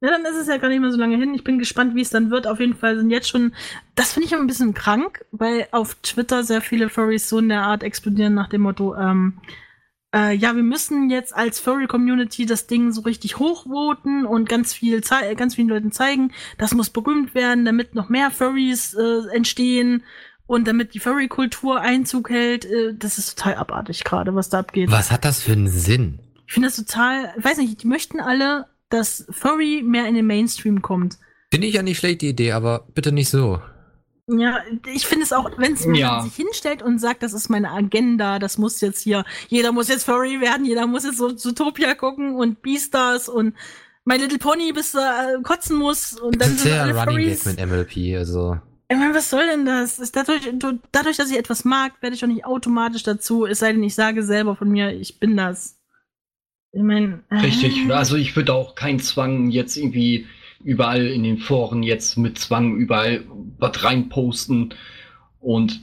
Ja, 0.00 0.10
dann 0.10 0.24
ist 0.24 0.36
es 0.36 0.46
ja 0.46 0.58
gar 0.58 0.68
nicht 0.68 0.80
mehr 0.80 0.92
so 0.92 0.98
lange 0.98 1.16
hin. 1.16 1.34
Ich 1.34 1.42
bin 1.42 1.58
gespannt, 1.58 1.94
wie 1.96 2.02
es 2.02 2.10
dann 2.10 2.30
wird. 2.30 2.46
Auf 2.46 2.60
jeden 2.60 2.76
Fall 2.76 2.96
sind 2.96 3.10
jetzt 3.10 3.28
schon, 3.28 3.52
das 3.96 4.12
finde 4.12 4.26
ich 4.26 4.32
aber 4.34 4.42
ein 4.42 4.46
bisschen 4.46 4.74
krank, 4.74 5.24
weil 5.32 5.66
auf 5.72 5.96
Twitter 5.96 6.44
sehr 6.44 6.60
viele 6.60 6.88
Furries 6.88 7.28
so 7.28 7.38
in 7.38 7.48
der 7.48 7.62
Art 7.62 7.82
explodieren 7.82 8.34
nach 8.34 8.48
dem 8.48 8.62
Motto, 8.62 8.94
ähm, 8.94 9.40
äh, 10.14 10.34
ja, 10.34 10.56
wir 10.56 10.62
müssen 10.62 11.10
jetzt 11.10 11.34
als 11.34 11.60
Furry-Community 11.60 12.46
das 12.46 12.66
Ding 12.66 12.92
so 12.92 13.02
richtig 13.02 13.38
hochvoten 13.38 14.24
und 14.24 14.48
ganz 14.48 14.72
viel 14.72 15.02
ganz 15.36 15.54
vielen 15.54 15.68
Leuten 15.68 15.92
zeigen, 15.92 16.32
das 16.56 16.74
muss 16.74 16.90
berühmt 16.90 17.34
werden, 17.34 17.64
damit 17.64 17.94
noch 17.94 18.08
mehr 18.08 18.30
Furries 18.30 18.94
äh, 18.94 19.28
entstehen 19.34 20.02
und 20.48 20.66
damit 20.66 20.94
die 20.94 20.98
Furry-Kultur 20.98 21.80
Einzug 21.80 22.30
hält. 22.30 22.64
Äh, 22.64 22.94
das 22.98 23.18
ist 23.18 23.38
total 23.38 23.54
abartig 23.54 24.02
gerade, 24.02 24.34
was 24.34 24.48
da 24.48 24.58
abgeht. 24.58 24.90
Was 24.90 25.12
hat 25.12 25.24
das 25.24 25.40
für 25.40 25.52
einen 25.52 25.68
Sinn? 25.68 26.18
Ich 26.48 26.54
finde 26.54 26.66
das 26.68 26.76
total, 26.76 27.32
ich 27.38 27.44
weiß 27.44 27.58
nicht, 27.58 27.80
die 27.82 27.86
möchten 27.86 28.18
alle, 28.20 28.66
dass 28.88 29.26
Furry 29.30 29.82
mehr 29.84 30.08
in 30.08 30.14
den 30.16 30.26
Mainstream 30.26 30.82
kommt. 30.82 31.18
Finde 31.52 31.66
ich 31.68 31.74
ja 31.74 31.82
nicht 31.82 31.98
schlecht, 31.98 32.22
die 32.22 32.30
Idee, 32.30 32.52
aber 32.52 32.86
bitte 32.94 33.12
nicht 33.12 33.28
so. 33.28 33.60
Ja, 34.30 34.58
ich 34.92 35.06
finde 35.06 35.24
es 35.24 35.32
auch, 35.32 35.50
wenn 35.56 35.72
es 35.74 35.86
Ja. 35.94 36.20
sich 36.22 36.34
hinstellt 36.34 36.82
und 36.82 36.98
sagt, 36.98 37.22
das 37.22 37.32
ist 37.32 37.48
meine 37.48 37.70
Agenda, 37.70 38.38
das 38.38 38.58
muss 38.58 38.80
jetzt 38.82 39.00
hier, 39.02 39.24
jeder 39.48 39.72
muss 39.72 39.88
jetzt 39.88 40.04
Furry 40.04 40.40
werden, 40.42 40.66
jeder 40.66 40.86
muss 40.86 41.04
jetzt 41.04 41.16
so 41.16 41.32
Zootopia 41.32 41.94
gucken 41.94 42.34
und 42.34 42.60
Beastars 42.60 43.28
und 43.30 43.54
My 44.04 44.16
Little 44.16 44.38
Pony, 44.38 44.72
bis 44.72 44.94
er 44.94 45.36
äh, 45.38 45.42
kotzen 45.42 45.76
muss 45.78 46.12
und 46.18 46.40
dann 46.40 46.50
Das 46.50 46.56
ist 46.58 46.62
sind 46.62 46.72
ja 46.74 46.82
alle 46.82 46.94
Running 46.98 47.16
Gag 47.26 47.38
Furries. 47.38 47.56
mit 47.56 47.66
MLP, 47.66 48.16
also. 48.18 48.58
Ich 48.90 48.96
meine, 48.96 49.14
was 49.14 49.28
soll 49.28 49.46
denn 49.46 49.66
das? 49.66 49.98
Ist 49.98 50.16
dadurch, 50.16 50.48
du- 50.58 50.78
dadurch, 50.92 51.16
dass 51.18 51.30
ich 51.30 51.36
etwas 51.38 51.64
mag, 51.64 51.92
werde 52.00 52.14
ich 52.14 52.20
doch 52.20 52.28
nicht 52.28 52.46
automatisch 52.46 53.02
dazu, 53.02 53.44
es 53.44 53.58
sei 53.58 53.72
denn, 53.72 53.82
ich 53.82 53.94
sage 53.94 54.22
selber 54.22 54.56
von 54.56 54.70
mir, 54.70 54.92
ich 54.92 55.20
bin 55.20 55.36
das. 55.36 55.76
Ich 56.72 56.82
meine. 56.82 57.22
äh, 57.30 57.36
Richtig. 57.36 57.90
Also 57.92 58.16
ich 58.16 58.34
würde 58.36 58.54
auch 58.54 58.74
keinen 58.74 58.98
Zwang 59.00 59.50
jetzt 59.50 59.76
irgendwie 59.76 60.26
überall 60.64 61.06
in 61.06 61.22
den 61.22 61.38
Foren 61.38 61.82
jetzt 61.82 62.16
mit 62.16 62.38
Zwang 62.38 62.76
überall 62.76 63.24
was 63.58 63.84
reinposten 63.84 64.74
und 65.40 65.80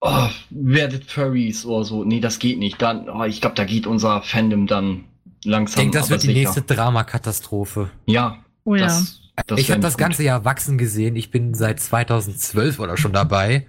oh, 0.00 0.28
werdet 0.50 1.04
Furries 1.10 1.64
oder 1.64 1.84
so. 1.84 2.04
Nee, 2.04 2.20
das 2.20 2.38
geht 2.38 2.58
nicht. 2.58 2.80
Dann, 2.82 3.08
oh, 3.08 3.24
ich 3.24 3.40
glaube, 3.40 3.56
da 3.56 3.64
geht 3.64 3.86
unser 3.86 4.22
Fandom 4.22 4.66
dann 4.66 5.04
Ich 5.40 5.46
langsam. 5.46 5.80
denke, 5.82 5.96
das 5.98 6.06
aber 6.06 6.10
wird 6.12 6.22
die 6.24 6.26
sicher. 6.28 6.38
nächste 6.40 6.62
Dramakatastrophe. 6.62 7.90
Ja. 8.06 8.44
Oh 8.64 8.74
ja. 8.74 8.84
Das, 8.84 9.20
das 9.46 9.60
ich 9.60 9.70
habe 9.70 9.80
das 9.80 9.96
ganze 9.96 10.22
Jahr 10.22 10.44
wachsen 10.44 10.78
gesehen. 10.78 11.16
Ich 11.16 11.30
bin 11.30 11.54
seit 11.54 11.80
2012 11.80 12.78
oder 12.78 12.96
schon 12.96 13.12
dabei. 13.12 13.66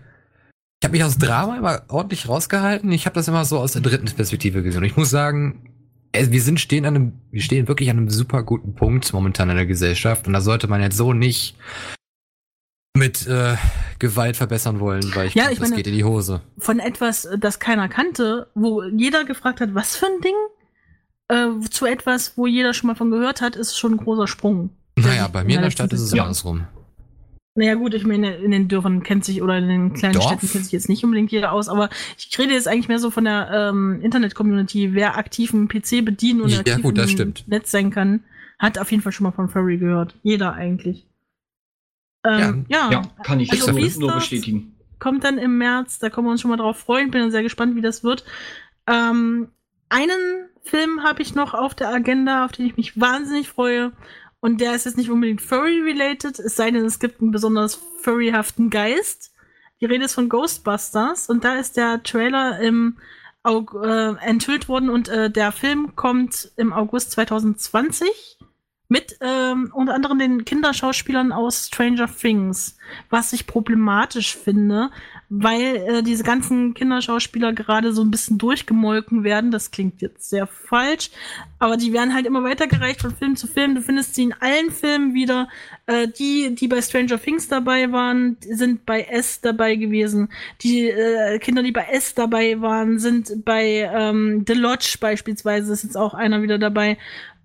Ich 0.82 0.86
habe 0.88 0.94
mich 0.94 1.04
aus 1.04 1.18
Drama 1.18 1.58
immer 1.58 1.84
ordentlich 1.90 2.28
rausgehalten. 2.28 2.92
Ich 2.92 3.06
habe 3.06 3.14
das 3.16 3.28
immer 3.28 3.46
so 3.46 3.60
aus 3.60 3.74
der 3.74 3.82
dritten 3.82 4.08
Perspektive 4.08 4.64
gesehen. 4.64 4.80
Und 4.82 4.86
ich 4.88 4.98
muss 4.98 5.10
sagen, 5.12 5.72
äh, 6.12 6.28
wir 6.32 6.42
sind 6.42 6.60
stehen 6.60 6.86
an 6.86 6.96
einem, 6.96 7.14
wir 7.32 7.42
stehen 7.42 7.68
wirklich 7.68 7.90
an 7.90 7.98
einem 7.98 8.10
super 8.10 8.44
guten 8.44 8.74
Punkt 8.76 9.12
momentan 9.14 9.50
in 9.50 9.56
der 9.58 9.66
Gesellschaft. 9.68 10.26
Und 10.28 10.34
da 10.34 10.42
sollte 10.42 10.68
man 10.68 10.82
jetzt 10.82 10.98
so 10.98 11.14
nicht 11.14 11.56
mit 12.98 13.26
äh, 13.28 13.56
Gewalt 14.00 14.36
verbessern 14.36 14.80
wollen, 14.80 15.16
weil 15.16 15.28
ich 15.28 15.36
Ja, 15.36 15.44
glaub, 15.44 15.54
ich 15.54 15.60
das 15.60 15.70
meine- 15.70 15.78
geht 15.82 15.88
in 15.88 15.94
die 15.98 16.04
Hose. 16.04 16.42
von 16.58 16.80
etwas, 16.80 17.28
das 17.40 17.60
keiner 17.60 17.88
kannte, 17.88 18.48
wo 18.54 18.84
jeder 18.84 19.24
gefragt 19.24 19.62
hat, 19.62 19.74
was 19.74 19.96
für 19.96 20.08
ein 20.08 20.20
Ding, 20.22 20.36
äh, 21.30 21.70
zu 21.70 21.86
etwas, 21.86 22.38
wo 22.38 22.48
jeder 22.48 22.74
schon 22.74 22.88
mal 22.88 22.96
von 22.96 23.10
gehört 23.12 23.40
hat, 23.42 23.56
ist 23.56 23.78
schon 23.78 23.94
ein 23.94 23.98
großer 23.98 24.28
Sprung. 24.28 24.72
Naja, 24.98 25.28
bei 25.28 25.44
mir 25.44 25.56
in 25.56 25.62
der 25.62 25.64
Ja, 25.66 25.72
Stadt 25.72 25.94
ist 25.94 26.02
es 26.02 26.12
ja. 26.14 26.24
andersrum. 26.24 26.68
Naja 27.56 27.74
gut, 27.76 27.94
ich 27.94 28.06
meine, 28.06 28.36
in 28.36 28.52
den 28.52 28.68
Dörfern 28.70 29.04
kennt 29.04 29.26
sich 29.26 29.42
oder 29.42 29.58
in 29.58 29.68
den 29.68 29.94
kleinen 29.94 30.14
Dorf? 30.14 30.26
Städten 30.28 30.48
kennt 30.50 30.64
sich 30.64 30.72
jetzt 30.72 30.88
nicht 30.88 31.04
unbedingt 31.04 31.32
jeder 31.32 31.52
aus, 31.52 31.68
aber 31.68 31.90
ich 32.18 32.38
rede 32.40 32.54
jetzt 32.54 32.68
eigentlich 32.68 32.88
mehr 32.88 33.00
so 33.00 33.12
von 33.12 33.26
der 33.26 33.50
ähm, 33.52 34.00
Internet-Community. 34.02 34.94
Wer 34.94 35.18
aktiv 35.18 35.54
einen 35.54 35.68
PC 35.68 36.06
bedienen 36.06 36.42
und 36.42 36.50
Ja, 36.50 36.60
aktiv 36.60 36.82
gut, 36.82 36.98
das 36.98 37.08
im 37.08 37.12
stimmt. 37.12 37.48
Netz 37.50 37.72
sein 37.72 37.90
kann, 37.92 38.24
hat 38.58 38.78
auf 38.80 38.90
jeden 38.92 39.04
Fall 39.04 39.12
schon 39.12 39.26
mal 39.26 39.32
von 39.32 39.50
Furry 39.50 39.78
gehört. 39.78 40.16
Jeder 40.24 40.54
eigentlich. 40.54 41.06
Ähm, 42.26 42.66
ja, 42.70 42.90
Ja, 42.92 43.02
kann 43.24 43.40
ich 43.42 43.52
Also 43.52 43.66
so 43.66 43.72
Beastars- 43.74 44.00
nur 44.00 44.14
bestätigen. 44.14 44.76
kommt 45.00 45.24
dann 45.26 45.38
im 45.38 45.58
März, 45.58 46.00
da 46.00 46.10
können 46.10 46.28
wir 46.28 46.32
uns 46.32 46.40
schon 46.42 46.52
mal 46.52 46.58
drauf 46.58 46.78
freuen. 46.78 47.12
Bin 47.12 47.20
dann 47.22 47.32
sehr 47.32 47.44
gespannt, 47.44 47.76
wie 47.76 47.82
das 47.82 48.04
wird. 48.04 48.24
Ähm, 48.88 49.50
einen 49.90 50.48
Film 50.64 51.04
habe 51.04 51.22
ich 51.22 51.36
noch 51.36 51.54
auf 51.54 51.74
der 51.76 51.90
Agenda, 51.90 52.46
auf 52.46 52.52
den 52.54 52.66
ich 52.68 52.78
mich 52.78 52.98
wahnsinnig 53.00 53.50
freue. 53.50 53.92
Und 54.42 54.60
der 54.60 54.76
ist 54.76 54.86
jetzt 54.86 54.98
nicht 54.98 55.12
unbedingt 55.12 55.42
Furry-related, 55.42 56.40
es 56.40 56.56
sei 56.56 56.72
denn, 56.72 56.84
es 56.84 57.00
gibt 57.00 57.22
einen 57.22 57.32
besonders 57.32 57.76
furryhaften 58.02 58.70
Geist. 58.72 59.32
Die 59.80 59.86
Rede 59.86 60.06
ist 60.06 60.16
von 60.16 60.30
Ghostbusters 60.30 61.30
und 61.30 61.44
da 61.44 61.56
ist 61.56 61.78
der 61.78 62.04
Trailer 62.04 62.60
im 62.60 62.98
Aug 63.44 63.76
äh, 63.84 64.16
enthüllt 64.26 64.68
worden 64.68 64.90
und 64.90 65.10
äh, 65.10 65.30
der 65.32 65.52
Film 65.52 65.96
kommt 65.96 66.52
im 66.58 66.74
August 66.74 67.12
2020 67.12 68.38
mit 68.92 69.16
ähm, 69.22 69.72
unter 69.74 69.94
anderem 69.94 70.20
den 70.20 70.44
Kinderschauspielern 70.44 71.32
aus 71.32 71.68
Stranger 71.68 72.10
Things, 72.14 72.76
was 73.10 73.32
ich 73.32 73.48
problematisch 73.48 74.36
finde, 74.36 74.90
weil 75.30 75.78
äh, 75.78 76.04
diese 76.04 76.26
ganzen 76.26 76.74
Kinderschauspieler 76.74 77.54
gerade 77.54 77.94
so 77.94 78.02
ein 78.02 78.12
bisschen 78.12 78.38
durchgemolken 78.38 79.24
werden. 79.24 79.50
Das 79.50 79.72
klingt 79.72 80.02
jetzt 80.02 80.30
sehr 80.30 80.46
falsch, 80.46 81.10
aber 81.58 81.78
die 81.78 81.94
werden 81.94 82.14
halt 82.14 82.26
immer 82.26 82.44
weitergereicht 82.44 83.00
von 83.00 83.16
Film 83.16 83.38
zu 83.38 83.48
Film. 83.48 83.76
Du 83.76 83.82
findest 83.82 84.14
sie 84.14 84.24
in 84.24 84.34
allen 84.34 84.72
Filmen 84.72 85.14
wieder. 85.14 85.48
Äh, 85.86 86.10
die, 86.10 86.54
die 86.54 86.68
bei 86.68 86.82
Stranger 86.82 87.18
Things 87.18 87.48
dabei 87.48 87.94
waren, 87.94 88.36
sind 88.42 88.86
bei 88.86 89.04
S 89.04 89.40
dabei 89.40 89.78
gewesen. 89.78 90.28
Die 90.64 90.90
äh, 90.90 91.40
Kinder, 91.40 91.64
die 91.64 91.72
bei 91.72 91.86
S 91.94 92.14
dabei 92.14 92.60
waren, 92.60 93.00
sind 93.00 93.46
bei 93.46 93.90
ähm, 93.94 94.44
The 94.46 94.54
Lodge 94.54 94.98
beispielsweise, 95.00 95.72
ist 95.72 95.84
jetzt 95.84 95.98
auch 95.98 96.14
einer 96.14 96.42
wieder 96.42 96.58
dabei. 96.58 96.98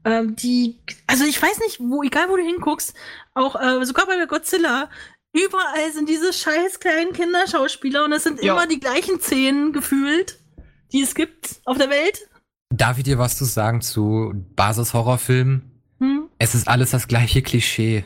Ähm, 0.07 0.37
die, 0.37 0.77
also 1.09 1.25
ich 1.25 1.43
weiß 1.43 1.59
nicht, 1.59 1.81
wo, 1.81 2.03
egal 2.05 2.29
wo 2.29 2.37
du 2.37 2.43
hinguckst, 2.45 2.95
auch 3.35 3.61
äh, 3.61 3.85
sogar 3.85 4.07
bei 4.07 4.25
Godzilla, 4.25 4.89
überall 5.35 5.93
sind 5.93 6.09
diese 6.09 6.33
scheiß 6.33 6.79
kleinen 6.79 7.13
Kinderschauspieler 7.13 8.05
und 8.05 8.13
es 8.13 8.23
sind 8.23 8.41
Ja. 8.43 8.53
immer 8.53 8.69
die 8.69 8.79
gleichen 8.79 9.21
Szenen 9.21 9.73
gefühlt, 9.73 10.39
die 10.93 11.03
es 11.03 11.17
gibt 11.17 11.61
auf 11.65 11.77
der 11.77 11.91
Welt. 11.91 12.29
Darf 12.73 12.99
ich 12.99 13.05
dir 13.05 13.19
was 13.19 13.37
zu 13.37 13.45
sagen 13.45 13.81
zu 13.81 14.33
Basis-Horrorfilmen? 14.55 15.63
Hm? 15.99 16.29
Es 16.39 16.55
ist 16.55 16.69
alles 16.69 16.93
das 16.93 17.09
gleiche 17.09 17.43
Klischee. 17.43 18.05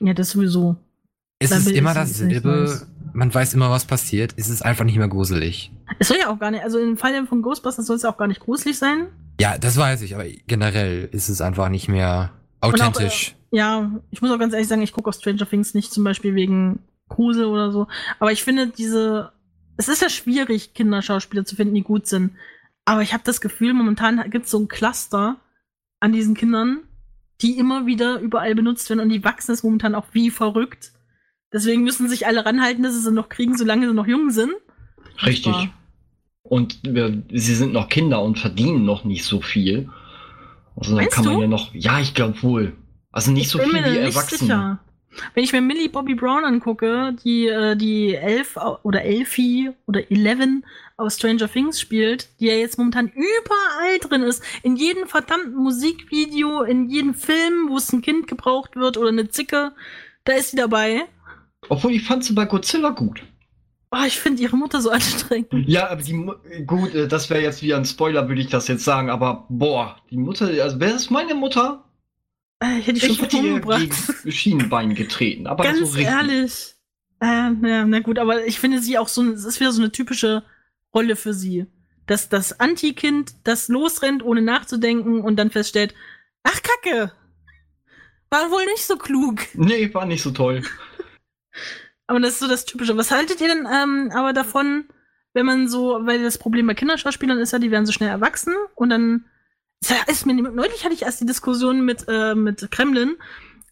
Ja, 0.00 0.12
das 0.12 0.30
sowieso. 0.30 0.76
Es 1.38 1.48
Da 1.50 1.56
ist 1.56 1.70
immer 1.70 1.94
dasselbe. 1.94 2.86
Man 3.18 3.34
weiß 3.34 3.52
immer, 3.54 3.68
was 3.68 3.84
passiert. 3.84 4.34
Es 4.36 4.48
ist 4.48 4.62
einfach 4.62 4.84
nicht 4.84 4.96
mehr 4.96 5.08
gruselig. 5.08 5.72
Es 5.98 6.06
soll 6.06 6.18
ja 6.20 6.28
auch 6.28 6.38
gar 6.38 6.52
nicht, 6.52 6.62
also 6.62 6.78
im 6.78 6.96
Fall 6.96 7.26
von 7.26 7.42
Ghostbusters 7.42 7.84
soll 7.84 7.96
es 7.96 8.04
auch 8.04 8.16
gar 8.16 8.28
nicht 8.28 8.38
gruselig 8.38 8.78
sein. 8.78 9.08
Ja, 9.40 9.58
das 9.58 9.76
weiß 9.76 10.02
ich, 10.02 10.14
aber 10.14 10.22
generell 10.46 11.08
ist 11.10 11.28
es 11.28 11.40
einfach 11.40 11.68
nicht 11.68 11.88
mehr 11.88 12.30
authentisch. 12.60 13.34
Ja, 13.50 13.90
ich 14.12 14.22
muss 14.22 14.30
auch 14.30 14.38
ganz 14.38 14.52
ehrlich 14.52 14.68
sagen, 14.68 14.82
ich 14.82 14.92
gucke 14.92 15.08
auf 15.08 15.16
Stranger 15.16 15.48
Things 15.48 15.74
nicht 15.74 15.92
zum 15.92 16.04
Beispiel 16.04 16.36
wegen 16.36 16.78
Grusel 17.08 17.46
oder 17.46 17.72
so. 17.72 17.88
Aber 18.20 18.30
ich 18.30 18.44
finde 18.44 18.68
diese, 18.68 19.32
es 19.76 19.88
ist 19.88 20.00
ja 20.00 20.10
schwierig, 20.10 20.74
Kinderschauspieler 20.74 21.44
zu 21.44 21.56
finden, 21.56 21.74
die 21.74 21.82
gut 21.82 22.06
sind. 22.06 22.36
Aber 22.84 23.02
ich 23.02 23.14
habe 23.14 23.24
das 23.26 23.40
Gefühl, 23.40 23.74
momentan 23.74 24.30
gibt 24.30 24.44
es 24.44 24.52
so 24.52 24.60
ein 24.60 24.68
Cluster 24.68 25.38
an 25.98 26.12
diesen 26.12 26.36
Kindern, 26.36 26.84
die 27.40 27.58
immer 27.58 27.84
wieder 27.84 28.20
überall 28.20 28.54
benutzt 28.54 28.88
werden 28.90 29.00
und 29.00 29.08
die 29.08 29.24
wachsen 29.24 29.50
es 29.50 29.64
momentan 29.64 29.96
auch 29.96 30.06
wie 30.12 30.30
verrückt. 30.30 30.92
Deswegen 31.52 31.82
müssen 31.82 32.08
sich 32.08 32.26
alle 32.26 32.44
ranhalten, 32.44 32.82
dass 32.82 32.94
sie 32.94 33.00
sie 33.00 33.12
noch 33.12 33.28
kriegen, 33.28 33.56
solange 33.56 33.88
sie 33.88 33.94
noch 33.94 34.06
jung 34.06 34.30
sind. 34.30 34.52
Richtig. 35.24 35.52
War- 35.52 35.68
Und 36.42 36.80
wir, 36.84 37.22
sie 37.32 37.54
sind 37.54 37.72
noch 37.72 37.88
Kinder 37.88 38.22
und 38.22 38.38
verdienen 38.38 38.84
noch 38.84 39.04
nicht 39.04 39.24
so 39.24 39.40
viel. 39.40 39.88
Also 40.76 40.90
dann 40.94 41.04
Meinst 41.04 41.16
kann 41.16 41.24
man 41.24 41.34
du? 41.34 41.40
ja 41.42 41.46
noch, 41.48 41.74
ja, 41.74 42.00
ich 42.00 42.14
glaube 42.14 42.42
wohl. 42.42 42.72
Also 43.10 43.30
nicht 43.32 43.48
so 43.48 43.58
bin 43.58 43.70
viel 43.70 43.84
wie 43.84 43.96
Erwachsene. 43.98 44.78
Wenn 45.34 45.42
ich 45.42 45.52
mir 45.52 45.60
Millie 45.62 45.88
Bobby 45.88 46.14
Brown 46.14 46.44
angucke, 46.44 47.16
die 47.24 47.48
äh, 47.48 47.74
die 47.74 48.14
Elf 48.14 48.56
oder 48.84 49.02
Elfie 49.02 49.70
oder 49.86 50.08
Eleven 50.12 50.64
aus 50.96 51.16
Stranger 51.16 51.50
Things 51.50 51.80
spielt, 51.80 52.28
die 52.38 52.46
ja 52.46 52.52
jetzt 52.54 52.78
momentan 52.78 53.08
überall 53.08 53.98
drin 54.00 54.22
ist, 54.22 54.44
in 54.62 54.76
jedem 54.76 55.08
verdammten 55.08 55.54
Musikvideo, 55.56 56.62
in 56.62 56.88
jedem 56.88 57.14
Film, 57.14 57.68
wo 57.70 57.78
es 57.78 57.92
ein 57.92 58.02
Kind 58.02 58.28
gebraucht 58.28 58.76
wird 58.76 58.96
oder 58.96 59.08
eine 59.08 59.28
Zicke, 59.28 59.72
da 60.24 60.34
ist 60.34 60.50
sie 60.52 60.56
dabei. 60.56 61.06
Obwohl 61.68 61.92
ich 61.92 62.02
fand 62.04 62.24
sie 62.24 62.32
bei 62.32 62.44
Godzilla 62.46 62.90
gut. 62.90 63.22
Oh, 63.90 64.04
ich 64.06 64.18
finde 64.20 64.42
ihre 64.42 64.56
Mutter 64.56 64.80
so 64.80 64.90
anstrengend. 64.90 65.48
Ja, 65.66 65.88
aber 65.88 66.02
die 66.02 66.12
Mu- 66.14 66.34
gut, 66.66 66.94
äh, 66.94 67.08
das 67.08 67.30
wäre 67.30 67.42
jetzt 67.42 67.62
wie 67.62 67.72
ein 67.74 67.84
Spoiler, 67.84 68.28
würde 68.28 68.40
ich 68.42 68.48
das 68.48 68.68
jetzt 68.68 68.84
sagen, 68.84 69.08
aber 69.10 69.46
boah, 69.48 69.96
die 70.10 70.18
Mutter, 70.18 70.46
also 70.62 70.78
wäre 70.80 70.92
das 70.92 71.08
meine 71.10 71.34
Mutter, 71.34 71.84
Äh, 72.62 72.78
ich 72.80 72.86
hätte 72.86 73.00
schon 73.00 73.10
ich 73.26 73.32
ihr 73.34 73.40
umgebracht. 73.40 73.80
gegen 73.80 74.32
Schienenbein 74.32 74.94
getreten. 74.94 75.46
Aber 75.46 75.64
Ganz 75.64 75.78
so 75.78 75.84
richtig. 75.86 76.04
ehrlich. 76.04 76.74
Äh, 77.20 77.50
na, 77.50 77.84
na 77.86 78.00
gut, 78.00 78.18
aber 78.18 78.46
ich 78.46 78.60
finde 78.60 78.80
sie 78.80 78.98
auch 78.98 79.08
so, 79.08 79.24
es 79.32 79.44
ist 79.44 79.58
wieder 79.60 79.72
so 79.72 79.80
eine 79.82 79.90
typische 79.90 80.42
Rolle 80.94 81.16
für 81.16 81.32
sie. 81.34 81.66
Dass 82.06 82.28
das 82.28 82.58
Anti-Kind, 82.60 83.32
das 83.44 83.68
losrennt, 83.68 84.22
ohne 84.24 84.40
nachzudenken 84.42 85.20
und 85.22 85.36
dann 85.36 85.50
feststellt, 85.50 85.94
ach 86.42 86.60
Kacke, 86.62 87.12
war 88.30 88.50
wohl 88.50 88.64
nicht 88.66 88.84
so 88.86 88.96
klug. 88.96 89.40
Nee, 89.54 89.92
war 89.94 90.06
nicht 90.06 90.22
so 90.22 90.30
toll. 90.30 90.62
Aber 92.06 92.20
das 92.20 92.34
ist 92.34 92.40
so 92.40 92.48
das 92.48 92.64
Typische. 92.64 92.96
Was 92.96 93.10
haltet 93.10 93.40
ihr 93.40 93.48
denn 93.48 93.66
ähm, 93.70 94.10
aber 94.14 94.32
davon, 94.32 94.88
wenn 95.34 95.46
man 95.46 95.68
so, 95.68 95.98
weil 96.02 96.22
das 96.22 96.38
Problem 96.38 96.66
bei 96.66 96.74
Kinderschauspielern 96.74 97.38
ist 97.38 97.52
ja, 97.52 97.58
die 97.58 97.70
werden 97.70 97.86
so 97.86 97.92
schnell 97.92 98.08
erwachsen 98.08 98.54
und 98.74 98.90
dann 98.90 99.26
ja, 99.84 99.96
ist 100.08 100.26
mir 100.26 100.34
neulich 100.34 100.84
hatte 100.84 100.94
ich 100.94 101.02
erst 101.02 101.20
die 101.20 101.26
Diskussion 101.26 101.84
mit 101.84 102.06
äh, 102.08 102.34
mit 102.34 102.70
Kremlin. 102.70 103.16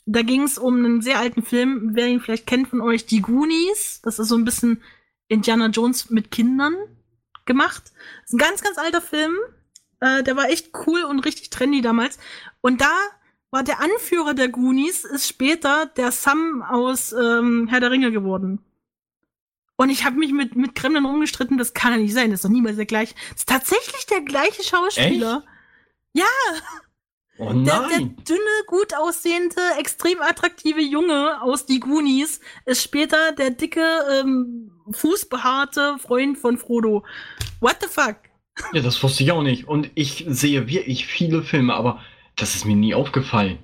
Da 0.04 0.22
ging 0.22 0.42
es 0.42 0.56
um 0.56 0.76
einen 0.76 1.00
sehr 1.00 1.18
alten 1.18 1.42
Film, 1.42 1.90
wer 1.94 2.06
ihn 2.06 2.20
vielleicht 2.20 2.46
kennt 2.46 2.68
von 2.68 2.80
euch, 2.80 3.06
die 3.06 3.22
Goonies. 3.22 4.00
Das 4.02 4.20
ist 4.20 4.28
so 4.28 4.36
ein 4.36 4.44
bisschen 4.44 4.82
Indiana 5.26 5.66
Jones 5.66 6.10
mit 6.10 6.30
Kindern 6.30 6.76
gemacht. 7.44 7.92
Das 8.20 8.26
ist 8.26 8.34
ein 8.34 8.38
ganz, 8.38 8.62
ganz 8.62 8.78
alter 8.78 9.00
Film. 9.00 9.34
Äh, 10.00 10.22
der 10.22 10.36
war 10.36 10.48
echt 10.48 10.70
cool 10.86 11.02
und 11.02 11.20
richtig 11.20 11.50
trendy 11.50 11.80
damals. 11.80 12.18
Und 12.60 12.80
da 12.80 12.92
war 13.50 13.62
der 13.62 13.80
Anführer 13.80 14.34
der 14.34 14.48
Goonies, 14.48 15.04
ist 15.04 15.28
später 15.28 15.86
der 15.96 16.12
Sam 16.12 16.62
aus 16.62 17.12
ähm, 17.12 17.68
Herr 17.68 17.80
der 17.80 17.90
Ringe 17.90 18.10
geworden. 18.12 18.60
Und 19.76 19.90
ich 19.90 20.04
habe 20.04 20.16
mich 20.16 20.32
mit, 20.32 20.56
mit 20.56 20.74
Kremlin 20.74 21.04
umgestritten, 21.04 21.58
das 21.58 21.74
kann 21.74 21.92
ja 21.92 21.98
nicht 21.98 22.14
sein, 22.14 22.30
das 22.30 22.38
ist 22.38 22.44
doch 22.44 22.50
niemals 22.50 22.76
der 22.76 22.86
gleiche. 22.86 23.14
Das 23.30 23.40
ist 23.40 23.48
tatsächlich 23.48 24.06
der 24.06 24.22
gleiche 24.22 24.62
Schauspieler. 24.62 25.44
Echt? 25.44 25.48
Ja. 26.14 26.24
Oh 27.38 27.52
Der, 27.52 27.80
der 27.88 28.00
nein. 28.00 28.16
dünne, 28.26 28.40
gut 28.66 28.94
aussehende, 28.94 29.60
extrem 29.78 30.22
attraktive 30.22 30.80
Junge 30.80 31.42
aus 31.42 31.66
die 31.66 31.80
Goonies 31.80 32.40
ist 32.64 32.82
später 32.82 33.32
der 33.32 33.50
dicke, 33.50 33.84
ähm, 34.10 34.72
fußbehaarte 34.90 35.98
Freund 35.98 36.38
von 36.38 36.56
Frodo. 36.56 37.04
What 37.60 37.76
the 37.82 37.88
fuck? 37.88 38.16
Ja, 38.72 38.80
das 38.80 39.02
wusste 39.02 39.22
ich 39.22 39.32
auch 39.32 39.42
nicht. 39.42 39.68
Und 39.68 39.90
ich 39.94 40.24
sehe 40.26 40.66
wirklich 40.66 41.06
viele 41.06 41.42
Filme, 41.42 41.74
aber 41.74 42.00
das 42.36 42.54
ist 42.54 42.64
mir 42.64 42.76
nie 42.76 42.94
aufgefallen. 42.94 43.58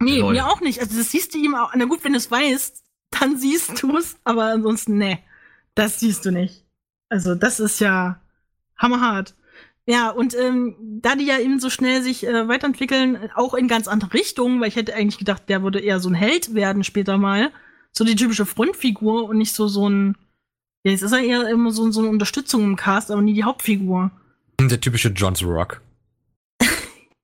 Nee, 0.00 0.20
Lol. 0.20 0.34
mir 0.34 0.46
auch 0.46 0.60
nicht. 0.60 0.80
Also 0.80 0.96
das 0.96 1.10
siehst 1.10 1.34
du 1.34 1.38
ihm 1.38 1.54
auch. 1.54 1.72
Na 1.74 1.86
gut, 1.86 2.04
wenn 2.04 2.12
du 2.12 2.18
es 2.18 2.30
weißt, 2.30 2.84
dann 3.10 3.36
siehst 3.36 3.82
du 3.82 3.96
es, 3.96 4.16
aber 4.24 4.44
ansonsten, 4.44 4.98
nee. 4.98 5.18
Das 5.74 6.00
siehst 6.00 6.24
du 6.24 6.30
nicht. 6.30 6.64
Also, 7.08 7.34
das 7.34 7.60
ist 7.60 7.80
ja 7.80 8.20
hammerhart. 8.76 9.34
Ja, 9.86 10.10
und 10.10 10.34
ähm, 10.36 10.76
da 11.00 11.16
die 11.16 11.24
ja 11.24 11.38
eben 11.38 11.60
so 11.60 11.70
schnell 11.70 12.02
sich 12.02 12.26
äh, 12.26 12.46
weiterentwickeln, 12.46 13.30
auch 13.34 13.54
in 13.54 13.68
ganz 13.68 13.88
andere 13.88 14.12
Richtungen, 14.12 14.60
weil 14.60 14.68
ich 14.68 14.76
hätte 14.76 14.94
eigentlich 14.94 15.18
gedacht, 15.18 15.48
der 15.48 15.62
würde 15.62 15.80
eher 15.80 15.98
so 15.98 16.10
ein 16.10 16.14
Held 16.14 16.54
werden 16.54 16.84
später 16.84 17.16
mal. 17.16 17.50
So 17.92 18.04
die 18.04 18.16
typische 18.16 18.44
Frontfigur 18.44 19.24
und 19.24 19.38
nicht 19.38 19.54
so 19.54 19.66
so 19.66 19.88
ein. 19.88 20.16
Ja, 20.84 20.92
jetzt 20.92 21.02
ist 21.02 21.12
er 21.12 21.20
eher 21.20 21.48
immer 21.48 21.70
so, 21.70 21.90
so 21.90 22.00
eine 22.00 22.10
Unterstützung 22.10 22.62
im 22.64 22.76
Cast, 22.76 23.10
aber 23.10 23.22
nie 23.22 23.32
die 23.32 23.44
Hauptfigur. 23.44 24.10
Der 24.60 24.80
typische 24.80 25.08
John's 25.08 25.42
Rock. 25.42 25.80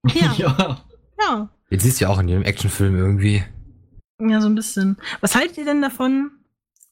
Ja, 0.14 0.32
ja. 0.36 0.84
ja. 1.20 1.48
Den 1.70 1.80
siehst 1.80 2.00
du 2.00 2.04
ja 2.04 2.10
auch 2.10 2.18
in 2.18 2.28
jedem 2.28 2.42
Actionfilm 2.42 2.96
irgendwie. 2.96 3.42
Ja, 4.20 4.40
so 4.40 4.48
ein 4.48 4.54
bisschen. 4.54 4.96
Was 5.20 5.34
haltet 5.34 5.58
ihr 5.58 5.64
denn 5.64 5.82
davon, 5.82 6.30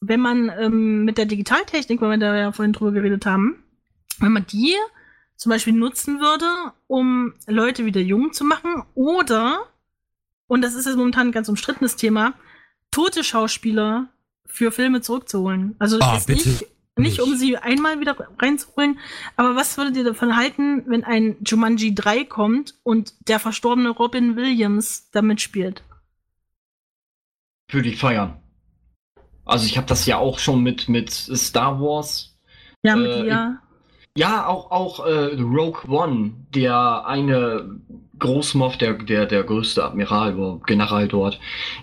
wenn 0.01 0.19
man 0.19 0.51
ähm, 0.59 1.05
mit 1.05 1.17
der 1.17 1.25
Digitaltechnik, 1.25 2.01
weil 2.01 2.11
wir 2.11 2.17
da 2.17 2.35
ja 2.35 2.51
vorhin 2.51 2.73
drüber 2.73 2.91
geredet 2.91 3.25
haben, 3.25 3.63
wenn 4.19 4.31
man 4.33 4.45
die 4.45 4.75
zum 5.35 5.49
Beispiel 5.49 5.73
nutzen 5.73 6.19
würde, 6.19 6.45
um 6.87 7.33
Leute 7.47 7.85
wieder 7.85 8.01
jung 8.01 8.33
zu 8.33 8.43
machen 8.43 8.83
oder, 8.93 9.65
und 10.47 10.61
das 10.61 10.75
ist 10.75 10.85
jetzt 10.85 10.97
momentan 10.97 11.27
ein 11.27 11.31
ganz 11.31 11.49
umstrittenes 11.49 11.95
Thema, 11.95 12.33
tote 12.91 13.23
Schauspieler 13.23 14.09
für 14.45 14.71
Filme 14.71 15.01
zurückzuholen. 15.01 15.75
Also 15.79 15.99
Ah, 15.99 16.13
jetzt 16.15 16.27
bitte 16.27 16.49
nicht, 16.49 16.65
nicht, 16.97 17.19
um 17.21 17.35
sie 17.35 17.57
einmal 17.57 17.99
wieder 17.99 18.15
reinzuholen, 18.39 18.99
aber 19.35 19.55
was 19.55 19.77
würdet 19.77 19.97
ihr 19.97 20.03
davon 20.03 20.35
halten, 20.37 20.83
wenn 20.87 21.03
ein 21.03 21.37
Jumanji 21.45 21.95
3 21.95 22.23
kommt 22.25 22.75
und 22.83 23.13
der 23.27 23.39
verstorbene 23.39 23.89
Robin 23.89 24.35
Williams 24.35 25.09
da 25.11 25.21
mitspielt? 25.21 25.83
Würde 27.71 27.89
ich 27.89 27.97
feiern. 27.99 28.39
Also 29.45 29.65
ich 29.65 29.77
habe 29.77 29.87
das 29.87 30.05
ja 30.05 30.17
auch 30.17 30.39
schon 30.39 30.61
mit, 30.63 30.87
mit 30.89 31.09
Star 31.11 31.79
Wars. 31.81 32.37
Ja, 32.83 32.95
mit 32.95 33.11
Äh, 33.11 33.21
Lia. 33.23 33.59
Ja, 34.15 34.45
auch, 34.45 34.69
auch 34.71 35.05
äh, 35.05 35.35
Rogue 35.41 35.89
One, 35.89 36.33
der 36.53 37.05
eine 37.07 37.81
Großmoff, 38.19 38.77
der, 38.77 38.93
der, 38.93 39.25
der 39.25 39.43
größte 39.43 39.83
Admiral, 39.83 40.37
oder 40.37 40.61
General 40.65 41.07
dort, 41.07 41.39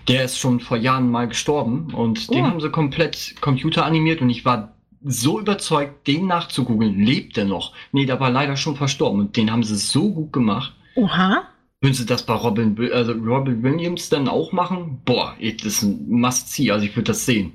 der 0.07 0.23
ist 0.25 0.39
schon 0.39 0.61
vor 0.61 0.77
Jahren 0.77 1.09
mal 1.11 1.27
gestorben 1.27 1.93
und 1.93 2.33
den 2.33 2.45
Oh. 2.45 2.47
haben 2.47 2.61
sie 2.61 2.71
komplett 2.71 3.35
computeranimiert 3.41 4.21
und 4.21 4.29
ich 4.29 4.45
war 4.45 4.77
so 5.03 5.39
überzeugt, 5.39 6.07
den 6.07 6.27
nachzugoogeln, 6.27 6.99
lebt 6.99 7.37
er 7.37 7.45
noch. 7.45 7.73
Nee, 7.91 8.05
der 8.05 8.19
war 8.19 8.29
leider 8.29 8.55
schon 8.55 8.75
verstorben 8.75 9.19
und 9.19 9.37
den 9.37 9.51
haben 9.51 9.63
sie 9.63 9.75
so 9.75 10.11
gut 10.11 10.33
gemacht. 10.33 10.73
Oha. 10.95 11.43
Würden 11.81 11.93
sie 11.95 12.05
das 12.05 12.25
bei 12.25 12.33
Robin, 12.33 12.77
also 12.93 13.13
Robin 13.13 13.63
Williams 13.63 14.09
dann 14.09 14.27
auch 14.27 14.51
machen? 14.51 15.01
Boah, 15.03 15.35
das 15.41 15.65
ist 15.65 15.81
ein 15.83 16.07
Must-See, 16.09 16.71
also 16.71 16.85
ich 16.85 16.95
würde 16.95 17.11
das 17.11 17.25
sehen. 17.25 17.53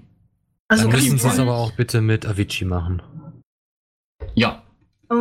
Also 0.68 0.84
Dann 0.84 0.92
müssen 0.92 1.18
sie 1.18 1.28
es 1.28 1.38
aber 1.38 1.56
auch 1.56 1.72
bitte 1.72 2.00
mit 2.00 2.26
Avicii 2.26 2.64
machen. 2.66 3.02
Ja, 4.34 4.62
Oh, 5.08 5.14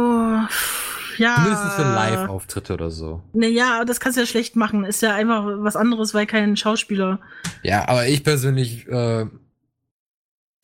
ja. 1.17 1.37
Mindestens 1.39 1.73
für 1.75 1.81
Live-Auftritte 1.83 2.73
oder 2.73 2.89
so. 2.89 3.21
Ne, 3.33 3.47
ja, 3.47 3.75
aber 3.75 3.85
das 3.85 3.99
kannst 3.99 4.17
du 4.17 4.21
ja 4.21 4.27
schlecht 4.27 4.55
machen. 4.55 4.83
Ist 4.83 5.01
ja 5.01 5.13
einfach 5.13 5.45
was 5.59 5.75
anderes, 5.75 6.13
weil 6.13 6.25
kein 6.25 6.57
Schauspieler. 6.57 7.19
Ja, 7.63 7.87
aber 7.87 8.07
ich 8.07 8.23
persönlich, 8.23 8.87
äh, 8.87 9.25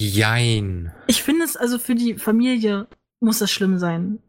jein. 0.10 0.92
Ich 1.08 1.24
finde 1.24 1.46
es, 1.46 1.56
also 1.56 1.78
für 1.80 1.96
die 1.96 2.16
Familie 2.16 2.88
muss 3.20 3.40
das 3.40 3.52
schlimm 3.52 3.78
sein. 3.80 4.20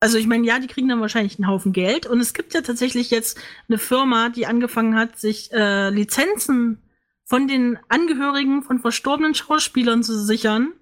Also 0.00 0.16
ich 0.16 0.26
meine, 0.26 0.46
ja, 0.46 0.58
die 0.58 0.66
kriegen 0.66 0.88
dann 0.88 1.00
wahrscheinlich 1.00 1.38
einen 1.38 1.48
Haufen 1.48 1.72
Geld. 1.72 2.06
Und 2.06 2.20
es 2.20 2.32
gibt 2.32 2.54
ja 2.54 2.62
tatsächlich 2.62 3.10
jetzt 3.10 3.38
eine 3.68 3.78
Firma, 3.78 4.30
die 4.30 4.46
angefangen 4.46 4.96
hat, 4.96 5.18
sich 5.18 5.52
äh, 5.52 5.90
Lizenzen 5.90 6.78
von 7.26 7.46
den 7.46 7.78
Angehörigen 7.88 8.62
von 8.62 8.78
verstorbenen 8.80 9.34
Schauspielern 9.34 10.02
zu 10.02 10.18
sichern, 10.18 10.72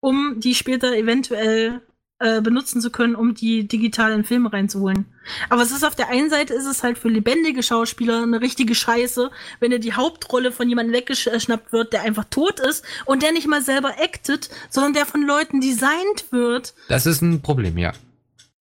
um 0.00 0.40
die 0.40 0.54
später 0.54 0.94
eventuell 0.94 1.80
äh, 2.18 2.42
benutzen 2.42 2.80
zu 2.80 2.90
können, 2.90 3.14
um 3.14 3.34
die 3.34 3.66
digital 3.68 4.12
in 4.12 4.24
Filme 4.24 4.52
reinzuholen. 4.52 5.13
Aber 5.48 5.62
es 5.62 5.70
ist 5.70 5.84
auf 5.84 5.94
der 5.94 6.08
einen 6.08 6.30
Seite 6.30 6.54
ist 6.54 6.66
es 6.66 6.82
halt 6.82 6.98
für 6.98 7.08
lebendige 7.08 7.62
Schauspieler 7.62 8.22
eine 8.22 8.40
richtige 8.40 8.74
Scheiße, 8.74 9.30
wenn 9.60 9.70
dir 9.70 9.78
die 9.78 9.94
Hauptrolle 9.94 10.52
von 10.52 10.68
jemandem 10.68 10.94
weggeschnappt 10.94 11.72
wird, 11.72 11.92
der 11.92 12.02
einfach 12.02 12.24
tot 12.30 12.60
ist 12.60 12.84
und 13.04 13.22
der 13.22 13.32
nicht 13.32 13.48
mal 13.48 13.62
selber 13.62 13.94
actet, 14.00 14.50
sondern 14.70 14.94
der 14.94 15.06
von 15.06 15.22
Leuten 15.22 15.60
designt 15.60 16.30
wird. 16.30 16.74
Das 16.88 17.06
ist 17.06 17.22
ein 17.22 17.42
Problem, 17.42 17.78
ja. 17.78 17.92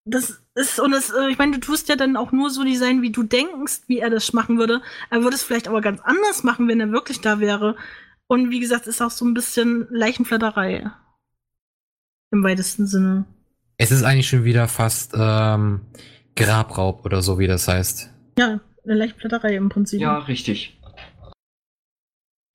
Das 0.05 0.41
ist, 0.55 0.79
und 0.79 0.91
das, 0.91 1.11
äh, 1.11 1.29
ich 1.29 1.37
meine, 1.37 1.53
du 1.53 1.59
tust 1.59 1.89
ja 1.89 1.95
dann 1.95 2.17
auch 2.17 2.31
nur 2.31 2.49
so 2.49 2.63
designen, 2.63 3.01
wie 3.01 3.11
du 3.11 3.23
denkst, 3.23 3.81
wie 3.87 3.99
er 3.99 4.09
das 4.09 4.33
machen 4.33 4.57
würde. 4.57 4.81
Er 5.09 5.23
würde 5.23 5.35
es 5.35 5.43
vielleicht 5.43 5.67
aber 5.67 5.81
ganz 5.81 6.01
anders 6.01 6.43
machen, 6.43 6.67
wenn 6.67 6.79
er 6.79 6.91
wirklich 6.91 7.21
da 7.21 7.39
wäre. 7.39 7.75
Und 8.27 8.49
wie 8.49 8.59
gesagt, 8.59 8.87
ist 8.87 9.01
auch 9.01 9.11
so 9.11 9.25
ein 9.25 9.33
bisschen 9.33 9.87
Leichenflatterei. 9.89 10.91
Im 12.31 12.43
weitesten 12.43 12.87
Sinne. 12.87 13.25
Es 13.77 13.91
ist 13.91 14.03
eigentlich 14.03 14.27
schon 14.27 14.43
wieder 14.43 14.67
fast 14.67 15.13
ähm, 15.15 15.81
Grabraub 16.35 17.05
oder 17.05 17.21
so, 17.21 17.39
wie 17.39 17.47
das 17.47 17.67
heißt. 17.67 18.09
Ja, 18.37 18.59
eine 18.83 18.93
Leichenflatterei 18.95 19.55
im 19.55 19.69
Prinzip. 19.69 20.01
ja, 20.01 20.17
richtig. 20.19 20.79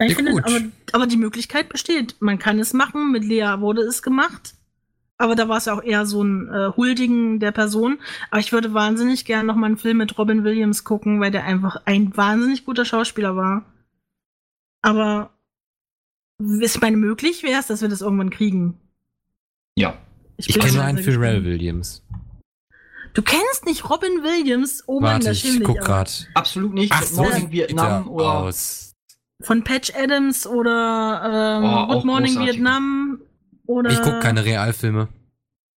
Ich 0.01 0.11
Ja, 0.11 0.15
finde, 0.17 0.33
gut. 0.33 0.45
aber, 0.45 0.61
aber 0.93 1.07
die 1.07 1.17
Möglichkeit 1.17 1.69
besteht. 1.69 2.17
Man 2.21 2.39
kann 2.39 2.59
es 2.59 2.73
machen. 2.73 3.11
Mit 3.13 3.25
Lea 3.25 3.57
wurde 3.59 3.83
es 3.83 4.03
gemacht. 4.03 4.55
Aber 5.21 5.35
da 5.35 5.49
war 5.49 5.57
es 5.59 5.65
ja 5.65 5.75
auch 5.77 5.83
eher 5.83 6.07
so 6.07 6.23
ein 6.23 6.49
äh, 6.49 6.71
Huldigen 6.77 7.41
der 7.41 7.51
Person. 7.51 7.99
Aber 8.31 8.39
ich 8.41 8.53
würde 8.53 8.73
wahnsinnig 8.75 9.25
gern 9.25 9.47
noch 9.47 9.57
mal 9.57 9.67
einen 9.67 9.77
Film 9.77 9.97
mit 9.97 10.17
Robin 10.17 10.45
Williams 10.45 10.85
gucken, 10.85 11.21
weil 11.21 11.33
der 11.33 11.45
einfach 11.45 11.83
ein 11.87 12.17
wahnsinnig 12.17 12.65
guter 12.65 12.85
Schauspieler 12.85 13.35
war. 13.35 13.65
Aber 14.83 15.31
ist 16.39 16.81
meine 16.81 16.97
möglich 16.97 17.43
wäre 17.43 17.59
es, 17.59 17.67
dass 17.67 17.83
wir 17.83 17.89
das 17.89 18.01
irgendwann 18.01 18.31
kriegen. 18.31 18.79
Ja. 19.77 19.99
Ich 20.37 20.47
bin 20.47 20.63
kenne 20.63 20.75
nur 20.75 20.85
einen. 20.85 20.99
Pharrell 20.99 21.45
Williams. 21.45 22.05
Du 23.19 23.25
kennst 23.25 23.67
nicht 23.67 23.91
Robin 23.91 24.23
Williams? 24.23 24.85
Oh 24.87 25.03
Warte, 25.03 25.27
das 25.31 25.43
ich 25.43 25.61
guck 25.65 25.81
grad. 25.81 26.29
Absolut 26.35 26.73
nicht. 26.73 26.93
Ach 26.95 27.03
so, 27.03 27.23
Morning 27.23 27.51
Vietnam 27.51 28.07
er 28.07 28.11
oder 28.13 28.33
aus. 28.33 28.95
Von 29.43 29.65
Patch 29.65 29.93
Adams 29.93 30.47
oder 30.47 31.59
ähm, 31.59 31.65
Oh, 31.65 31.95
Good 31.95 32.05
Morning 32.05 32.35
großartig. 32.35 32.55
Vietnam 32.55 33.21
oder. 33.67 33.91
Ich 33.91 34.01
guck 34.03 34.21
keine 34.21 34.45
Realfilme. 34.45 35.09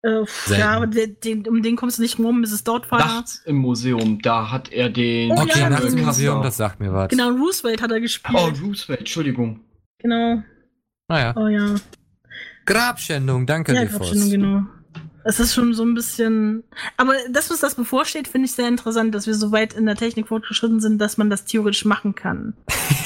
Äh, 0.03 0.25
ja, 0.51 0.73
aber 0.73 0.87
den, 0.87 1.17
den, 1.25 1.49
um 1.49 1.63
den 1.63 1.77
kommst 1.77 1.97
du 1.97 2.03
nicht 2.03 2.19
rum, 2.19 2.43
Mrs. 2.43 2.63
Doubtfire. 2.65 2.99
Nachts 2.99 3.41
im 3.47 3.57
Museum. 3.57 4.21
Da 4.21 4.51
hat 4.51 4.71
er 4.71 4.91
den. 4.91 5.33
Oh, 5.33 5.37
ja, 5.37 5.43
Okay, 5.45 5.61
das 5.61 5.71
nachts 5.71 5.93
im 5.95 5.99
ein 5.99 6.05
Museum, 6.05 6.43
das 6.43 6.59
sagt 6.59 6.79
mir 6.79 6.93
was. 6.93 7.09
Genau, 7.09 7.31
Roosevelt 7.31 7.81
hat 7.81 7.91
er 7.91 8.01
gespielt. 8.03 8.39
Oh, 8.39 8.51
Roosevelt, 8.63 8.99
Entschuldigung. 8.99 9.61
Genau. 9.97 10.43
Naja. 11.09 11.33
Oh 11.39 11.47
ja. 11.47 11.77
Grabschändung, 12.67 13.47
danke, 13.47 13.73
Ja, 13.73 13.81
Defos. 13.81 14.11
Grabstellung, 14.11 14.31
genau. 14.31 14.80
Es 15.25 15.41
ist 15.41 15.55
schon 15.55 15.75
so 15.75 15.85
ein 15.85 15.95
bisschen. 15.95 16.65
Aber 16.97 17.15
das, 17.31 17.51
was 17.51 17.61
das 17.61 17.75
bevorsteht, 17.75 18.29
finde 18.29 18.47
ich 18.47 18.53
sehr 18.53 18.69
interessant, 18.69 19.15
dass 19.15 19.27
wir 19.27 19.35
so 19.35 19.53
weit 19.53 19.75
in 19.75 19.87
der 19.87 19.97
Technik 19.97 20.29
fortgeschritten 20.29 20.81
sind, 20.81 20.99
dass 20.99 21.19
man 21.19 21.31
das 21.31 21.45
theoretisch 21.45 21.85
machen 21.85 22.15
kann. 22.15 22.55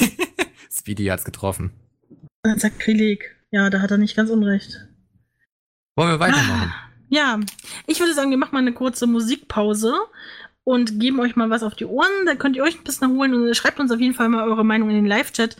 Speedy 0.71 1.05
hat's 1.05 1.25
getroffen. 1.25 1.71
Sakrileg. 2.57 3.35
Ja, 3.51 3.69
da 3.69 3.81
hat 3.81 3.91
er 3.91 3.97
nicht 3.97 4.15
ganz 4.15 4.29
unrecht. 4.29 4.87
Wollen 5.95 6.11
wir 6.11 6.19
weitermachen? 6.19 6.73
Ja, 7.09 7.39
ich 7.87 7.99
würde 7.99 8.13
sagen, 8.13 8.31
wir 8.31 8.37
machen 8.37 8.53
mal 8.53 8.59
eine 8.59 8.73
kurze 8.73 9.07
Musikpause 9.07 9.93
und 10.63 10.99
geben 10.99 11.19
euch 11.19 11.35
mal 11.35 11.49
was 11.49 11.63
auf 11.63 11.75
die 11.75 11.85
Ohren. 11.85 12.25
Da 12.25 12.35
könnt 12.35 12.55
ihr 12.55 12.63
euch 12.63 12.77
ein 12.77 12.83
bisschen 12.83 13.09
erholen 13.09 13.33
und 13.33 13.55
schreibt 13.55 13.79
uns 13.79 13.91
auf 13.91 13.99
jeden 13.99 14.15
Fall 14.15 14.29
mal 14.29 14.47
eure 14.47 14.65
Meinung 14.65 14.89
in 14.89 14.95
den 14.95 15.05
Live-Chat. 15.05 15.55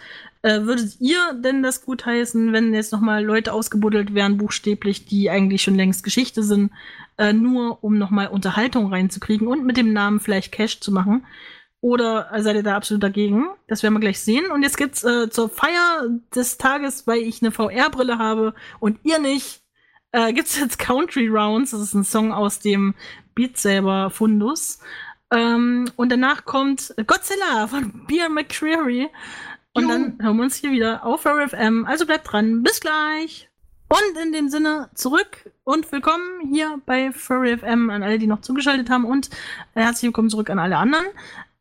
Äh, 0.45 0.67
würdet 0.67 0.97
ihr 1.01 1.33
denn 1.33 1.63
das 1.63 1.83
gut 1.83 2.05
heißen, 2.05 2.53
wenn 2.53 2.71
jetzt 2.71 2.91
nochmal 2.91 3.25
Leute 3.25 3.51
ausgebuddelt 3.51 4.13
wären, 4.13 4.37
buchstäblich, 4.37 5.07
die 5.07 5.31
eigentlich 5.31 5.63
schon 5.63 5.73
längst 5.73 6.03
Geschichte 6.03 6.43
sind, 6.43 6.71
äh, 7.17 7.33
nur 7.33 7.83
um 7.83 7.97
nochmal 7.97 8.27
Unterhaltung 8.27 8.93
reinzukriegen 8.93 9.47
und 9.47 9.65
mit 9.65 9.75
dem 9.75 9.91
Namen 9.91 10.19
vielleicht 10.19 10.51
Cash 10.51 10.81
zu 10.81 10.91
machen? 10.91 11.25
Oder 11.81 12.29
seid 12.37 12.57
ihr 12.57 12.61
da 12.61 12.75
absolut 12.75 13.01
dagegen? 13.01 13.47
Das 13.67 13.81
werden 13.81 13.95
wir 13.95 14.01
gleich 14.01 14.19
sehen. 14.19 14.51
Und 14.51 14.61
jetzt 14.61 14.77
gibt's 14.77 15.03
äh, 15.03 15.31
zur 15.31 15.49
Feier 15.49 16.09
des 16.35 16.59
Tages, 16.59 17.07
weil 17.07 17.21
ich 17.21 17.41
eine 17.41 17.49
VR-Brille 17.49 18.19
habe 18.19 18.53
und 18.79 18.99
ihr 19.01 19.17
nicht, 19.17 19.63
äh, 20.11 20.31
gibt's 20.31 20.59
jetzt 20.59 20.77
Country 20.77 21.27
Rounds. 21.27 21.71
Das 21.71 21.81
ist 21.81 21.95
ein 21.95 22.03
Song 22.03 22.31
aus 22.31 22.59
dem 22.59 22.93
Beat 23.33 23.57
Saber 23.57 24.11
Fundus. 24.11 24.77
Ähm, 25.31 25.89
und 25.95 26.11
danach 26.11 26.45
kommt 26.45 26.93
Godzilla 27.07 27.65
von 27.67 28.05
Beer 28.05 28.29
McCreary. 28.29 29.09
Und 29.75 29.83
Juhu. 29.83 29.91
dann 29.91 30.17
hören 30.21 30.37
wir 30.37 30.43
uns 30.43 30.55
hier 30.55 30.71
wieder 30.71 31.05
auf 31.05 31.25
RFM. 31.25 31.85
Also 31.85 32.05
bleibt 32.05 32.31
dran. 32.31 32.63
Bis 32.63 32.79
gleich. 32.79 33.49
Und 33.89 34.23
in 34.23 34.31
dem 34.31 34.47
Sinne 34.47 34.89
zurück 34.95 35.51
und 35.65 35.91
willkommen 35.91 36.47
hier 36.49 36.79
bei 36.85 37.11
Furry 37.11 37.57
FM 37.57 37.89
an 37.89 38.01
alle, 38.01 38.17
die 38.17 38.25
noch 38.25 38.39
zugeschaltet 38.39 38.89
haben 38.89 39.05
und 39.05 39.29
äh, 39.75 39.81
herzlich 39.81 40.07
willkommen 40.07 40.29
zurück 40.29 40.49
an 40.49 40.59
alle 40.59 40.77
anderen. 40.77 41.05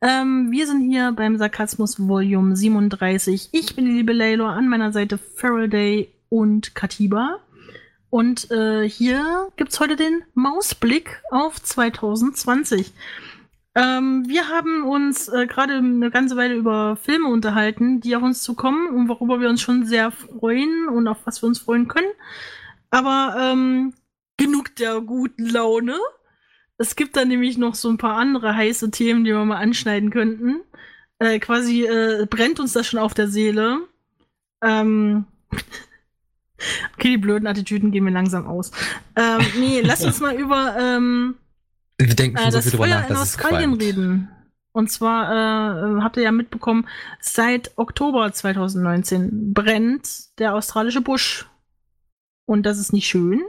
Ähm, 0.00 0.50
wir 0.50 0.66
sind 0.66 0.88
hier 0.88 1.12
beim 1.12 1.36
Sarkasmus 1.36 1.98
Volume 1.98 2.56
37. 2.56 3.48
Ich 3.50 3.74
bin 3.74 3.84
die 3.84 3.90
liebe 3.90 4.12
Laylor, 4.12 4.50
an 4.50 4.68
meiner 4.68 4.92
Seite 4.92 5.18
Faraday 5.18 6.08
und 6.28 6.74
Katiba. 6.74 7.40
Und 8.10 8.48
äh, 8.52 8.88
hier 8.88 9.48
gibt's 9.56 9.80
heute 9.80 9.96
den 9.96 10.22
Mausblick 10.34 11.20
auf 11.30 11.60
2020. 11.60 12.92
Ähm, 13.76 14.24
wir 14.28 14.48
haben 14.48 14.84
uns 14.84 15.28
äh, 15.28 15.46
gerade 15.46 15.74
eine 15.74 16.10
ganze 16.10 16.36
Weile 16.36 16.54
über 16.54 16.96
Filme 16.96 17.28
unterhalten, 17.28 18.00
die 18.00 18.14
auf 18.14 18.22
uns 18.22 18.42
zukommen 18.42 18.88
und 18.88 19.08
worüber 19.08 19.40
wir 19.40 19.48
uns 19.48 19.60
schon 19.60 19.84
sehr 19.84 20.12
freuen 20.12 20.88
und 20.88 21.08
auf 21.08 21.18
was 21.24 21.42
wir 21.42 21.48
uns 21.48 21.58
freuen 21.58 21.88
können. 21.88 22.10
Aber 22.90 23.36
ähm, 23.38 23.94
genug 24.36 24.76
der 24.76 25.00
guten 25.00 25.46
Laune. 25.46 25.96
Es 26.78 26.94
gibt 26.94 27.16
da 27.16 27.24
nämlich 27.24 27.58
noch 27.58 27.74
so 27.74 27.88
ein 27.88 27.98
paar 27.98 28.16
andere 28.16 28.54
heiße 28.54 28.90
Themen, 28.90 29.24
die 29.24 29.32
wir 29.32 29.44
mal 29.44 29.58
anschneiden 29.58 30.10
könnten. 30.10 30.60
Äh, 31.18 31.38
quasi 31.40 31.84
äh, 31.84 32.26
brennt 32.28 32.60
uns 32.60 32.72
das 32.72 32.86
schon 32.86 33.00
auf 33.00 33.14
der 33.14 33.28
Seele. 33.28 33.80
Ähm, 34.62 35.24
okay, 36.94 37.10
die 37.10 37.18
blöden 37.18 37.48
Attitüden 37.48 37.90
gehen 37.90 38.04
mir 38.04 38.10
langsam 38.10 38.46
aus. 38.46 38.70
Ähm, 39.16 39.40
nee, 39.58 39.80
lass 39.80 40.04
uns 40.04 40.20
mal 40.20 40.34
über 40.36 40.76
ähm, 40.78 41.36
Wir 41.98 42.14
denken 42.14 42.36
äh, 42.36 42.42
schon 42.42 42.50
so 42.50 42.58
das 42.58 42.64
viel 42.64 42.70
drüber 42.72 42.84
Feuer 42.84 42.94
nach, 42.96 43.08
in 43.08 43.14
dass 43.14 43.22
es 43.22 43.34
Australien 43.34 43.70
qualmt. 43.70 43.82
reden. 43.82 44.28
Und 44.72 44.90
zwar 44.90 45.30
äh, 45.30 46.02
habt 46.02 46.16
ihr 46.16 46.24
ja 46.24 46.32
mitbekommen, 46.32 46.88
seit 47.20 47.70
Oktober 47.76 48.32
2019 48.32 49.54
brennt 49.54 50.38
der 50.38 50.54
australische 50.54 51.00
Busch. 51.00 51.48
Und 52.46 52.64
das 52.64 52.78
ist 52.78 52.92
nicht 52.92 53.06
schön. 53.06 53.42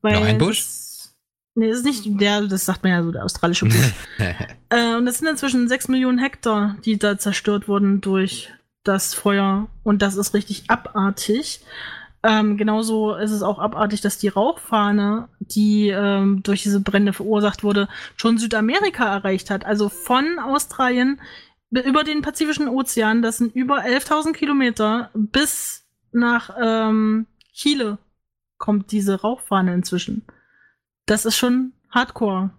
Weil 0.00 0.14
Noch 0.14 0.24
ein 0.26 0.38
Busch? 0.38 0.58
Das, 0.58 1.14
nee, 1.54 1.68
das 1.68 1.78
ist 1.78 1.84
nicht 1.84 2.20
der, 2.20 2.42
das 2.42 2.64
sagt 2.64 2.82
man 2.82 2.92
ja 2.92 3.02
so, 3.04 3.12
der 3.12 3.24
australische 3.24 3.66
Busch. 3.66 3.92
äh, 4.68 4.96
und 4.96 5.06
das 5.06 5.18
sind 5.18 5.28
inzwischen 5.28 5.68
sechs 5.68 5.86
Millionen 5.86 6.18
Hektar, 6.18 6.76
die 6.84 6.98
da 6.98 7.16
zerstört 7.16 7.68
wurden 7.68 8.00
durch 8.00 8.52
das 8.82 9.14
Feuer. 9.14 9.68
Und 9.84 10.02
das 10.02 10.16
ist 10.16 10.34
richtig 10.34 10.64
abartig. 10.68 11.60
Ähm, 12.24 12.56
genauso 12.56 13.14
ist 13.14 13.32
es 13.32 13.42
auch 13.42 13.58
abartig, 13.58 14.00
dass 14.00 14.18
die 14.18 14.28
Rauchfahne, 14.28 15.28
die 15.40 15.88
ähm, 15.88 16.42
durch 16.42 16.62
diese 16.62 16.80
Brände 16.80 17.12
verursacht 17.12 17.64
wurde, 17.64 17.88
schon 18.16 18.38
Südamerika 18.38 19.04
erreicht 19.04 19.50
hat. 19.50 19.64
Also 19.64 19.88
von 19.88 20.38
Australien 20.38 21.20
über 21.70 22.04
den 22.04 22.22
Pazifischen 22.22 22.68
Ozean, 22.68 23.22
das 23.22 23.38
sind 23.38 23.56
über 23.56 23.84
11.000 23.84 24.34
Kilometer, 24.34 25.10
bis 25.14 25.84
nach 26.12 26.50
ähm, 26.62 27.26
Chile 27.52 27.98
kommt 28.58 28.92
diese 28.92 29.20
Rauchfahne 29.20 29.74
inzwischen. 29.74 30.22
Das 31.06 31.24
ist 31.24 31.36
schon 31.36 31.72
Hardcore. 31.90 32.50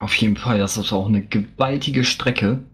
Auf 0.00 0.14
jeden 0.14 0.36
Fall, 0.36 0.58
das 0.58 0.76
ist 0.76 0.92
auch 0.92 1.06
eine 1.06 1.24
gewaltige 1.24 2.04
Strecke. 2.04 2.64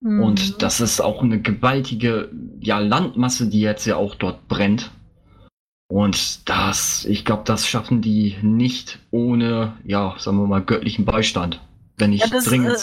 Mhm. 0.00 0.22
Und 0.22 0.62
das 0.62 0.80
ist 0.80 1.00
auch 1.00 1.22
eine 1.22 1.40
gewaltige 1.40 2.30
ja, 2.60 2.78
Landmasse, 2.78 3.48
die 3.48 3.60
jetzt 3.60 3.86
ja 3.86 3.96
auch 3.96 4.14
dort 4.14 4.48
brennt. 4.48 4.90
Und 5.88 6.48
das, 6.48 7.04
ich 7.04 7.24
glaube, 7.24 7.42
das 7.44 7.66
schaffen 7.66 8.00
die 8.02 8.36
nicht 8.42 8.98
ohne, 9.12 9.74
ja, 9.84 10.14
sagen 10.18 10.38
wir 10.38 10.46
mal, 10.46 10.62
göttlichen 10.62 11.04
Beistand. 11.04 11.60
Wenn 11.96 12.12
ich 12.12 12.20
Ja, 12.22 12.26
das 12.28 12.44
dringend. 12.46 12.72
äh, 12.72 12.78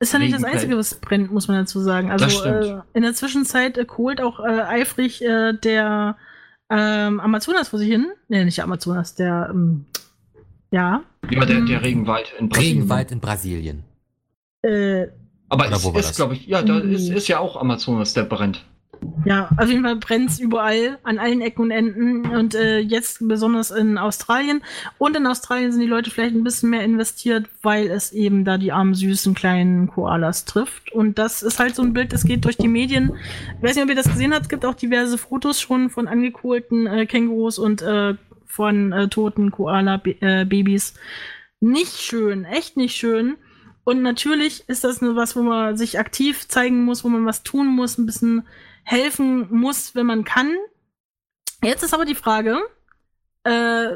ist 0.00 0.12
ja 0.12 0.18
nicht 0.18 0.34
das 0.34 0.42
Einzige, 0.44 0.76
was 0.76 0.94
brennt, 0.94 1.30
muss 1.32 1.48
man 1.48 1.58
dazu 1.58 1.80
sagen. 1.80 2.10
Also 2.10 2.44
äh, 2.44 2.80
in 2.94 3.02
der 3.02 3.14
Zwischenzeit 3.14 3.76
äh, 3.78 3.84
kohlt 3.84 4.20
auch 4.22 4.40
äh, 4.40 4.62
eifrig 4.62 5.22
äh, 5.22 5.52
der 5.52 6.16
ähm, 6.70 7.20
Amazonas 7.20 7.68
vor 7.68 7.78
sich 7.78 7.88
hin. 7.88 8.06
Nee, 8.28 8.44
nicht 8.44 8.56
der 8.58 8.64
Amazonas, 8.64 9.14
der 9.14 9.48
ähm, 9.50 9.84
ja. 10.70 11.02
ja, 11.30 11.44
der, 11.44 11.60
der 11.60 11.82
Regenwald 11.82 12.32
in 12.38 12.48
Brasilien. 12.48 12.76
Regenwald 12.78 13.12
in 13.12 13.20
Brasilien. 13.20 13.84
Äh, 14.62 15.06
Aber 15.48 15.70
es 15.70 15.84
ist, 15.84 16.16
glaube 16.16 16.34
ich, 16.34 16.46
ja, 16.46 16.62
da 16.62 16.74
Mhm. 16.80 16.92
ist, 16.92 17.08
ist 17.10 17.28
ja 17.28 17.38
auch 17.38 17.56
Amazonas, 17.56 18.14
der 18.14 18.24
brennt. 18.24 18.64
Ja, 19.24 19.48
auf 19.56 19.68
jeden 19.68 19.82
Fall 19.82 19.96
brennt's 19.96 20.38
überall, 20.38 20.98
an 21.02 21.18
allen 21.18 21.40
Ecken 21.40 21.62
und 21.62 21.70
Enden. 21.70 22.26
Und 22.26 22.54
äh, 22.54 22.78
jetzt 22.78 23.18
besonders 23.26 23.70
in 23.70 23.98
Australien. 23.98 24.62
Und 24.98 25.16
in 25.16 25.26
Australien 25.26 25.72
sind 25.72 25.80
die 25.80 25.86
Leute 25.86 26.10
vielleicht 26.10 26.34
ein 26.34 26.44
bisschen 26.44 26.70
mehr 26.70 26.84
investiert, 26.84 27.48
weil 27.62 27.88
es 27.88 28.12
eben 28.12 28.44
da 28.44 28.58
die 28.58 28.72
armen, 28.72 28.94
süßen, 28.94 29.34
kleinen 29.34 29.88
Koalas 29.88 30.44
trifft. 30.44 30.92
Und 30.92 31.18
das 31.18 31.42
ist 31.42 31.58
halt 31.58 31.74
so 31.74 31.82
ein 31.82 31.92
Bild, 31.92 32.12
das 32.12 32.24
geht 32.24 32.44
durch 32.44 32.56
die 32.56 32.68
Medien. 32.68 33.16
Ich 33.58 33.62
weiß 33.62 33.74
nicht, 33.74 33.84
ob 33.84 33.90
ihr 33.90 33.96
das 33.96 34.08
gesehen 34.08 34.32
habt. 34.32 34.42
Es 34.42 34.48
gibt 34.48 34.64
auch 34.64 34.74
diverse 34.74 35.18
Fotos 35.18 35.60
schon 35.60 35.90
von 35.90 36.06
angekohlten 36.06 36.86
äh, 36.86 37.06
Kängurus 37.06 37.58
und 37.58 37.82
äh, 37.82 38.14
von 38.46 38.92
äh, 38.92 39.08
toten 39.08 39.50
Koala-Babys. 39.50 40.94
Nicht 41.60 41.98
schön, 41.98 42.44
echt 42.44 42.76
nicht 42.76 42.96
schön. 42.96 43.36
Und 43.84 44.02
natürlich 44.02 44.64
ist 44.68 44.82
das 44.82 45.00
nur 45.00 45.14
was, 45.14 45.36
wo 45.36 45.42
man 45.42 45.76
sich 45.76 45.98
aktiv 45.98 46.48
zeigen 46.48 46.84
muss, 46.84 47.04
wo 47.04 47.08
man 47.08 47.24
was 47.24 47.44
tun 47.44 47.68
muss, 47.68 47.98
ein 47.98 48.06
bisschen 48.06 48.42
helfen 48.86 49.48
muss, 49.50 49.94
wenn 49.94 50.06
man 50.06 50.24
kann. 50.24 50.54
Jetzt 51.62 51.82
ist 51.82 51.92
aber 51.94 52.04
die 52.04 52.14
Frage, 52.14 52.58
äh, 53.44 53.88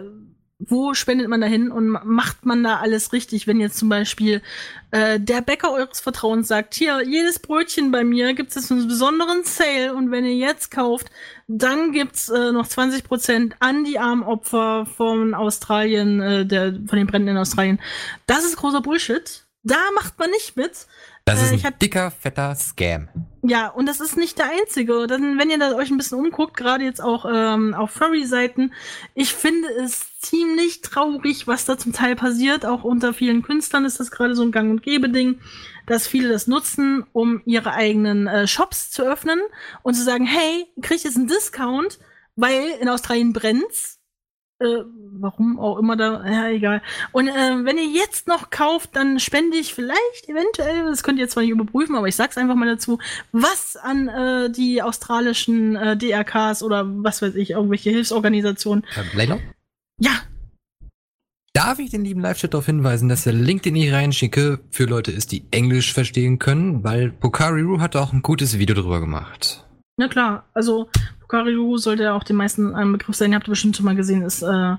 wo 0.59 0.93
spendet 0.93 1.29
man 1.29 1.41
da 1.41 1.47
hin 1.47 1.71
und 1.71 1.89
ma- 1.89 2.03
macht 2.05 2.45
man 2.45 2.63
da 2.63 2.81
alles 2.81 3.15
richtig, 3.15 3.47
wenn 3.47 3.61
jetzt 3.61 3.79
zum 3.79 3.89
Beispiel 3.89 4.43
äh, 4.91 5.19
der 5.19 5.41
Bäcker 5.41 5.73
eures 5.73 6.01
Vertrauens 6.01 6.49
sagt, 6.49 6.75
hier, 6.75 7.03
jedes 7.03 7.39
Brötchen 7.39 7.91
bei 7.91 8.05
mir 8.05 8.35
gibt 8.35 8.55
es 8.55 8.71
einen 8.71 8.87
besonderen 8.87 9.43
Sale 9.45 9.95
und 9.95 10.11
wenn 10.11 10.27
ihr 10.27 10.35
jetzt 10.35 10.71
kauft, 10.71 11.11
dann 11.49 11.93
gibt's 11.93 12.29
äh, 12.29 12.53
noch 12.53 12.67
20% 12.67 13.53
an 13.61 13.85
die 13.85 13.99
armen 13.99 14.23
Opfer 14.23 14.85
von 14.85 15.33
Australien, 15.33 16.21
äh, 16.21 16.45
der, 16.45 16.73
von 16.87 16.99
den 16.99 17.07
Bränden 17.07 17.29
in 17.29 17.37
Australien. 17.39 17.81
Das 18.27 18.45
ist 18.45 18.57
großer 18.57 18.83
Bullshit. 18.83 19.47
Da 19.63 19.79
macht 19.95 20.19
man 20.19 20.31
nicht 20.31 20.57
mit. 20.57 20.87
Das 21.25 21.41
Äh, 21.41 21.45
ist 21.45 21.53
ich 21.53 21.65
ein 21.65 21.73
hab- 21.73 21.79
dicker, 21.81 22.11
fetter 22.11 22.55
Scam. 22.55 23.09
Ja, 23.43 23.69
und 23.69 23.87
das 23.87 24.01
ist 24.01 24.19
nicht 24.19 24.39
der 24.39 24.51
einzige. 24.51 25.07
Dann, 25.07 25.39
wenn 25.39 25.49
ihr 25.49 25.75
euch 25.75 25.91
ein 25.91 25.97
bisschen 25.97 26.19
umguckt, 26.19 26.57
gerade 26.57 26.85
jetzt 26.85 27.01
auch 27.03 27.25
ähm, 27.27 27.73
auf 27.73 27.91
Furry-Seiten, 27.91 28.73
ich 29.15 29.33
finde 29.33 29.67
es 29.83 30.19
ziemlich 30.21 30.83
traurig, 30.83 31.47
was 31.47 31.65
da 31.65 31.79
zum 31.79 31.95
Teil 31.95 32.17
passiert. 32.17 32.67
Auch 32.67 32.85
unter 32.85 33.15
vielen 33.15 33.43
Künstlern 33.43 33.87
ist 33.87 33.99
das 33.99 34.11
gerade 34.11 34.35
so 34.35 34.43
ein 34.43 34.53
Gang- 34.53 34.71
und 34.71 34.83
Gebe-Ding, 34.83 35.41
dass 35.87 36.07
viele 36.07 36.29
das 36.29 36.49
nutzen, 36.49 37.07
um 37.13 37.41
ihre 37.47 37.73
eigenen 37.73 38.27
äh, 38.27 38.47
Shops 38.47 38.91
zu 38.91 39.03
öffnen 39.03 39.41
und 39.83 39.95
zu 39.95 40.05
sagen, 40.05 40.27
hey, 40.27 40.67
ihr 40.77 40.83
kriegt 40.83 41.05
jetzt 41.05 41.17
einen 41.17 41.27
Discount, 41.27 41.99
weil 42.37 42.63
in 42.81 42.91
Australien 42.91 43.33
brennt's. 43.33 44.00
Äh, 44.61 44.85
warum 45.13 45.59
auch 45.59 45.79
immer 45.79 45.97
da, 45.97 46.25
ja, 46.27 46.49
egal. 46.49 46.83
Und 47.13 47.29
äh, 47.29 47.65
wenn 47.65 47.79
ihr 47.79 47.89
jetzt 47.89 48.29
noch 48.29 48.51
kauft, 48.51 48.95
dann 48.95 49.19
spende 49.19 49.57
ich 49.57 49.75
vielleicht, 49.75 50.29
eventuell, 50.29 50.85
das 50.85 51.03
könnt 51.03 51.19
ihr 51.19 51.25
jetzt 51.25 51.33
zwar 51.33 51.43
nicht 51.43 51.53
überprüfen, 51.53 51.97
aber 51.97 52.09
ich 52.09 52.17
sag's 52.17 52.37
einfach 52.37 52.55
mal 52.55 52.69
dazu, 52.69 52.99
was 53.33 53.77
an 53.77 54.09
äh, 54.09 54.51
die 54.51 54.83
australischen 54.83 55.77
äh, 55.77 55.97
DRKs 55.97 56.63
oder 56.63 56.85
was 56.87 57.23
weiß 57.23 57.35
ich, 57.37 57.53
irgendwelche 57.53 57.91
Hilfsorganisationen. 57.91 58.85
Äh, 58.97 59.17
Layla? 59.17 59.39
Ja, 59.99 60.13
Darf 61.53 61.81
ich 61.81 61.91
den 61.91 62.05
lieben 62.05 62.21
Live-Chat 62.21 62.55
darauf 62.55 62.67
hinweisen, 62.67 63.09
dass 63.09 63.25
der 63.25 63.33
Link, 63.33 63.65
den 63.65 63.75
ich 63.75 63.93
reinschicke, 63.93 64.61
für 64.71 64.85
Leute 64.85 65.11
ist, 65.11 65.33
die 65.33 65.43
Englisch 65.51 65.93
verstehen 65.93 66.39
können, 66.39 66.85
weil 66.85 67.11
Pokariru 67.11 67.81
hat 67.81 67.97
auch 67.97 68.13
ein 68.13 68.23
gutes 68.23 68.59
Video 68.59 68.77
drüber 68.77 69.01
gemacht. 69.01 69.67
na 69.97 70.07
klar. 70.07 70.45
Also, 70.55 70.89
Pokariru 71.31 71.79
sollte 71.79 72.03
ja 72.05 72.15
auch 72.15 72.25
den 72.25 72.37
meisten 72.37 72.75
ein 72.75 72.91
Begriff 72.93 73.15
sein. 73.15 73.31
Ihr 73.31 73.37
habt 73.37 73.47
bestimmt 73.49 73.77
schon 73.77 73.87
mal 73.87 73.95
gesehen, 73.95 74.23
ist 74.23 74.43
äh, 74.43 74.75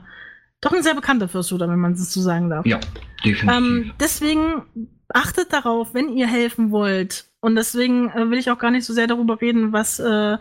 doch 0.59 0.73
ein 0.73 0.83
sehr 0.83 0.95
bekannter 0.95 1.29
Fürsthuter, 1.29 1.69
wenn 1.69 1.79
man 1.79 1.93
es 1.93 2.13
so 2.13 2.21
sagen 2.21 2.49
darf. 2.49 2.65
Ja, 2.65 2.79
definitiv. 3.23 3.49
Ähm, 3.57 3.91
deswegen 3.99 4.63
achtet 5.09 5.53
darauf, 5.53 5.93
wenn 5.93 6.09
ihr 6.09 6.27
helfen 6.27 6.71
wollt. 6.71 7.25
Und 7.39 7.55
deswegen 7.55 8.09
äh, 8.09 8.29
will 8.29 8.37
ich 8.37 8.51
auch 8.51 8.59
gar 8.59 8.71
nicht 8.71 8.85
so 8.85 8.93
sehr 8.93 9.07
darüber 9.07 9.39
reden, 9.39 9.71
was 9.71 9.99
äh, 9.99 10.37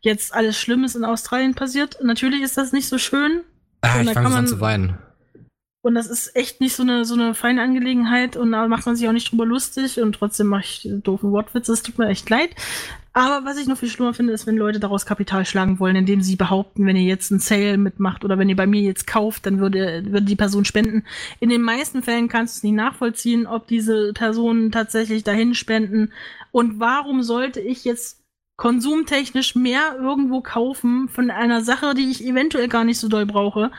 jetzt 0.00 0.34
alles 0.34 0.58
Schlimmes 0.58 0.94
in 0.96 1.04
Australien 1.04 1.54
passiert. 1.54 1.98
Natürlich 2.02 2.42
ist 2.42 2.56
das 2.56 2.72
nicht 2.72 2.88
so 2.88 2.96
schön. 2.98 3.42
Ah, 3.82 3.96
Und 3.96 4.02
ich 4.02 4.06
da 4.08 4.12
fange 4.14 4.26
an 4.28 4.32
man- 4.32 4.46
zu 4.46 4.60
weinen. 4.60 4.98
Und 5.84 5.96
das 5.96 6.06
ist 6.06 6.36
echt 6.36 6.60
nicht 6.60 6.76
so 6.76 6.84
eine, 6.84 7.04
so 7.04 7.14
eine 7.14 7.34
feine 7.34 7.60
Angelegenheit. 7.60 8.36
Und 8.36 8.52
da 8.52 8.66
macht 8.68 8.86
man 8.86 8.94
sich 8.96 9.08
auch 9.08 9.12
nicht 9.12 9.30
drüber 9.32 9.44
lustig. 9.44 10.00
Und 10.00 10.12
trotzdem 10.14 10.46
mache 10.46 10.62
ich 10.62 10.88
doofen 11.02 11.32
Wortwitze. 11.32 11.72
Es 11.72 11.82
tut 11.82 11.98
mir 11.98 12.06
echt 12.08 12.30
leid. 12.30 12.50
Aber 13.14 13.44
was 13.44 13.58
ich 13.58 13.66
noch 13.66 13.76
viel 13.76 13.90
schlimmer 13.90 14.14
finde, 14.14 14.32
ist, 14.32 14.46
wenn 14.46 14.56
Leute 14.56 14.80
daraus 14.80 15.04
Kapital 15.04 15.44
schlagen 15.44 15.78
wollen, 15.78 15.96
indem 15.96 16.22
sie 16.22 16.36
behaupten, 16.36 16.86
wenn 16.86 16.96
ihr 16.96 17.02
jetzt 17.02 17.30
einen 17.30 17.40
Sale 17.40 17.76
mitmacht 17.76 18.24
oder 18.24 18.38
wenn 18.38 18.48
ihr 18.48 18.56
bei 18.56 18.66
mir 18.66 18.80
jetzt 18.80 19.06
kauft, 19.06 19.44
dann 19.44 19.58
würde, 19.58 20.04
würde 20.06 20.26
die 20.26 20.36
Person 20.36 20.64
spenden. 20.64 21.04
In 21.38 21.50
den 21.50 21.60
meisten 21.60 22.02
Fällen 22.02 22.28
kannst 22.28 22.56
du 22.56 22.58
es 22.58 22.62
nicht 22.62 22.74
nachvollziehen, 22.74 23.46
ob 23.46 23.66
diese 23.66 24.14
Personen 24.14 24.72
tatsächlich 24.72 25.24
dahin 25.24 25.54
spenden. 25.54 26.12
Und 26.52 26.80
warum 26.80 27.22
sollte 27.22 27.60
ich 27.60 27.84
jetzt 27.84 28.22
konsumtechnisch 28.56 29.56
mehr 29.56 29.96
irgendwo 29.98 30.40
kaufen 30.40 31.08
von 31.08 31.30
einer 31.30 31.60
Sache, 31.62 31.94
die 31.94 32.10
ich 32.10 32.24
eventuell 32.24 32.68
gar 32.68 32.84
nicht 32.84 32.98
so 32.98 33.08
doll 33.08 33.26
brauche, 33.26 33.70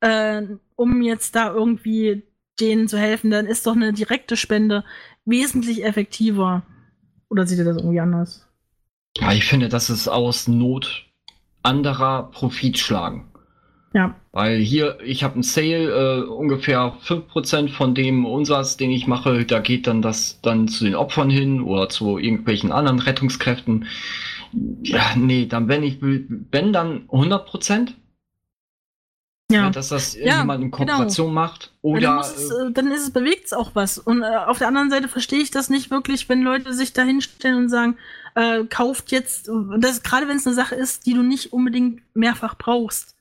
äh, 0.00 0.42
um 0.76 1.00
jetzt 1.00 1.34
da 1.36 1.54
irgendwie 1.54 2.22
denen 2.60 2.88
zu 2.88 2.98
helfen, 2.98 3.30
dann 3.30 3.46
ist 3.46 3.66
doch 3.66 3.76
eine 3.76 3.92
direkte 3.92 4.36
Spende 4.36 4.84
wesentlich 5.24 5.84
effektiver. 5.84 6.62
Oder 7.30 7.46
seht 7.46 7.58
ihr 7.58 7.64
das 7.64 7.78
irgendwie 7.78 8.00
anders? 8.00 8.43
Ja, 9.18 9.32
ich 9.32 9.44
finde, 9.44 9.68
das 9.68 9.90
ist 9.90 10.08
aus 10.08 10.48
Not 10.48 11.04
anderer 11.62 12.30
Profit 12.30 12.78
schlagen. 12.78 13.30
Ja. 13.94 14.16
Weil 14.32 14.58
hier, 14.58 14.98
ich 15.04 15.22
habe 15.22 15.34
einen 15.34 15.44
Sale, 15.44 16.24
äh, 16.24 16.28
ungefähr 16.28 16.94
5% 17.04 17.70
von 17.70 17.94
dem 17.94 18.26
Umsatz, 18.26 18.76
den 18.76 18.90
ich 18.90 19.06
mache, 19.06 19.44
da 19.44 19.60
geht 19.60 19.86
dann 19.86 20.02
das 20.02 20.40
dann 20.42 20.66
zu 20.66 20.84
den 20.84 20.96
Opfern 20.96 21.30
hin 21.30 21.62
oder 21.62 21.88
zu 21.88 22.18
irgendwelchen 22.18 22.72
anderen 22.72 22.98
Rettungskräften. 22.98 23.86
Ja, 24.82 25.14
nee, 25.16 25.46
dann 25.46 25.68
wenn 25.68 25.84
ich, 25.84 25.98
wenn 26.00 26.72
dann 26.72 27.08
100%. 27.08 27.94
Ja. 29.52 29.68
dass 29.68 29.90
das 29.90 30.14
ja, 30.14 30.38
jemand 30.38 30.62
in 30.62 30.70
genau. 30.70 30.92
Kooperation 30.92 31.28
genau. 31.28 31.40
macht. 31.40 31.72
Oder. 31.82 32.00
Ja, 32.00 32.22
dann, 32.22 32.30
es, 32.30 32.50
äh, 32.50 32.72
dann 32.72 32.90
ist 32.90 33.02
es, 33.02 33.10
bewegt 33.10 33.46
es 33.46 33.52
auch 33.52 33.72
was. 33.74 33.98
Und 33.98 34.22
äh, 34.22 34.26
auf 34.26 34.58
der 34.58 34.68
anderen 34.68 34.90
Seite 34.90 35.08
verstehe 35.08 35.40
ich 35.40 35.50
das 35.50 35.68
nicht 35.68 35.90
wirklich, 35.90 36.28
wenn 36.28 36.42
Leute 36.42 36.72
sich 36.72 36.92
da 36.94 37.02
hinstellen 37.02 37.56
und 37.58 37.68
sagen, 37.68 37.98
äh, 38.34 38.64
kauft 38.64 39.12
jetzt, 39.12 39.50
das, 39.78 40.02
gerade 40.02 40.28
wenn 40.28 40.38
es 40.38 40.46
eine 40.46 40.56
Sache 40.56 40.74
ist, 40.74 41.06
die 41.06 41.14
du 41.14 41.22
nicht 41.22 41.52
unbedingt 41.52 42.02
mehrfach 42.14 42.56
brauchst. 42.56 43.14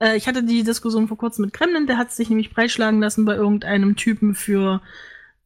Äh, 0.00 0.16
ich 0.16 0.28
hatte 0.28 0.42
die 0.42 0.64
Diskussion 0.64 1.08
vor 1.08 1.16
kurzem 1.16 1.46
mit 1.46 1.54
Kremlin, 1.54 1.86
der 1.86 1.96
hat 1.96 2.12
sich 2.12 2.28
nämlich 2.28 2.52
breitschlagen 2.52 3.00
lassen 3.00 3.24
bei 3.24 3.34
irgendeinem 3.34 3.96
Typen 3.96 4.34
für 4.34 4.82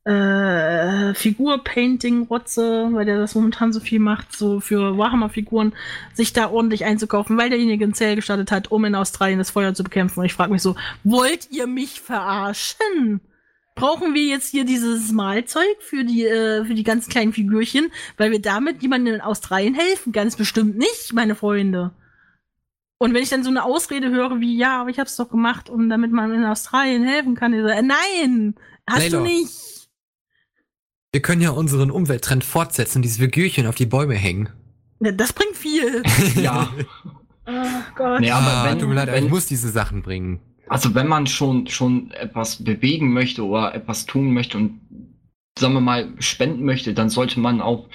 äh, 0.05 1.15
Figur-Painting-Rotze, 1.15 2.89
weil 2.93 3.05
der 3.05 3.19
das 3.19 3.35
momentan 3.35 3.73
so 3.73 3.81
viel 3.81 3.99
macht, 3.99 4.37
so 4.37 4.61
für 4.61 4.97
Warhammer-Figuren, 4.97 5.75
sich 6.15 6.33
da 6.33 6.51
ordentlich 6.51 6.85
einzukaufen, 6.85 7.37
weil 7.37 7.51
derjenige 7.51 7.85
ein 7.85 7.95
Zell 7.95 8.17
gestartet 8.17 8.51
hat, 8.51 8.71
um 8.71 8.85
in 8.85 8.95
Australien 8.95 9.39
das 9.39 9.51
Feuer 9.51 9.75
zu 9.75 9.85
bekämpfen. 9.85 10.21
Und 10.21 10.27
ich 10.27 10.35
frage 10.35 10.53
mich 10.53 10.63
so, 10.63 10.77
wollt 11.05 11.51
ihr 11.51 11.67
mich 11.67 12.01
verarschen? 12.01 13.21
Brauchen 13.75 14.15
wir 14.15 14.25
jetzt 14.25 14.51
hier 14.51 14.65
dieses 14.65 15.13
Malzeug 15.13 15.77
für 15.81 16.05
die, 16.05 16.25
äh, 16.25 16.65
für 16.65 16.75
die 16.75 16.85
ganzen 16.85 17.11
kleinen 17.11 17.33
Figürchen, 17.33 17.93
weil 18.17 18.31
wir 18.33 18.43
damit 18.43 18.83
jemandem 18.83 19.15
in 19.15 19.21
Australien 19.21 19.75
helfen? 19.75 20.13
Ganz 20.13 20.37
bestimmt 20.37 20.77
nicht, 20.77 21.13
meine 21.13 21.35
Freunde. 21.35 21.93
Und 22.99 23.15
wenn 23.15 23.23
ich 23.23 23.29
dann 23.29 23.45
so 23.45 23.51
eine 23.51 23.63
Ausrede 23.63 24.11
höre 24.11 24.41
wie, 24.41 24.57
ja, 24.57 24.81
aber 24.81 24.91
ich 24.91 24.99
hab's 24.99 25.15
doch 25.15 25.29
gemacht, 25.29 25.71
um 25.71 25.89
damit 25.89 26.11
man 26.11 26.35
in 26.35 26.45
Australien 26.45 27.05
helfen 27.05 27.37
kann, 27.37 27.55
ich 27.55 27.61
so, 27.61 27.69
äh, 27.69 27.83
nein, 27.83 28.57
hast 28.89 29.11
Layla. 29.11 29.19
du 29.19 29.25
nicht. 29.25 29.78
Wir 31.13 31.23
können 31.23 31.41
ja 31.41 31.51
unseren 31.51 31.91
Umwelttrend 31.91 32.45
fortsetzen, 32.45 33.01
diese 33.01 33.21
Figürchen 33.21 33.67
auf 33.67 33.75
die 33.75 33.87
Bäume 33.87 34.15
hängen. 34.15 34.51
Ja, 35.01 35.11
das 35.11 35.33
bringt 35.33 35.57
viel. 35.57 36.03
ja. 36.35 36.69
oh 37.47 37.53
Gott. 37.95 38.21
Nee, 38.21 38.31
aber 38.31 38.47
ah, 38.47 38.65
wenn, 38.67 38.79
tut 38.79 38.89
mir 38.89 38.95
leid, 38.95 39.09
wenn, 39.09 39.25
ich 39.25 39.31
muss 39.31 39.47
diese 39.47 39.71
Sachen 39.71 40.03
bringen. 40.03 40.41
Also 40.69 40.95
wenn 40.95 41.07
man 41.07 41.27
schon, 41.27 41.67
schon 41.67 42.11
etwas 42.11 42.63
bewegen 42.63 43.15
möchte 43.15 43.43
oder 43.43 43.75
etwas 43.75 44.05
tun 44.05 44.35
möchte 44.35 44.59
und 44.59 44.81
sagen 45.59 45.73
wir 45.73 45.81
mal 45.81 46.13
spenden 46.19 46.65
möchte, 46.65 46.93
dann 46.93 47.09
sollte 47.09 47.41
man 47.41 47.63
auf 47.63 47.87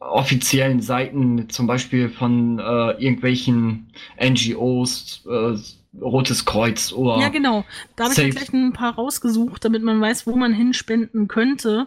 offiziellen 0.00 0.82
Seiten, 0.82 1.48
zum 1.48 1.66
Beispiel 1.66 2.10
von 2.10 2.58
äh, 2.58 2.90
irgendwelchen 3.02 3.90
NGOs, 4.22 5.24
äh, 5.26 5.56
Rotes 5.98 6.44
Kreuz 6.44 6.92
oder. 6.92 7.20
Ja, 7.20 7.30
genau. 7.30 7.64
Da 7.96 8.04
habe 8.04 8.12
ich 8.12 8.18
mir 8.18 8.30
gleich 8.30 8.52
ein 8.52 8.74
paar 8.74 8.94
rausgesucht, 8.94 9.64
damit 9.64 9.82
man 9.82 10.00
weiß, 10.00 10.26
wo 10.26 10.36
man 10.36 10.52
hinspenden 10.52 11.26
könnte. 11.26 11.86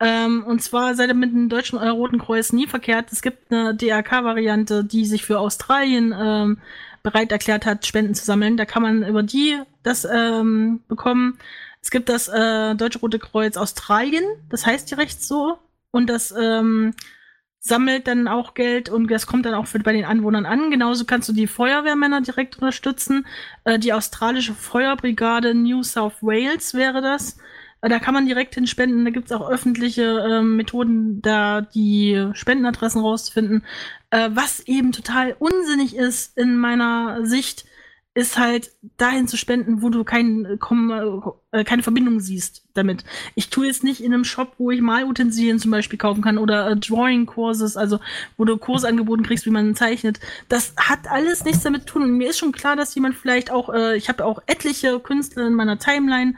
Ähm, 0.00 0.44
und 0.44 0.62
zwar 0.62 0.94
seid 0.94 1.08
ihr 1.08 1.14
mit 1.14 1.32
dem 1.32 1.48
Deutschen 1.48 1.78
Roten 1.78 2.18
Kreuz 2.18 2.52
nie 2.52 2.66
verkehrt. 2.66 3.10
Es 3.10 3.22
gibt 3.22 3.50
eine 3.50 3.74
DRK-Variante, 3.74 4.84
die 4.84 5.04
sich 5.04 5.24
für 5.24 5.40
Australien 5.40 6.14
ähm, 6.16 6.58
bereit 7.02 7.32
erklärt 7.32 7.66
hat, 7.66 7.86
Spenden 7.86 8.14
zu 8.14 8.24
sammeln. 8.24 8.56
Da 8.56 8.64
kann 8.64 8.82
man 8.82 9.04
über 9.04 9.22
die 9.22 9.58
das 9.82 10.04
ähm, 10.04 10.80
bekommen. 10.88 11.38
Es 11.82 11.90
gibt 11.90 12.08
das 12.08 12.28
äh, 12.28 12.74
Deutsche 12.74 13.00
Rote 13.00 13.18
Kreuz 13.18 13.56
Australien, 13.56 14.24
das 14.50 14.66
heißt 14.66 14.90
direkt 14.90 15.22
so. 15.22 15.58
Und 15.90 16.08
das 16.10 16.34
ähm, 16.38 16.94
sammelt 17.60 18.06
dann 18.06 18.28
auch 18.28 18.54
Geld 18.54 18.88
und 18.88 19.10
das 19.10 19.26
kommt 19.26 19.46
dann 19.46 19.54
auch 19.54 19.66
für, 19.66 19.78
bei 19.78 19.92
den 19.92 20.04
Anwohnern 20.04 20.46
an. 20.46 20.70
Genauso 20.70 21.04
kannst 21.04 21.28
du 21.28 21.32
die 21.32 21.46
Feuerwehrmänner 21.46 22.20
direkt 22.20 22.56
unterstützen. 22.56 23.26
Äh, 23.64 23.78
die 23.78 23.92
australische 23.92 24.54
Feuerbrigade 24.54 25.54
New 25.54 25.82
South 25.82 26.22
Wales 26.22 26.74
wäre 26.74 27.00
das. 27.00 27.38
Da 27.80 27.98
kann 27.98 28.14
man 28.14 28.26
direkt 28.26 28.54
hinspenden. 28.54 29.04
Da 29.04 29.10
gibt's 29.10 29.32
auch 29.32 29.48
öffentliche 29.48 30.02
äh, 30.02 30.42
Methoden, 30.42 31.22
da 31.22 31.60
die 31.60 32.28
Spendenadressen 32.32 33.00
rauszufinden. 33.00 33.64
Äh, 34.10 34.30
was 34.32 34.60
eben 34.60 34.92
total 34.92 35.36
unsinnig 35.38 35.94
ist 35.96 36.36
in 36.36 36.56
meiner 36.56 37.24
Sicht, 37.24 37.66
ist 38.18 38.36
halt 38.36 38.72
dahin 38.96 39.28
zu 39.28 39.36
spenden, 39.36 39.80
wo 39.80 39.90
du 39.90 40.02
kein, 40.02 40.44
äh, 41.52 41.64
keine 41.64 41.82
Verbindung 41.84 42.18
siehst 42.18 42.64
damit. 42.74 43.04
Ich 43.36 43.48
tue 43.48 43.66
jetzt 43.66 43.84
nicht 43.84 44.02
in 44.02 44.12
einem 44.12 44.24
Shop, 44.24 44.54
wo 44.58 44.72
ich 44.72 44.80
Malutensilien 44.80 45.60
zum 45.60 45.70
Beispiel 45.70 46.00
kaufen 46.00 46.20
kann 46.20 46.36
oder 46.36 46.68
äh, 46.68 46.76
Drawing-Courses, 46.76 47.76
also 47.76 48.00
wo 48.36 48.44
du 48.44 48.56
Kurse 48.56 48.88
angeboten 48.88 49.22
kriegst, 49.22 49.46
wie 49.46 49.50
man 49.50 49.76
zeichnet. 49.76 50.18
Das 50.48 50.74
hat 50.76 51.08
alles 51.08 51.44
nichts 51.44 51.62
damit 51.62 51.82
zu 51.82 51.94
tun. 51.94 52.02
Und 52.02 52.16
mir 52.16 52.30
ist 52.30 52.38
schon 52.38 52.50
klar, 52.50 52.74
dass 52.74 52.94
jemand 52.96 53.14
vielleicht 53.14 53.52
auch, 53.52 53.72
äh, 53.72 53.96
ich 53.96 54.08
habe 54.08 54.24
auch 54.24 54.40
etliche 54.46 54.98
Künstler 54.98 55.46
in 55.46 55.54
meiner 55.54 55.78
Timeline, 55.78 56.34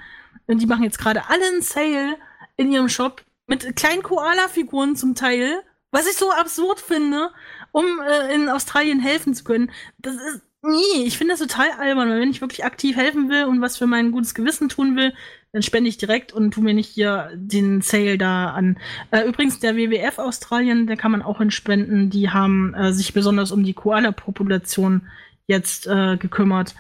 und 0.51 0.61
die 0.61 0.66
machen 0.66 0.84
jetzt 0.84 0.98
gerade 0.98 1.28
alle 1.28 1.44
einen 1.46 1.62
Sale 1.62 2.16
in 2.57 2.72
ihrem 2.72 2.88
Shop 2.88 3.22
mit 3.46 3.76
kleinen 3.76 4.03
Koala-Figuren 4.03 4.96
zum 4.96 5.14
Teil, 5.14 5.62
was 5.90 6.07
ich 6.07 6.16
so 6.16 6.30
absurd 6.30 6.80
finde, 6.80 7.30
um 7.72 7.84
äh, 8.01 8.34
in 8.34 8.48
Australien 8.48 9.01
helfen 9.01 9.34
zu 9.34 9.44
können. 9.44 9.70
Das 9.98 10.14
ist, 10.14 10.42
nee, 10.62 11.05
ich 11.05 11.18
finde 11.18 11.34
das 11.34 11.40
total 11.40 11.70
albern, 11.78 12.09
weil 12.09 12.20
wenn 12.20 12.30
ich 12.30 12.40
wirklich 12.40 12.64
aktiv 12.64 12.96
helfen 12.96 13.28
will 13.28 13.44
und 13.44 13.61
was 13.61 13.76
für 13.76 13.86
mein 13.86 14.12
gutes 14.12 14.34
Gewissen 14.34 14.68
tun 14.68 14.96
will, 14.96 15.12
dann 15.53 15.62
spende 15.62 15.88
ich 15.88 15.98
direkt 15.98 16.32
und 16.32 16.53
tu 16.53 16.61
mir 16.61 16.74
nicht 16.74 16.88
hier 16.88 17.30
den 17.34 17.80
Sale 17.80 18.18
da 18.18 18.51
an. 18.51 18.78
Äh, 19.11 19.26
übrigens, 19.26 19.59
der 19.59 19.76
WWF 19.76 20.18
Australien, 20.18 20.86
der 20.86 20.96
kann 20.96 21.11
man 21.11 21.22
auch 21.22 21.40
entspenden. 21.40 22.11
Die 22.11 22.30
haben 22.30 22.74
äh, 22.74 22.92
sich 22.92 23.12
besonders 23.12 23.51
um 23.51 23.64
die 23.64 23.74
Koala-Population 23.74 25.09
jetzt 25.48 25.88
äh, 25.88 26.16
gekümmert. 26.16 26.76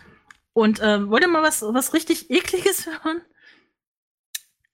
Und 0.52 0.78
äh, 0.80 1.08
wollt 1.08 1.22
ihr 1.22 1.28
mal 1.28 1.42
was, 1.42 1.62
was 1.62 1.94
richtig 1.94 2.30
ekliges 2.30 2.86
hören? 3.02 3.22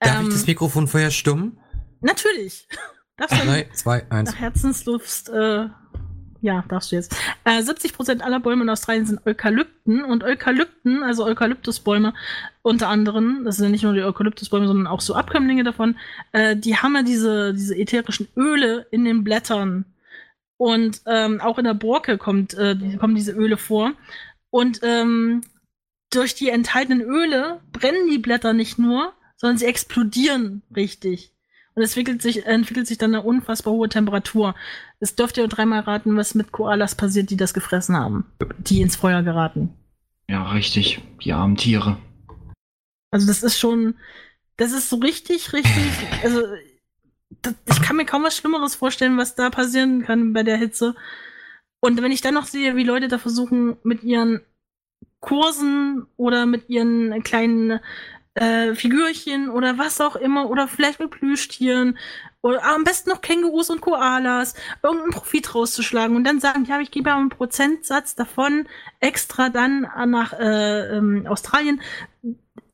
Darf 0.01 0.21
ähm, 0.21 0.29
ich 0.29 0.35
das 0.35 0.47
Mikrofon 0.47 0.89
vorher 0.89 1.11
stumm? 1.11 1.59
Natürlich. 2.01 2.69
Darfst 3.17 3.43
du 3.43 3.47
Drei, 3.47 3.69
zwei, 3.73 4.11
eins. 4.11 4.31
Nach 4.31 4.39
Herzenslust, 4.39 5.31
äh, 5.31 5.69
ja, 6.43 6.65
darfst 6.69 6.93
du 6.93 6.97
jetzt. 6.97 7.17
Äh, 7.45 7.63
70% 7.63 8.21
aller 8.21 8.41
Bäume 8.41 8.63
in 8.63 8.69
Australien 8.69 9.07
sind 9.07 9.27
Eukalypten 9.27 10.05
und 10.05 10.23
Eukalypten, 10.23 11.03
also 11.03 11.25
Eukalyptusbäume 11.25 12.13
unter 12.63 12.89
anderem, 12.89 13.43
das 13.45 13.57
sind 13.57 13.71
nicht 13.71 13.85
nur 13.85 13.95
die 13.95 14.03
Eukalyptusbäume, 14.03 14.67
sondern 14.67 14.87
auch 14.87 15.01
so 15.01 15.15
Abkömmlinge 15.15 15.65
davon, 15.65 15.97
äh, 16.33 16.57
die 16.57 16.77
haben 16.77 16.95
ja 16.95 17.03
diese, 17.03 17.55
diese 17.55 17.77
ätherischen 17.77 18.29
Öle 18.37 18.87
in 18.91 19.05
den 19.05 19.25
Blättern. 19.25 19.87
Und 20.59 21.03
ähm, 21.07 21.41
auch 21.41 21.59
in 21.59 21.65
der 21.65 21.75
Borke 21.75 22.19
kommt, 22.19 22.55
äh, 22.55 22.77
die, 22.77 22.97
kommen 22.97 23.15
diese 23.15 23.33
Öle 23.33 23.57
vor. 23.57 23.93
Und 24.51 24.81
ähm, 24.83 25.43
durch 26.11 26.35
die 26.35 26.49
enthaltenen 26.49 27.03
Öle 27.03 27.61
brennen 27.73 28.09
die 28.11 28.19
Blätter 28.19 28.53
nicht 28.53 28.79
nur, 28.79 29.13
sondern 29.37 29.59
sie 29.59 29.67
explodieren 29.67 30.63
richtig. 30.75 31.33
Und 31.75 31.83
es 31.83 31.91
entwickelt 31.91 32.23
sich, 32.23 32.47
entwickelt 32.47 32.87
sich 32.87 32.97
dann 32.97 33.15
eine 33.15 33.23
unfassbar 33.23 33.75
hohe 33.75 33.89
Temperatur. 33.89 34.55
Es 34.99 35.15
dürft 35.15 35.37
ihr 35.37 35.47
dreimal 35.47 35.81
raten, 35.81 36.17
was 36.17 36.35
mit 36.35 36.51
Koalas 36.51 36.95
passiert, 36.95 37.29
die 37.29 37.37
das 37.37 37.53
gefressen 37.53 37.97
haben, 37.97 38.25
die 38.59 38.81
ins 38.81 38.97
Feuer 38.97 39.23
geraten. 39.23 39.75
Ja, 40.29 40.51
richtig. 40.51 41.03
Die 41.23 41.33
armen 41.33 41.57
Tiere. 41.57 41.99
Also 43.11 43.27
das 43.27 43.43
ist 43.43 43.59
schon, 43.59 43.95
das 44.57 44.73
ist 44.73 44.89
so 44.89 44.97
richtig, 44.97 45.53
richtig, 45.53 45.93
also 46.23 46.43
das, 47.43 47.55
ich 47.71 47.83
kann 47.83 47.97
mir 47.97 48.07
kaum 48.07 48.25
was 48.25 48.37
Schlimmeres 48.37 48.75
vorstellen, 48.75 49.19
was 49.19 49.35
da 49.35 49.51
passieren 49.51 50.03
kann 50.03 50.33
bei 50.33 50.43
der 50.43 50.57
Hitze. 50.57 50.95
Und 51.81 52.01
wenn 52.03 52.13
ich 52.13 52.23
dann 52.23 52.35
noch 52.35 52.47
sehe, 52.47 52.75
wie 52.77 52.85
Leute 52.85 53.09
da 53.09 53.19
versuchen, 53.19 53.77
mit 53.83 54.03
ihren 54.03 54.41
Kursen 55.21 56.07
oder 56.17 56.47
mit 56.47 56.69
ihren 56.69 57.23
kleinen 57.23 57.81
äh, 58.37 58.75
Figürchen 58.75 59.51
oder 59.51 59.79
was 59.79 60.01
auch 60.01 60.15
immer 60.15 60.51
oder 60.51 60.69
vielleicht 60.69 61.01
mit 61.01 61.11
Plüschtieren 61.11 61.99
oder 62.43 62.65
am 62.65 62.85
besten 62.85 63.11
noch 63.11 63.23
Kängurus 63.23 63.71
und 63.71 63.81
Koalas 63.81 64.55
irgendeinen 64.83 65.13
Profit 65.13 65.55
rauszuschlagen 65.55 66.15
und 66.17 66.25
dann 66.25 66.39
sagen, 66.39 66.65
ja, 66.67 66.79
ich 66.81 66.91
gebe 66.91 67.09
ja 67.11 67.17
einen 67.17 67.31
Prozentsatz 67.31 68.15
davon 68.15 68.69
extra 69.01 69.49
dann 69.49 69.89
nach 70.07 70.33
äh, 70.35 70.97
ähm, 70.97 71.27
Australien. 71.27 71.81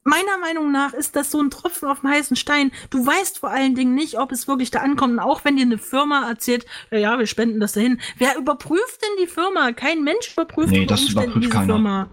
meiner 0.04 0.36
Meinung 0.40 0.72
nach 0.72 0.94
ist 0.94 1.14
das 1.14 1.30
so 1.30 1.40
ein 1.40 1.50
Tropfen 1.50 1.88
auf 1.88 2.00
dem 2.00 2.10
heißen 2.10 2.36
Stein. 2.36 2.72
Du 2.90 3.06
weißt 3.06 3.38
vor 3.38 3.50
allen 3.50 3.76
Dingen 3.76 3.94
nicht, 3.94 4.18
ob 4.18 4.32
es 4.32 4.48
wirklich 4.48 4.72
da 4.72 4.80
ankommt. 4.80 5.14
Und 5.14 5.20
auch 5.20 5.44
wenn 5.44 5.56
dir 5.56 5.62
eine 5.62 5.78
Firma 5.78 6.28
erzählt, 6.28 6.66
ja, 6.90 6.98
ja, 6.98 7.18
wir 7.18 7.26
spenden 7.26 7.60
das 7.60 7.72
dahin. 7.72 8.00
Wer 8.18 8.36
überprüft 8.36 9.00
denn 9.00 9.24
die 9.24 9.28
Firma? 9.28 9.72
Kein 9.72 10.02
Mensch 10.02 10.32
überprüft 10.32 10.72
nee, 10.72 10.86
das 10.86 11.08
überprüft 11.08 11.36
diese 11.44 11.50
keiner. 11.50 11.66
Firma. 11.66 12.10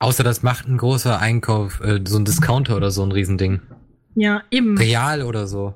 Außer 0.00 0.22
das 0.22 0.42
macht 0.42 0.68
ein 0.68 0.78
großer 0.78 1.18
Einkauf, 1.18 1.80
äh, 1.80 2.00
so 2.06 2.18
ein 2.18 2.24
Discounter 2.24 2.76
oder 2.76 2.90
so 2.90 3.02
ein 3.02 3.12
Riesending. 3.12 3.60
Ja, 4.14 4.42
eben. 4.50 4.78
Real 4.78 5.22
oder 5.22 5.46
so. 5.46 5.74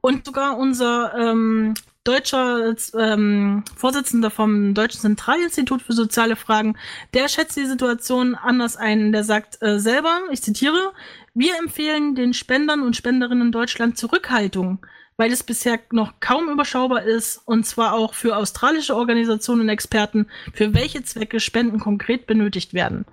Und 0.00 0.26
sogar 0.26 0.56
unser 0.58 1.12
ähm, 1.18 1.74
deutscher 2.04 2.74
ähm, 2.98 3.64
Vorsitzender 3.76 4.30
vom 4.30 4.72
Deutschen 4.74 5.00
Zentralinstitut 5.00 5.82
für 5.82 5.92
soziale 5.92 6.36
Fragen, 6.36 6.76
der 7.14 7.28
schätzt 7.28 7.56
die 7.56 7.66
Situation 7.66 8.34
anders 8.34 8.76
ein. 8.76 9.12
Der 9.12 9.24
sagt 9.24 9.60
äh, 9.60 9.78
selber, 9.78 10.20
ich 10.30 10.42
zitiere, 10.42 10.92
wir 11.34 11.58
empfehlen 11.58 12.14
den 12.14 12.32
Spendern 12.34 12.82
und 12.82 12.96
Spenderinnen 12.96 13.48
in 13.48 13.52
Deutschland 13.52 13.98
Zurückhaltung, 13.98 14.78
weil 15.16 15.32
es 15.32 15.42
bisher 15.42 15.80
noch 15.90 16.14
kaum 16.20 16.48
überschaubar 16.48 17.02
ist, 17.02 17.42
und 17.44 17.66
zwar 17.66 17.92
auch 17.92 18.14
für 18.14 18.36
australische 18.36 18.96
Organisationen 18.96 19.62
und 19.62 19.68
Experten, 19.68 20.28
für 20.54 20.74
welche 20.74 21.02
Zwecke 21.02 21.40
Spenden 21.40 21.80
konkret 21.80 22.26
benötigt 22.26 22.72
werden. 22.72 23.04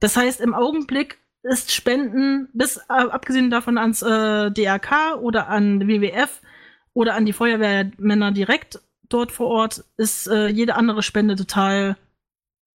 Das 0.00 0.16
heißt, 0.16 0.40
im 0.40 0.54
Augenblick 0.54 1.18
ist 1.42 1.72
Spenden, 1.72 2.48
bis 2.52 2.76
äh, 2.76 2.82
abgesehen 2.88 3.50
davon 3.50 3.78
ans 3.78 4.02
äh, 4.02 4.50
DRK 4.50 5.16
oder 5.20 5.48
an 5.48 5.86
WWF, 5.86 6.40
oder 6.96 7.14
an 7.14 7.26
die 7.26 7.34
Feuerwehrmänner 7.34 8.32
direkt 8.32 8.80
dort 9.10 9.30
vor 9.30 9.48
Ort, 9.48 9.84
ist 9.98 10.26
äh, 10.28 10.48
jede 10.48 10.76
andere 10.76 11.02
Spende 11.02 11.36
total, 11.36 11.98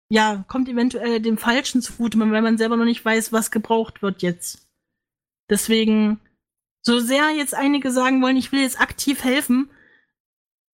ja, 0.09 0.45
kommt 0.47 0.69
eventuell 0.69 1.19
dem 1.19 1.39
Falschen 1.39 1.81
zugute, 1.81 2.19
weil 2.19 2.43
man 2.43 2.59
selber 2.59 2.77
noch 2.77 2.85
nicht 2.85 3.03
weiß, 3.03 3.33
was 3.33 3.49
gebraucht 3.49 4.03
wird 4.03 4.21
jetzt. 4.21 4.69
Deswegen, 5.49 6.19
so 6.83 6.99
sehr 6.99 7.31
jetzt 7.31 7.55
einige 7.55 7.89
sagen 7.91 8.21
wollen, 8.21 8.37
ich 8.37 8.51
will 8.51 8.61
jetzt 8.61 8.79
aktiv 8.79 9.23
helfen, 9.23 9.71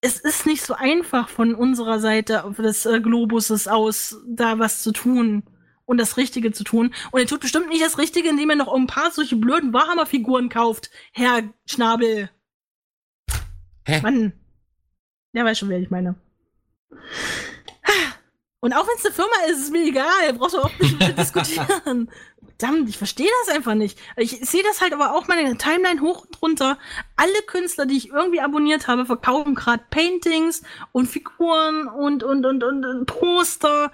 es 0.02 0.20
ist 0.20 0.46
nicht 0.46 0.62
so 0.62 0.74
einfach 0.74 1.30
von 1.30 1.56
unserer 1.56 2.00
Seite 2.02 2.54
des 2.58 2.86
äh, 2.86 3.00
Globuses 3.00 3.70
aus, 3.70 4.22
da 4.28 4.60
was 4.60 4.84
zu 4.84 4.92
tun 4.92 5.44
und 5.88 5.98
das 5.98 6.18
Richtige 6.18 6.52
zu 6.52 6.64
tun. 6.64 6.94
Und 7.12 7.20
er 7.20 7.26
tut 7.26 7.40
bestimmt 7.40 7.70
nicht 7.70 7.84
das 7.84 7.98
Richtige, 7.98 8.30
indem 8.30 8.52
er 8.52 8.58
noch 8.58 8.72
ein 8.72 8.86
paar 8.86 9.10
solche 9.10 9.38
blöden 9.38 9.74
Warhammer-Figuren 9.74 10.50
kauft, 10.50 10.92
Herr 11.14 11.42
Schnabel. 11.66 12.30
Hä? 13.88 14.02
Mann. 14.02 14.34
Ja, 15.34 15.44
weiß 15.44 15.58
schon, 15.58 15.70
wer 15.70 15.80
ich 15.80 15.90
meine. 15.90 16.16
Und 18.60 18.74
auch 18.74 18.88
wenn 18.88 18.96
es 18.98 19.06
eine 19.06 19.14
Firma 19.14 19.36
ist, 19.48 19.58
ist 19.58 19.64
es 19.66 19.72
mir 19.72 19.86
egal. 19.86 20.34
Brauchst 20.34 20.56
du 20.56 20.60
auch 20.60 20.80
nicht 20.80 21.18
diskutieren. 21.18 22.12
Verdammt, 22.60 22.90
ich 22.90 22.98
verstehe 22.98 23.30
das 23.46 23.56
einfach 23.56 23.76
nicht. 23.76 24.00
Ich 24.16 24.32
sehe 24.32 24.64
das 24.64 24.82
halt 24.82 24.92
aber 24.92 25.14
auch 25.14 25.28
meine 25.28 25.58
Timeline 25.58 26.02
hoch 26.02 26.26
und 26.26 26.42
runter. 26.42 26.80
Alle 27.16 27.42
Künstler, 27.46 27.86
die 27.86 27.98
ich 27.98 28.10
irgendwie 28.10 28.42
abonniert 28.42 28.88
habe, 28.88 29.06
verkaufen 29.06 29.54
gerade 29.54 29.84
Paintings 29.92 30.64
und 30.92 31.06
Figuren 31.06 31.88
und, 31.88 32.24
und, 32.24 32.46
und, 32.46 32.64
und, 32.64 32.84
und 32.84 33.06
Poster. 33.06 33.92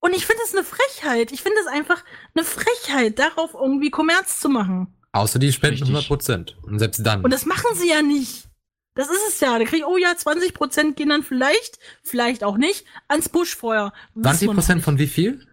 Und 0.00 0.14
ich 0.14 0.26
finde 0.26 0.42
es 0.46 0.54
eine 0.54 0.64
Frechheit. 0.64 1.32
Ich 1.32 1.42
finde 1.42 1.58
es 1.60 1.66
einfach 1.66 2.04
eine 2.34 2.44
Frechheit, 2.44 3.18
darauf 3.18 3.54
irgendwie 3.54 3.90
Kommerz 3.90 4.40
zu 4.40 4.48
machen. 4.48 4.94
Außer 5.12 5.38
die 5.38 5.52
spenden 5.52 5.74
Richtig. 5.74 5.88
100 5.88 6.06
Prozent. 6.06 6.56
Und 6.62 6.78
selbst 6.78 7.04
dann. 7.04 7.24
Und 7.24 7.32
das 7.32 7.46
machen 7.46 7.74
sie 7.74 7.88
ja 7.88 8.02
nicht. 8.02 8.48
Das 8.94 9.08
ist 9.08 9.28
es 9.28 9.40
ja. 9.40 9.58
Da 9.58 9.64
kriege 9.64 9.78
ich, 9.78 9.84
oh 9.84 9.96
ja, 9.96 10.12
20% 10.12 10.94
gehen 10.94 11.08
dann 11.08 11.22
vielleicht, 11.22 11.78
vielleicht 12.02 12.44
auch 12.44 12.56
nicht, 12.56 12.84
ans 13.08 13.28
Buschfeuer. 13.28 13.92
20% 14.16 14.80
von 14.80 14.98
wie 14.98 15.06
viel? 15.06 15.46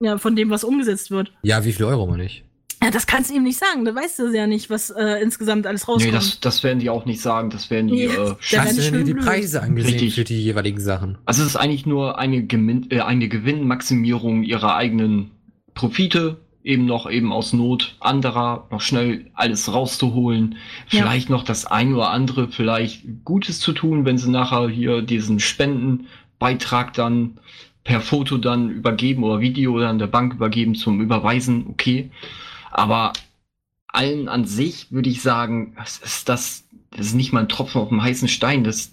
Ja, 0.00 0.18
von 0.18 0.36
dem, 0.36 0.50
was 0.50 0.64
umgesetzt 0.64 1.10
wird. 1.10 1.32
Ja, 1.42 1.64
wie 1.64 1.72
viel 1.72 1.86
Euro 1.86 2.06
mal 2.06 2.16
nicht? 2.16 2.44
Ja, 2.84 2.90
das 2.90 3.06
kannst 3.06 3.30
du 3.30 3.34
ihm 3.34 3.44
nicht 3.44 3.58
sagen. 3.58 3.86
Da 3.86 3.94
weißt 3.94 4.18
du 4.18 4.28
ja 4.34 4.46
nicht, 4.46 4.68
was 4.68 4.90
äh, 4.90 5.22
insgesamt 5.22 5.66
alles 5.66 5.88
rauskommt. 5.88 6.04
Nee, 6.04 6.12
das, 6.12 6.38
das 6.40 6.62
werden 6.62 6.80
die 6.80 6.90
auch 6.90 7.06
nicht 7.06 7.22
sagen. 7.22 7.48
Das 7.48 7.70
werden 7.70 7.88
die. 7.88 7.94
Nee, 7.94 8.14
äh, 8.14 8.34
Hast 8.58 8.76
du 8.76 8.90
denn 8.90 9.06
die 9.06 9.14
Preise 9.14 9.62
angesehen 9.62 9.94
Richtig. 9.94 10.14
für 10.14 10.24
die 10.24 10.42
jeweiligen 10.42 10.80
Sachen? 10.80 11.16
Also 11.24 11.42
es 11.42 11.48
ist 11.48 11.56
eigentlich 11.56 11.86
nur 11.86 12.18
eine, 12.18 12.44
Gewinn, 12.44 12.90
äh, 12.90 13.00
eine 13.00 13.28
Gewinnmaximierung 13.28 14.42
ihrer 14.42 14.76
eigenen 14.76 15.30
Profite 15.72 16.36
eben 16.62 16.84
noch 16.84 17.10
eben 17.10 17.32
aus 17.32 17.54
Not 17.54 17.96
anderer 18.00 18.66
noch 18.70 18.82
schnell 18.82 19.30
alles 19.34 19.72
rauszuholen, 19.72 20.56
vielleicht 20.86 21.28
ja. 21.28 21.36
noch 21.36 21.44
das 21.44 21.66
ein 21.66 21.94
oder 21.94 22.10
andere 22.10 22.48
vielleicht 22.48 23.02
Gutes 23.24 23.60
zu 23.60 23.72
tun, 23.72 24.04
wenn 24.04 24.18
sie 24.18 24.30
nachher 24.30 24.68
hier 24.68 25.02
diesen 25.02 25.40
Spendenbeitrag 25.40 26.94
dann 26.94 27.38
per 27.82 28.00
Foto 28.00 28.38
dann 28.38 28.70
übergeben 28.70 29.24
oder 29.24 29.40
Video 29.40 29.78
dann 29.78 29.98
der 29.98 30.06
Bank 30.06 30.34
übergeben 30.34 30.74
zum 30.74 31.02
Überweisen, 31.02 31.66
okay. 31.68 32.10
Aber 32.74 33.12
allen 33.86 34.28
an 34.28 34.44
sich 34.44 34.90
würde 34.92 35.08
ich 35.08 35.22
sagen, 35.22 35.74
das 35.76 35.98
ist 35.98 36.28
das, 36.28 36.64
das 36.90 37.06
ist 37.06 37.14
nicht 37.14 37.32
mal 37.32 37.40
ein 37.40 37.48
Tropfen 37.48 37.80
auf 37.80 37.88
dem 37.88 38.02
heißen 38.02 38.28
Stein. 38.28 38.64
Das, 38.64 38.92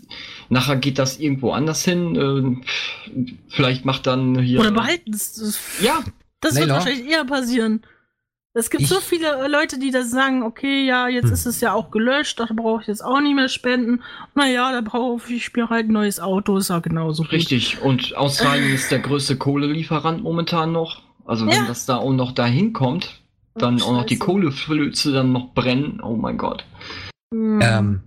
nachher 0.50 0.76
geht 0.78 1.00
das 1.00 1.20
irgendwo 1.20 1.52
anders 1.52 1.84
hin. 1.84 2.16
Äh, 2.16 3.36
vielleicht 3.50 3.84
macht 3.84 4.08
dann 4.08 4.40
hier. 4.40 4.60
Oder 4.60 4.72
behalten 4.72 5.14
es. 5.14 5.60
Ja, 5.82 6.04
das 6.40 6.54
Layla? 6.54 6.68
wird 6.68 6.76
wahrscheinlich 6.76 7.10
eher 7.10 7.26
passieren. 7.26 7.82
Es 8.54 8.70
gibt 8.70 8.84
ich 8.84 8.90
so 8.90 9.00
viele 9.00 9.46
äh, 9.46 9.48
Leute, 9.48 9.80
die 9.80 9.92
das 9.92 10.12
sagen, 10.12 10.44
okay, 10.44 10.86
ja, 10.86 11.08
jetzt 11.08 11.28
hm. 11.28 11.34
ist 11.34 11.46
es 11.46 11.62
ja 11.62 11.74
auch 11.74 11.90
gelöscht, 11.90 12.40
da 12.40 12.48
brauche 12.54 12.82
ich 12.82 12.88
jetzt 12.88 13.04
auch 13.04 13.22
nicht 13.22 13.34
mehr 13.36 13.48
spenden. 13.48 14.04
Naja, 14.36 14.74
da 14.74 14.82
brauche 14.82 15.34
ich 15.34 15.54
mir 15.54 15.70
halt 15.70 15.88
ein 15.88 15.94
neues 15.94 16.20
Auto, 16.20 16.58
ist 16.58 16.70
ja 16.70 16.80
genauso 16.80 17.24
gut. 17.24 17.32
Richtig, 17.32 17.82
und 17.82 18.16
Australien 18.18 18.74
ist 18.74 18.92
der 18.92 19.00
größte 19.00 19.38
Kohlelieferant 19.38 20.22
momentan 20.22 20.74
noch. 20.74 21.02
Also 21.26 21.46
wenn 21.46 21.54
ja. 21.54 21.66
das 21.66 21.86
da 21.86 21.98
auch 21.98 22.12
noch 22.12 22.34
dahin 22.34 22.74
kommt, 22.74 23.21
dann 23.56 23.82
auch 23.82 23.94
noch 23.94 24.06
die 24.06 24.18
Kohleflöze 24.18 25.12
dann 25.12 25.32
noch 25.32 25.54
brennen, 25.54 26.00
oh 26.02 26.16
mein 26.16 26.38
Gott. 26.38 26.66
Hm. 27.34 27.60
Ähm, 27.62 28.00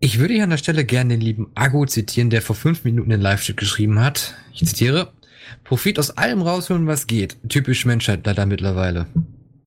ich 0.00 0.18
würde 0.18 0.34
hier 0.34 0.44
an 0.44 0.50
der 0.50 0.56
Stelle 0.56 0.84
gerne 0.84 1.14
den 1.14 1.20
lieben 1.20 1.50
Agu 1.54 1.86
zitieren, 1.86 2.30
der 2.30 2.42
vor 2.42 2.56
fünf 2.56 2.84
Minuten 2.84 3.10
den 3.10 3.20
Live-Stück 3.20 3.56
geschrieben 3.56 4.00
hat. 4.00 4.34
Ich 4.52 4.64
zitiere. 4.64 5.12
Profit 5.62 5.98
aus 5.98 6.16
allem 6.16 6.42
rausholen, 6.42 6.86
was 6.86 7.06
geht. 7.06 7.36
Typisch 7.48 7.84
Menschheit 7.84 8.26
leider 8.26 8.46
mittlerweile. 8.46 9.06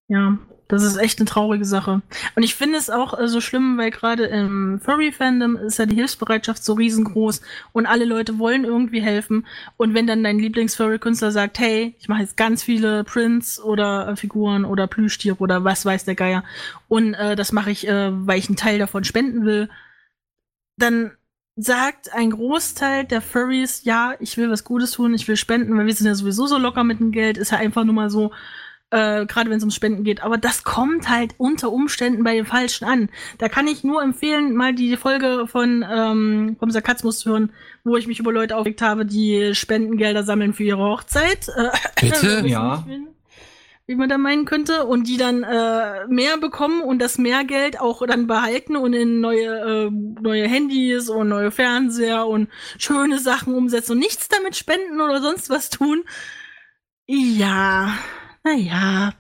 Ja, 0.08 0.38
das 0.68 0.84
ist 0.84 0.98
echt 0.98 1.20
eine 1.20 1.28
traurige 1.28 1.66
Sache. 1.66 2.02
Und 2.36 2.44
ich 2.44 2.56
finde 2.56 2.78
es 2.78 2.90
auch 2.90 3.18
äh, 3.18 3.28
so 3.28 3.42
schlimm, 3.42 3.78
weil 3.78 3.92
gerade 3.92 4.26
im 4.26 4.80
Furry-Fandom 4.80 5.56
ist 5.58 5.80
ja 5.80 5.86
die 5.86 5.96
Hilfsbereitschaft 5.96 6.64
so 6.64 6.74
riesengroß 6.74 7.42
und 7.74 7.86
alle 7.86 8.06
Leute 8.06 8.40
wollen 8.40 8.66
irgendwie 8.66 9.02
helfen. 9.02 9.46
Und 9.78 9.94
wenn 9.94 10.08
dann 10.08 10.24
dein 10.24 10.40
Lieblings-Furry-Künstler 10.40 11.32
sagt, 11.32 11.60
hey, 11.60 11.96
ich 12.00 12.08
mache 12.10 12.22
jetzt 12.22 12.38
ganz 12.38 12.64
viele 12.64 13.04
Prints 13.04 13.60
oder 13.60 14.10
äh, 14.10 14.16
Figuren 14.16 14.66
oder 14.66 14.88
Plüschtiere 14.88 15.38
oder 15.38 15.64
was 15.64 15.86
weiß 15.86 16.06
der 16.06 16.16
Geier 16.16 16.44
und 16.88 17.14
äh, 17.14 17.36
das 17.36 17.52
mache 17.52 17.72
ich, 17.72 17.88
äh, 17.88 18.10
weil 18.12 18.40
ich 18.40 18.48
einen 18.48 18.58
Teil 18.58 18.80
davon 18.80 19.04
spenden 19.04 19.46
will, 19.46 19.70
dann 20.78 21.12
sagt 21.56 22.14
ein 22.14 22.32
Großteil 22.32 23.06
der 23.06 23.22
Furries, 23.22 23.84
ja, 23.84 24.14
ich 24.20 24.38
will 24.38 24.50
was 24.50 24.64
Gutes 24.64 24.92
tun, 24.92 25.14
ich 25.14 25.28
will 25.28 25.38
spenden, 25.38 25.76
weil 25.76 25.88
wir 25.88 25.94
sind 25.94 26.08
ja 26.08 26.16
sowieso 26.16 26.46
so 26.46 26.58
locker 26.58 26.84
mit 26.84 27.00
dem 27.00 27.12
Geld, 27.12 27.38
ist 27.38 27.52
ja 27.52 27.58
einfach 27.58 27.84
nur 27.84 27.96
mal 27.96 28.10
so, 28.10 28.32
äh, 28.92 29.26
gerade 29.26 29.50
wenn 29.50 29.58
es 29.58 29.64
um 29.64 29.72
Spenden 29.72 30.04
geht. 30.04 30.24
Aber 30.24 30.38
das 30.38 30.64
kommt 30.64 31.10
halt 31.10 31.36
unter 31.38 31.72
Umständen 31.72 32.24
bei 32.24 32.36
den 32.36 32.46
Falschen 32.46 32.86
an. 32.86 33.10
Da 33.38 33.50
kann 33.50 33.68
ich 33.68 33.84
nur 33.84 34.02
empfehlen, 34.02 34.56
mal 34.56 34.74
die 34.74 34.96
Folge 34.98 35.48
von 35.48 35.86
ähm, 35.90 36.56
vom 36.60 36.72
Sarkasmus 36.72 37.20
zu 37.20 37.32
hören, 37.32 37.52
wo 37.84 37.98
ich 37.98 38.08
mich 38.08 38.20
über 38.20 38.32
Leute 38.32 38.56
aufgeregt 38.56 38.82
habe, 38.82 39.06
die 39.06 39.54
Spendengelder 39.54 40.24
sammeln 40.24 40.54
für 40.54 40.64
ihre 40.64 40.84
Hochzeit. 40.84 41.50
Äh, 41.50 41.70
Bitte? 42.02 42.44
ja 42.46 42.86
wie 43.88 43.96
man 43.96 44.10
da 44.10 44.18
meinen 44.18 44.44
könnte, 44.44 44.86
und 44.86 45.08
die 45.08 45.16
dann 45.16 45.44
äh, 45.44 46.06
mehr 46.08 46.38
bekommen 46.38 46.82
und 46.82 47.00
das 47.00 47.18
mehr 47.18 47.46
Geld 47.46 47.80
auch 47.80 48.06
dann 48.06 48.28
behalten 48.28 48.76
und 48.76 48.92
in 48.92 49.22
neue, 49.22 49.88
äh, 49.88 49.90
neue 49.90 50.46
Handys 50.46 51.10
und 51.10 51.30
neue 51.30 51.52
Fernseher 51.52 52.28
und 52.28 52.50
schöne 52.78 53.18
Sachen 53.18 53.56
umsetzen 53.56 53.94
und 53.94 54.00
nichts 54.00 54.28
damit 54.28 54.58
spenden 54.58 55.00
oder 55.00 55.22
sonst 55.22 55.50
was 55.50 55.70
tun. 55.70 56.04
Ja, 57.06 57.94
naja. 58.48 59.14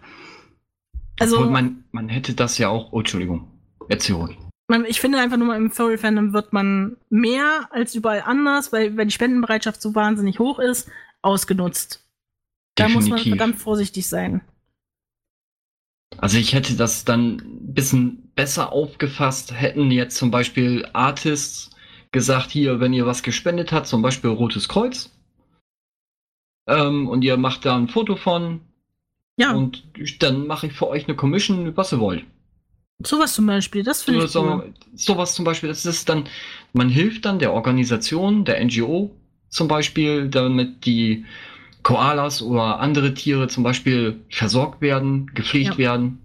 Also. 1.19 1.37
Obwohl 1.37 1.51
man, 1.51 1.83
man 1.91 2.09
hätte 2.09 2.33
das 2.33 2.57
ja 2.57 2.69
auch. 2.69 2.91
Oh, 2.91 2.99
Entschuldigung. 2.99 3.47
Erzähl 3.89 4.15
ruhig. 4.15 4.37
Man, 4.69 4.85
ich 4.85 4.99
finde 4.99 5.19
einfach 5.19 5.37
nur 5.37 5.47
mal 5.47 5.57
im 5.57 5.71
Furry-Fandom 5.71 6.33
wird 6.33 6.51
man 6.51 6.97
mehr 7.09 7.69
als 7.71 7.95
überall 7.95 8.21
anders, 8.25 8.73
weil, 8.73 8.97
weil 8.97 9.05
die 9.05 9.13
Spendenbereitschaft 9.13 9.81
so 9.81 9.95
wahnsinnig 9.95 10.39
hoch 10.39 10.59
ist, 10.59 10.89
ausgenutzt. 11.21 12.05
Da 12.75 12.87
Definitiv. 12.87 13.09
muss 13.09 13.19
man 13.25 13.29
verdammt 13.29 13.55
vorsichtig 13.59 14.07
sein. 14.07 14.41
Also 16.17 16.37
ich 16.37 16.53
hätte 16.53 16.75
das 16.75 17.05
dann 17.05 17.37
ein 17.37 17.73
bisschen 17.73 18.31
besser 18.35 18.71
aufgefasst, 18.71 19.53
hätten 19.53 19.89
jetzt 19.89 20.17
zum 20.17 20.31
Beispiel 20.31 20.87
Artists 20.93 21.71
gesagt, 22.11 22.51
hier, 22.51 22.79
wenn 22.79 22.93
ihr 22.93 23.05
was 23.05 23.23
gespendet 23.23 23.71
habt, 23.71 23.87
zum 23.87 24.01
Beispiel 24.01 24.31
Rotes 24.31 24.67
Kreuz, 24.67 25.11
ähm, 26.67 27.07
und 27.07 27.23
ihr 27.23 27.37
macht 27.37 27.65
da 27.65 27.75
ein 27.75 27.87
Foto 27.87 28.15
von, 28.15 28.61
ja. 29.37 29.53
und 29.53 29.83
dann 30.19 30.47
mache 30.47 30.67
ich 30.67 30.73
für 30.73 30.87
euch 30.87 31.07
eine 31.07 31.15
Commission, 31.15 31.75
was 31.77 31.93
ihr 31.93 31.99
wollt. 31.99 32.25
Sowas 33.03 33.33
zum 33.35 33.45
Beispiel, 33.45 33.83
das 33.83 34.03
finde 34.03 34.25
ich 34.25 34.35
cool. 34.35 34.73
Sowas 34.95 35.35
zum 35.35 35.45
Beispiel, 35.45 35.69
das 35.69 35.85
ist 35.85 36.09
dann, 36.09 36.23
man 36.73 36.89
hilft 36.89 37.25
dann 37.25 37.37
der 37.37 37.53
Organisation, 37.53 38.43
der 38.43 38.63
NGO 38.63 39.11
zum 39.49 39.67
Beispiel, 39.67 40.27
damit 40.29 40.85
die 40.85 41.25
Koalas 41.83 42.41
oder 42.41 42.79
andere 42.79 43.13
Tiere 43.13 43.47
zum 43.47 43.63
Beispiel 43.63 44.19
versorgt 44.29 44.81
werden, 44.81 45.31
gepflegt 45.33 45.73
Ja. 45.73 45.77
werden. 45.77 46.19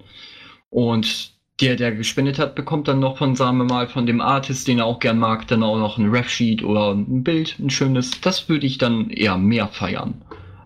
Und 0.71 1.33
der, 1.61 1.77
der 1.77 1.93
gespendet 1.93 2.39
hat, 2.39 2.55
bekommt 2.55 2.89
dann 2.89 2.99
noch 2.99 3.19
von, 3.19 3.37
sagen 3.37 3.59
wir 3.59 3.65
mal, 3.65 3.87
von 3.87 4.07
dem 4.07 4.21
Artist, 4.21 4.67
den 4.67 4.79
er 4.79 4.87
auch 4.87 4.99
gern 4.99 5.19
mag, 5.19 5.47
dann 5.49 5.63
auch 5.63 5.79
noch 5.79 5.99
ein 5.99 6.09
Ref-Sheet 6.09 6.65
oder 6.65 6.93
ein 6.93 7.23
Bild, 7.23 7.59
ein 7.61 7.71
schönes. 7.71 8.21
Das 8.23 8.49
würde 8.49 8.67
ich 8.67 8.79
dann 8.79 9.11
eher 9.11 9.37
mehr 9.37 9.69
feiern. 9.69 10.15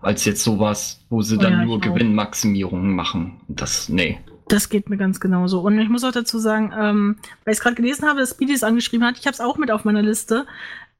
Als 0.07 0.23
jetzt 0.23 0.41
sowas, 0.41 1.01
wo 1.09 1.21
sie 1.21 1.35
Oh 1.35 1.41
dann 1.41 1.51
ja, 1.51 1.65
nur. 1.65 1.81
Gewinnmaximierungen 1.81 2.93
machen. 2.95 3.41
Das, 3.49 3.89
nee. 3.89 4.19
Das 4.47 4.69
geht 4.69 4.89
mir 4.89 4.95
ganz 4.95 5.19
genauso. 5.19 5.59
Und 5.59 5.77
ich 5.79 5.89
muss 5.89 6.05
auch 6.05 6.13
dazu 6.13 6.39
sagen, 6.39 6.71
ähm, 6.77 7.17
weil 7.43 7.51
ich 7.51 7.57
es 7.57 7.61
gerade 7.63 7.75
gelesen 7.75 8.07
habe, 8.07 8.21
dass 8.21 8.31
Speedy 8.31 8.53
es 8.53 8.63
angeschrieben 8.63 9.05
hat, 9.05 9.17
ich 9.19 9.25
habe 9.25 9.33
es 9.33 9.41
auch 9.41 9.57
mit 9.57 9.69
auf 9.69 9.83
meiner 9.83 10.01
Liste. 10.01 10.45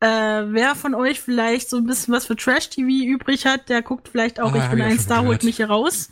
Äh, 0.01 0.07
wer 0.07 0.75
von 0.75 0.93
euch 0.93 1.21
vielleicht 1.21 1.69
so 1.69 1.77
ein 1.77 1.85
bisschen 1.85 2.13
was 2.13 2.25
für 2.27 2.35
Trash-TV 2.35 3.05
übrig 3.07 3.45
hat, 3.45 3.69
der 3.69 3.81
guckt 3.81 4.09
vielleicht 4.09 4.41
auch 4.41 4.53
Ah, 4.53 4.63
Ich 4.65 4.69
bin 4.71 4.81
ein 4.81 4.99
Star, 4.99 5.19
holt 5.19 5.27
gehört. 5.27 5.43
mich 5.45 5.55
hier 5.55 5.69
raus. 5.69 6.09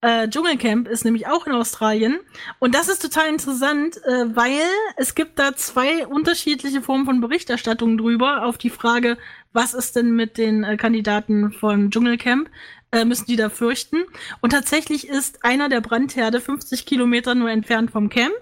Äh, 0.00 0.28
Dschungelcamp 0.28 0.86
ist 0.86 1.04
nämlich 1.04 1.26
auch 1.26 1.46
in 1.46 1.52
Australien. 1.54 2.20
Und 2.60 2.74
das 2.76 2.88
ist 2.88 3.02
total 3.02 3.28
interessant, 3.30 3.96
äh, 4.04 4.36
weil 4.36 4.60
es 4.96 5.16
gibt 5.16 5.38
da 5.40 5.56
zwei 5.56 6.06
unterschiedliche 6.06 6.82
Formen 6.82 7.04
von 7.06 7.20
Berichterstattung 7.20 7.98
drüber 7.98 8.44
auf 8.44 8.58
die 8.58 8.70
Frage, 8.70 9.16
was 9.52 9.74
ist 9.74 9.96
denn 9.96 10.12
mit 10.12 10.38
den 10.38 10.64
äh, 10.64 10.76
Kandidaten 10.76 11.52
von 11.52 11.90
Dschungelcamp? 11.90 12.48
Äh, 12.90 13.04
müssen 13.04 13.26
die 13.26 13.36
da 13.36 13.50
fürchten? 13.50 14.04
Und 14.40 14.50
tatsächlich 14.50 15.08
ist 15.08 15.44
einer 15.44 15.68
der 15.68 15.80
Brandherde 15.80 16.40
50 16.40 16.86
Kilometer 16.86 17.34
nur 17.34 17.50
entfernt 17.50 17.90
vom 17.90 18.08
Camp. 18.08 18.34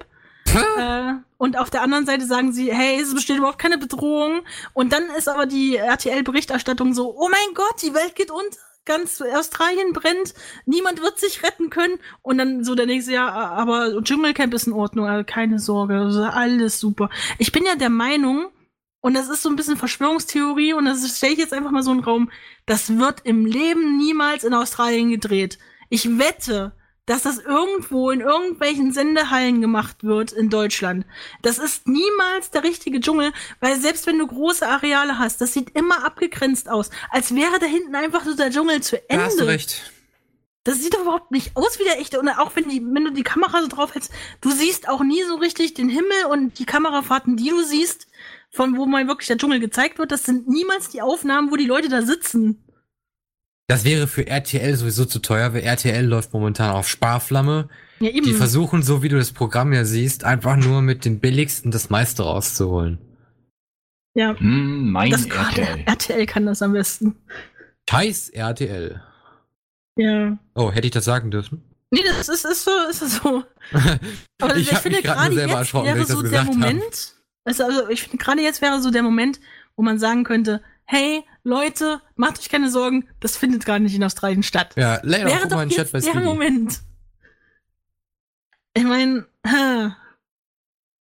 Äh, 0.78 1.14
und 1.38 1.58
auf 1.58 1.70
der 1.70 1.82
anderen 1.82 2.06
Seite 2.06 2.24
sagen 2.24 2.52
sie, 2.52 2.72
hey, 2.72 3.00
es 3.00 3.14
besteht 3.14 3.38
überhaupt 3.38 3.58
keine 3.58 3.78
Bedrohung. 3.78 4.42
Und 4.72 4.92
dann 4.92 5.04
ist 5.18 5.28
aber 5.28 5.46
die 5.46 5.76
RTL-Berichterstattung 5.76 6.94
so, 6.94 7.14
oh 7.16 7.28
mein 7.28 7.54
Gott, 7.54 7.82
die 7.82 7.94
Welt 7.94 8.14
geht 8.14 8.30
unter. 8.30 8.58
Ganz 8.88 9.20
Australien 9.20 9.92
brennt, 9.92 10.32
niemand 10.64 11.02
wird 11.02 11.18
sich 11.18 11.42
retten 11.42 11.70
können. 11.70 11.98
Und 12.22 12.38
dann 12.38 12.62
so 12.62 12.76
der 12.76 12.86
nächste 12.86 13.14
Jahr, 13.14 13.32
aber 13.32 14.00
Dschungelcamp 14.00 14.54
ist 14.54 14.68
in 14.68 14.72
Ordnung, 14.72 15.08
also 15.08 15.24
keine 15.26 15.58
Sorge, 15.58 15.96
also 15.96 16.22
alles 16.22 16.78
super. 16.78 17.10
Ich 17.38 17.50
bin 17.50 17.64
ja 17.64 17.74
der 17.74 17.90
Meinung, 17.90 18.46
und 19.00 19.14
das 19.14 19.28
ist 19.28 19.42
so 19.42 19.48
ein 19.48 19.56
bisschen 19.56 19.76
Verschwörungstheorie, 19.76 20.72
und 20.72 20.84
das 20.84 21.16
stelle 21.16 21.32
ich 21.32 21.38
jetzt 21.38 21.52
einfach 21.52 21.70
mal 21.70 21.82
so 21.82 21.92
in 21.92 21.98
den 21.98 22.04
Raum, 22.04 22.30
das 22.66 22.96
wird 22.98 23.20
im 23.24 23.46
Leben 23.46 23.96
niemals 23.96 24.44
in 24.44 24.54
Australien 24.54 25.10
gedreht. 25.10 25.58
Ich 25.88 26.18
wette, 26.18 26.72
dass 27.06 27.22
das 27.22 27.38
irgendwo 27.38 28.10
in 28.10 28.20
irgendwelchen 28.20 28.92
Sendehallen 28.92 29.60
gemacht 29.60 30.02
wird 30.02 30.32
in 30.32 30.50
Deutschland. 30.50 31.06
Das 31.40 31.58
ist 31.58 31.86
niemals 31.86 32.50
der 32.50 32.64
richtige 32.64 33.00
Dschungel, 33.00 33.32
weil 33.60 33.78
selbst 33.78 34.06
wenn 34.08 34.18
du 34.18 34.26
große 34.26 34.66
Areale 34.66 35.18
hast, 35.18 35.40
das 35.40 35.52
sieht 35.52 35.70
immer 35.76 36.04
abgegrenzt 36.04 36.68
aus, 36.68 36.90
als 37.10 37.34
wäre 37.34 37.60
da 37.60 37.66
hinten 37.66 37.94
einfach 37.94 38.24
so 38.24 38.34
der 38.34 38.50
Dschungel 38.50 38.82
zu 38.82 39.00
Da 39.08 39.18
hast 39.18 39.36
du 39.36 39.42
Ende. 39.42 39.52
recht. 39.52 39.92
Das 40.64 40.82
sieht 40.82 40.94
doch 40.94 41.02
überhaupt 41.02 41.30
nicht 41.30 41.56
aus 41.56 41.78
wie 41.78 41.84
der 41.84 42.00
echte. 42.00 42.18
Und 42.18 42.28
auch 42.28 42.56
wenn, 42.56 42.68
die, 42.68 42.84
wenn 42.84 43.04
du 43.04 43.12
die 43.12 43.22
Kamera 43.22 43.62
so 43.62 43.68
drauf 43.68 43.94
hältst, 43.94 44.10
du 44.40 44.50
siehst 44.50 44.88
auch 44.88 45.04
nie 45.04 45.22
so 45.22 45.36
richtig 45.36 45.74
den 45.74 45.88
Himmel 45.88 46.24
und 46.28 46.58
die 46.58 46.66
Kamerafahrten, 46.66 47.36
die 47.36 47.50
du 47.50 47.62
siehst, 47.62 48.08
von 48.56 48.76
wo 48.76 48.86
mal 48.86 49.06
wirklich 49.06 49.28
der 49.28 49.36
Dschungel 49.36 49.60
gezeigt 49.60 49.98
wird, 49.98 50.10
das 50.12 50.24
sind 50.24 50.48
niemals 50.48 50.88
die 50.88 51.02
Aufnahmen, 51.02 51.50
wo 51.50 51.56
die 51.56 51.66
Leute 51.66 51.88
da 51.88 52.02
sitzen. 52.02 52.62
Das 53.68 53.84
wäre 53.84 54.06
für 54.06 54.26
RTL 54.26 54.76
sowieso 54.76 55.04
zu 55.06 55.18
teuer, 55.18 55.52
weil 55.52 55.62
RTL 55.62 56.04
läuft 56.06 56.32
momentan 56.32 56.70
auf 56.70 56.88
Sparflamme. 56.88 57.68
Ja, 58.00 58.10
eben. 58.10 58.24
Die 58.26 58.32
versuchen, 58.32 58.82
so 58.82 59.02
wie 59.02 59.08
du 59.08 59.16
das 59.16 59.32
Programm 59.32 59.72
ja 59.72 59.84
siehst, 59.84 60.24
einfach 60.24 60.56
nur 60.56 60.82
mit 60.82 61.04
dem 61.04 61.18
billigsten 61.18 61.70
das 61.70 61.90
meiste 61.90 62.22
rauszuholen. 62.22 62.98
ja, 64.14 64.38
Hm, 64.38 64.90
mein 64.92 65.10
das 65.10 65.28
gerade 65.28 65.62
RTL. 65.62 65.84
RTL 65.86 66.26
kann 66.26 66.46
das 66.46 66.62
am 66.62 66.72
besten. 66.72 67.16
Scheiß 67.90 68.28
RTL. 68.30 69.02
Ja. 69.98 70.38
Oh, 70.54 70.70
hätte 70.70 70.86
ich 70.86 70.92
das 70.92 71.04
sagen 71.04 71.30
dürfen? 71.30 71.62
Nee, 71.90 72.02
das 72.04 72.28
ist, 72.28 72.44
ist 72.44 72.64
so, 72.64 72.70
ist 72.90 73.00
so. 73.00 73.44
Aber 74.40 74.56
Ich 74.56 74.72
hab 74.74 74.84
mich 74.84 75.02
grad 75.02 75.28
nur 75.28 75.34
selber 75.34 75.52
jetzt 75.52 75.58
erschrocken, 75.58 75.86
wenn 75.86 75.94
wäre 75.94 76.02
ich 76.02 76.08
das 76.08 76.16
so 76.16 76.22
der 76.22 76.30
gesagt 76.44 76.54
hab. 77.46 77.58
Moment, 77.58 77.60
also, 77.60 77.64
also 77.64 77.88
ich 77.90 78.02
finde 78.02 78.18
gerade 78.18 78.42
jetzt 78.42 78.62
wäre 78.62 78.80
so 78.80 78.90
der 78.90 79.02
Moment, 79.02 79.40
wo 79.76 79.82
man 79.82 79.98
sagen 79.98 80.24
könnte, 80.24 80.62
hey 80.84 81.22
Leute, 81.42 82.00
macht 82.16 82.38
euch 82.38 82.48
keine 82.48 82.70
Sorgen, 82.70 83.08
das 83.20 83.36
findet 83.36 83.64
gar 83.66 83.78
nicht 83.78 83.94
in 83.94 84.04
Australien 84.04 84.42
statt. 84.42 84.74
Ja, 84.76 85.00
Leila, 85.02 85.30
wäre 85.30 85.48
doch 85.48 85.56
mal 85.56 85.62
in 85.64 85.68
den 85.68 85.76
Chat 85.76 85.92
jetzt 85.92 86.06
bei 86.06 86.12
der. 86.12 86.22
Moment. 86.22 86.80
Ich 88.74 88.84
meine, 88.84 89.26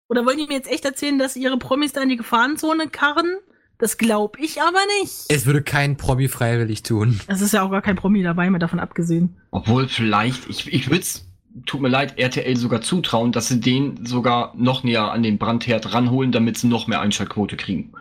oder 0.09 0.25
wollen 0.25 0.37
die 0.37 0.47
mir 0.47 0.53
jetzt 0.53 0.69
echt 0.69 0.85
erzählen, 0.85 1.17
dass 1.17 1.35
ihre 1.35 1.57
Promis 1.57 1.93
da 1.93 2.01
in 2.01 2.09
die 2.09 2.17
Gefahrenzone 2.17 2.87
karren? 2.89 3.37
Das 3.79 3.97
glaube 3.97 4.39
ich 4.39 4.61
aber 4.61 4.79
nicht. 5.01 5.25
Es 5.29 5.45
würde 5.45 5.63
kein 5.63 5.97
Promi 5.97 6.27
freiwillig 6.27 6.83
tun. 6.83 7.19
Es 7.27 7.41
ist 7.41 7.53
ja 7.53 7.63
auch 7.63 7.71
gar 7.71 7.81
kein 7.81 7.95
Promi 7.95 8.21
dabei, 8.21 8.49
mal 8.49 8.59
davon 8.59 8.79
abgesehen. 8.79 9.41
Obwohl 9.51 9.87
vielleicht, 9.89 10.47
ich, 10.47 10.71
ich 10.71 10.89
würde 10.89 11.01
es, 11.01 11.25
tut 11.65 11.81
mir 11.81 11.89
leid, 11.89 12.17
RTL 12.19 12.57
sogar 12.57 12.81
zutrauen, 12.81 13.31
dass 13.31 13.47
sie 13.47 13.59
den 13.59 14.05
sogar 14.05 14.53
noch 14.55 14.83
näher 14.83 15.11
an 15.11 15.23
den 15.23 15.37
Brandherd 15.37 15.93
ranholen, 15.93 16.31
damit 16.31 16.57
sie 16.57 16.67
noch 16.67 16.87
mehr 16.87 17.01
Einschaltquote 17.01 17.57
kriegen. 17.57 17.93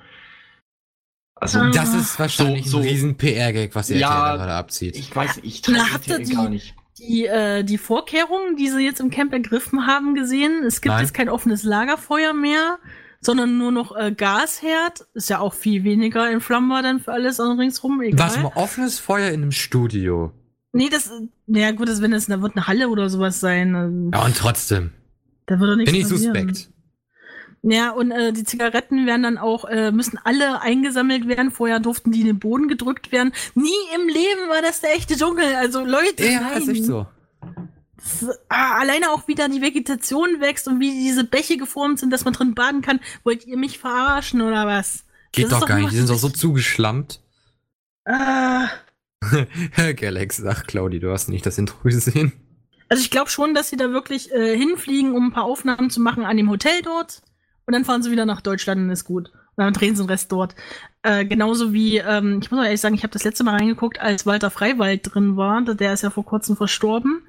Also, 1.35 1.59
Ah. 1.59 1.71
Das 1.71 1.93
ist 1.95 2.19
wahrscheinlich 2.19 2.65
So- 2.67 2.71
so- 2.73 2.79
ein 2.79 2.85
riesen 2.85 3.17
PR-Gag, 3.17 3.75
was 3.75 3.89
die 3.89 3.95
Ja, 3.95 4.09
RTL 4.09 4.23
da 4.31 4.37
gerade 4.37 4.53
abzieht. 4.55 4.97
ich 4.97 5.15
weiß 5.15 5.41
ich 5.43 5.61
traue 5.63 5.77
RTL 5.77 6.23
die- 6.25 6.33
gar 6.35 6.49
nicht. 6.49 6.75
Die, 6.99 7.27
äh, 7.27 7.65
die 7.65 7.79
Vorkehrungen, 7.79 8.55
die 8.57 8.69
sie 8.69 8.85
jetzt 8.85 9.01
im 9.01 9.11
Camp 9.11 9.33
ergriffen 9.33 9.87
haben, 9.87 10.15
gesehen. 10.15 10.63
Es 10.65 10.81
gibt 10.81 10.93
Nein. 10.95 11.03
jetzt 11.03 11.15
kein 11.15 11.29
offenes 11.29 11.65
Lagerfeuer 11.65 12.33
mehr, 12.33 12.79
sondern 13.21 13.59
nur 13.59 13.73
noch 13.73 13.97
äh, 13.97 14.13
Gasherd. 14.13 15.05
Ist 15.15 15.29
ja 15.31 15.41
auch 15.41 15.55
viel 15.55 15.83
weniger 15.83 16.31
entflammbar 16.31 16.83
dann 16.83 17.01
für 17.01 17.13
alles 17.13 17.41
ringsrum. 17.41 18.01
Egal. 18.03 18.19
Was 18.29 18.39
mal 18.41 18.53
offenes 18.55 19.01
Feuer 19.01 19.29
in 19.31 19.43
einem 19.43 19.53
Studio. 19.53 20.33
Nee, 20.73 20.89
das, 20.89 21.11
naja 21.47 21.73
gut, 21.73 21.89
das, 21.89 22.01
wenn 22.01 22.13
das, 22.13 22.27
da 22.27 22.41
wird 22.41 22.57
eine 22.57 22.67
Halle 22.67 22.89
oder 22.89 23.11
sowas 23.11 23.41
sein. 23.41 23.75
ähm, 23.75 24.11
Ja, 24.13 24.25
und 24.25 24.37
trotzdem. 24.37 24.91
Da 25.47 25.59
würde 25.61 25.77
nichts 25.77 25.93
Bin 25.93 26.01
ich 26.01 26.09
passieren. 26.09 26.35
suspekt. 26.49 26.69
Ja, 27.65 27.91
und 27.91 28.11
äh, 28.11 28.33
die 28.33 28.43
Zigaretten 28.43 29.07
werden 29.07 29.23
dann 29.23 29.39
auch, 29.39 29.65
äh, 29.67 29.93
müssen 29.93 30.19
alle 30.25 30.61
eingesammelt 30.63 31.29
werden. 31.29 31.51
Vorher 31.53 31.79
durften 31.79 32.11
die 32.11 32.21
in 32.23 32.27
den 32.27 32.39
Boden 32.41 32.67
gedrückt 32.69 33.13
werden. 33.13 33.33
Nie 33.55 33.71
im 33.95 34.09
Leben 34.09 34.49
war 34.49 34.63
das 34.63 34.81
der 34.81 34.95
echte 34.97 35.17
Dschungel. 35.17 35.55
Also 35.55 35.85
Leute, 35.85 36.25
Ja, 36.27 36.41
nein. 36.41 36.63
ist 36.63 36.69
echt 36.69 36.85
so. 36.87 37.07
Das, 37.97 38.41
ah, 38.49 38.79
alleine 38.81 39.11
auch 39.11 39.29
wieder 39.29 39.49
die 39.49 39.61
Vegetation 39.61 40.41
wächst 40.41 40.67
und 40.67 40.81
wie 40.81 40.91
diese 40.91 41.23
Bäche 41.23 41.57
geformt 41.57 42.01
sind, 42.01 42.11
dass 42.11 42.25
man 42.25 42.35
drin 42.35 42.55
baden 42.55 42.83
kann. 42.83 42.99
Wollt 43.23 43.47
ihr 43.47 43.57
mich 43.57 43.79
verarschen 43.79 44.41
oder 44.41 44.67
was? 44.67 45.05
Geht 45.31 45.45
ist 45.45 45.53
doch 45.53 45.61
gar 45.67 45.77
doch 45.77 45.83
nicht. 45.85 45.93
Die 45.93 45.99
sind 45.99 46.11
doch 46.11 46.19
so 46.19 46.29
zugeschlammt. 46.31 47.21
Ah, 48.05 48.69
Galax, 49.97 50.45
ach 50.45 50.65
Claudi, 50.67 51.01
du 51.01 51.11
hast 51.13 51.29
nicht 51.29 51.47
das 51.47 51.59
Intro 51.59 51.79
gesehen. 51.85 52.33
also 52.89 53.03
ich 53.03 53.11
glaube 53.11 53.31
schon, 53.31 53.55
dass 53.55 53.71
sie 53.71 53.77
da 53.77 53.91
wirklich 53.91 54.33
äh, 54.33 54.57
hinfliegen, 54.57 55.15
um 55.15 55.29
ein 55.29 55.33
paar 55.33 55.45
Aufnahmen 55.45 55.91
zu 55.91 56.01
machen 56.01 56.25
an 56.25 56.37
dem 56.37 56.51
Hotel 56.51 56.83
dort. 56.83 57.23
Und 57.67 57.75
dann 57.75 57.85
fahren 57.85 58.03
sie 58.03 58.11
wieder 58.11 58.27
nach 58.27 58.41
Deutschland 58.41 58.81
und 58.81 58.91
ist 58.91 59.05
gut. 59.05 59.31
Und 59.55 59.65
dann 59.65 59.73
drehen 59.73 59.95
sie 59.95 60.03
den 60.03 60.11
Rest 60.11 60.33
dort. 60.33 60.55
Äh, 61.03 61.25
genauso 61.25 61.73
wie, 61.73 61.99
ähm, 61.99 62.41
ich 62.43 62.51
muss 62.51 62.59
auch 62.61 62.65
ehrlich 62.65 62.81
sagen, 62.81 62.95
ich 62.95 63.03
habe 63.03 63.13
das 63.13 63.25
letzte 63.25 63.45
Mal 63.45 63.57
reingeguckt, 63.57 64.01
als 64.01 64.27
Walter 64.27 64.51
Freiwald 64.51 65.15
drin 65.15 65.37
war. 65.37 65.63
Der 65.63 65.93
ist 65.93 66.03
ja 66.03 66.11
vor 66.11 66.25
kurzem 66.25 66.57
verstorben. 66.57 67.23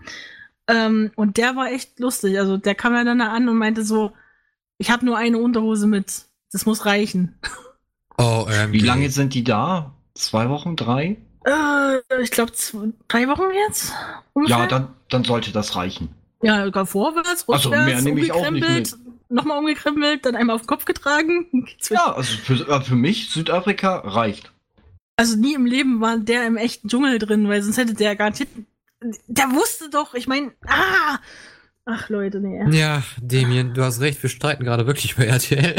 Ähm, 0.68 1.12
und 1.16 1.38
der 1.38 1.56
war 1.56 1.72
echt 1.72 2.00
lustig. 2.00 2.40
Also 2.40 2.58
der 2.58 2.76
kam 2.76 2.94
ja 2.94 3.04
dann 3.04 3.20
da 3.20 3.32
an 3.32 3.48
und 3.50 3.58
meinte 3.58 3.84
so, 3.84 4.14
ich 4.78 4.90
habe 4.90 5.06
nur 5.06 5.18
eine 5.18 5.38
Unterhose 5.38 5.88
mit. 5.88 6.26
Das 6.52 6.66
muss 6.66 6.86
reichen. 6.86 7.38
Oh, 8.16 8.46
ähm, 8.48 8.72
Wie 8.72 8.80
lange 8.80 9.10
sind 9.10 9.34
die 9.34 9.44
da? 9.44 9.96
Zwei 10.14 10.48
Wochen? 10.48 10.76
Drei? 10.76 11.18
Äh, 11.46 12.22
ich 12.22 12.32
glaube 12.32 12.52
drei 13.08 13.28
Wochen 13.28 13.44
jetzt. 13.68 13.94
Ungefähr? 14.34 14.58
Ja, 14.60 14.68
dann, 14.68 14.88
dann 15.10 15.24
sollte 15.24 15.52
das 15.52 15.76
reichen. 15.76 16.10
Ja, 16.42 16.70
gar 16.70 16.86
vorwärts, 16.86 17.48
Also, 17.48 17.70
rückwärts, 17.70 17.86
mehr 17.86 18.02
nehme 18.02 18.22
ich 18.22 18.32
auch 18.32 18.50
nicht 18.52 18.64
umgekrempelt, 18.64 18.98
nochmal 19.30 19.60
umgekrempelt, 19.60 20.26
dann 20.26 20.36
einmal 20.36 20.56
auf 20.56 20.64
den 20.64 20.68
Kopf 20.68 20.86
getragen. 20.86 21.48
Ja, 21.90 22.14
also 22.14 22.38
für, 22.38 22.68
äh, 22.68 22.82
für 22.82 22.96
mich, 22.96 23.30
Südafrika 23.30 24.00
reicht. 24.00 24.52
Also 25.16 25.38
nie 25.38 25.54
im 25.54 25.66
Leben 25.66 26.02
war 26.02 26.18
der 26.18 26.46
im 26.48 26.58
echten 26.58 26.90
Dschungel 26.90 27.20
drin, 27.20 27.48
weil 27.48 27.62
sonst 27.62 27.78
hätte 27.78 27.94
der 27.94 28.16
garantiert. 28.16 28.50
Der 29.28 29.52
wusste 29.52 29.90
doch, 29.90 30.14
ich 30.14 30.28
meine, 30.28 30.52
ah! 30.66 31.20
Ach 31.86 32.10
Leute, 32.10 32.40
nee. 32.40 32.78
Ja, 32.78 33.04
Damien, 33.22 33.74
du 33.74 33.84
hast 33.84 34.00
recht, 34.00 34.24
wir 34.24 34.30
streiten 34.30 34.64
gerade 34.64 34.88
wirklich 34.88 35.16
bei 35.16 35.26
RTL. 35.26 35.76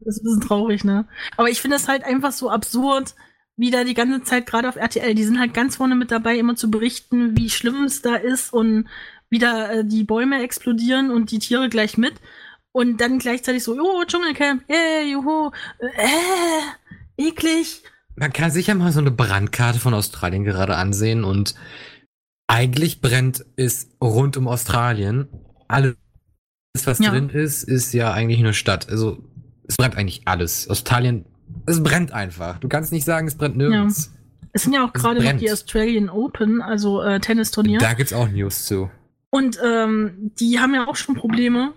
Das 0.00 0.16
ist 0.16 0.22
ein 0.22 0.24
bisschen 0.24 0.40
traurig, 0.40 0.84
ne? 0.84 1.06
Aber 1.36 1.50
ich 1.50 1.60
finde 1.60 1.76
es 1.76 1.88
halt 1.88 2.04
einfach 2.04 2.32
so 2.32 2.48
absurd, 2.48 3.14
wie 3.60 3.70
da 3.70 3.84
die 3.84 3.92
ganze 3.92 4.22
Zeit 4.22 4.46
gerade 4.46 4.70
auf 4.70 4.76
RTL, 4.76 5.14
die 5.14 5.22
sind 5.22 5.38
halt 5.38 5.52
ganz 5.52 5.76
vorne 5.76 5.94
mit 5.94 6.10
dabei, 6.10 6.38
immer 6.38 6.56
zu 6.56 6.70
berichten, 6.70 7.36
wie 7.36 7.50
schlimm 7.50 7.84
es 7.84 8.00
da 8.00 8.16
ist 8.16 8.54
und 8.54 8.88
wie 9.28 9.38
da 9.38 9.70
äh, 9.70 9.84
die 9.84 10.02
Bäume 10.02 10.42
explodieren 10.42 11.10
und 11.10 11.30
die 11.30 11.40
Tiere 11.40 11.68
gleich 11.68 11.98
mit. 11.98 12.14
Und 12.72 13.02
dann 13.02 13.18
gleichzeitig 13.18 13.62
so, 13.62 13.76
jo, 13.76 14.02
Dschungelcamp, 14.06 14.62
yeah, 14.70 15.02
juhu, 15.02 15.50
äh, 15.78 17.22
eklig. 17.28 17.82
Man 18.16 18.32
kann 18.32 18.50
sich 18.50 18.68
ja 18.68 18.74
mal 18.74 18.92
so 18.92 19.00
eine 19.00 19.10
Brandkarte 19.10 19.78
von 19.78 19.92
Australien 19.92 20.44
gerade 20.44 20.76
ansehen 20.76 21.22
und 21.22 21.54
eigentlich 22.46 23.02
brennt 23.02 23.44
es 23.56 23.90
rund 24.02 24.38
um 24.38 24.48
Australien. 24.48 25.28
Alles, 25.68 25.96
was 26.84 26.98
Ja. 26.98 27.10
drin 27.10 27.28
ist, 27.28 27.64
ist 27.64 27.92
ja 27.92 28.10
eigentlich 28.12 28.40
nur 28.40 28.54
Stadt. 28.54 28.88
Also 28.88 29.22
es 29.68 29.76
brennt 29.76 29.96
eigentlich 29.96 30.22
alles. 30.24 30.66
Australien, 30.70 31.26
es 31.66 31.82
brennt 31.82 32.12
einfach. 32.12 32.58
Du 32.58 32.68
kannst 32.68 32.92
nicht 32.92 33.04
sagen, 33.04 33.26
es 33.26 33.36
brennt 33.36 33.56
nirgends. 33.56 34.12
Es 34.52 34.64
sind 34.64 34.72
ja 34.72 34.84
auch 34.84 34.92
gerade 34.92 35.22
noch 35.22 35.38
die 35.38 35.50
Australian 35.50 36.08
Open, 36.08 36.60
also 36.60 37.02
äh, 37.02 37.20
Tennisturnier. 37.20 37.78
Da 37.78 37.94
gibt's 37.94 38.12
auch 38.12 38.28
News 38.28 38.64
zu. 38.64 38.90
Und 39.30 39.58
ähm, 39.64 40.32
die 40.40 40.58
haben 40.58 40.74
ja 40.74 40.88
auch 40.88 40.96
schon 40.96 41.14
Probleme, 41.14 41.72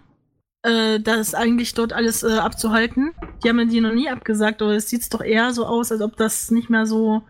äh, 0.64 1.00
das 1.00 1.36
eigentlich 1.36 1.76
dort 1.76 1.94
alles 1.94 2.24
äh, 2.24 2.32
abzuhalten. 2.32 3.12
Die 3.44 3.50
haben 3.50 3.60
ja 3.60 3.66
die 3.66 3.82
noch 3.82 3.94
nie 3.94 4.10
abgesagt, 4.10 4.62
aber 4.62 4.72
es 4.72 4.90
sieht 4.90 5.14
doch 5.14 5.22
eher 5.22 5.54
so 5.54 5.66
aus, 5.66 5.92
als 5.92 6.02
ob 6.02 6.18
das 6.18 6.50
nicht 6.50 6.70
mehr 6.70 6.88
so. 6.88 7.22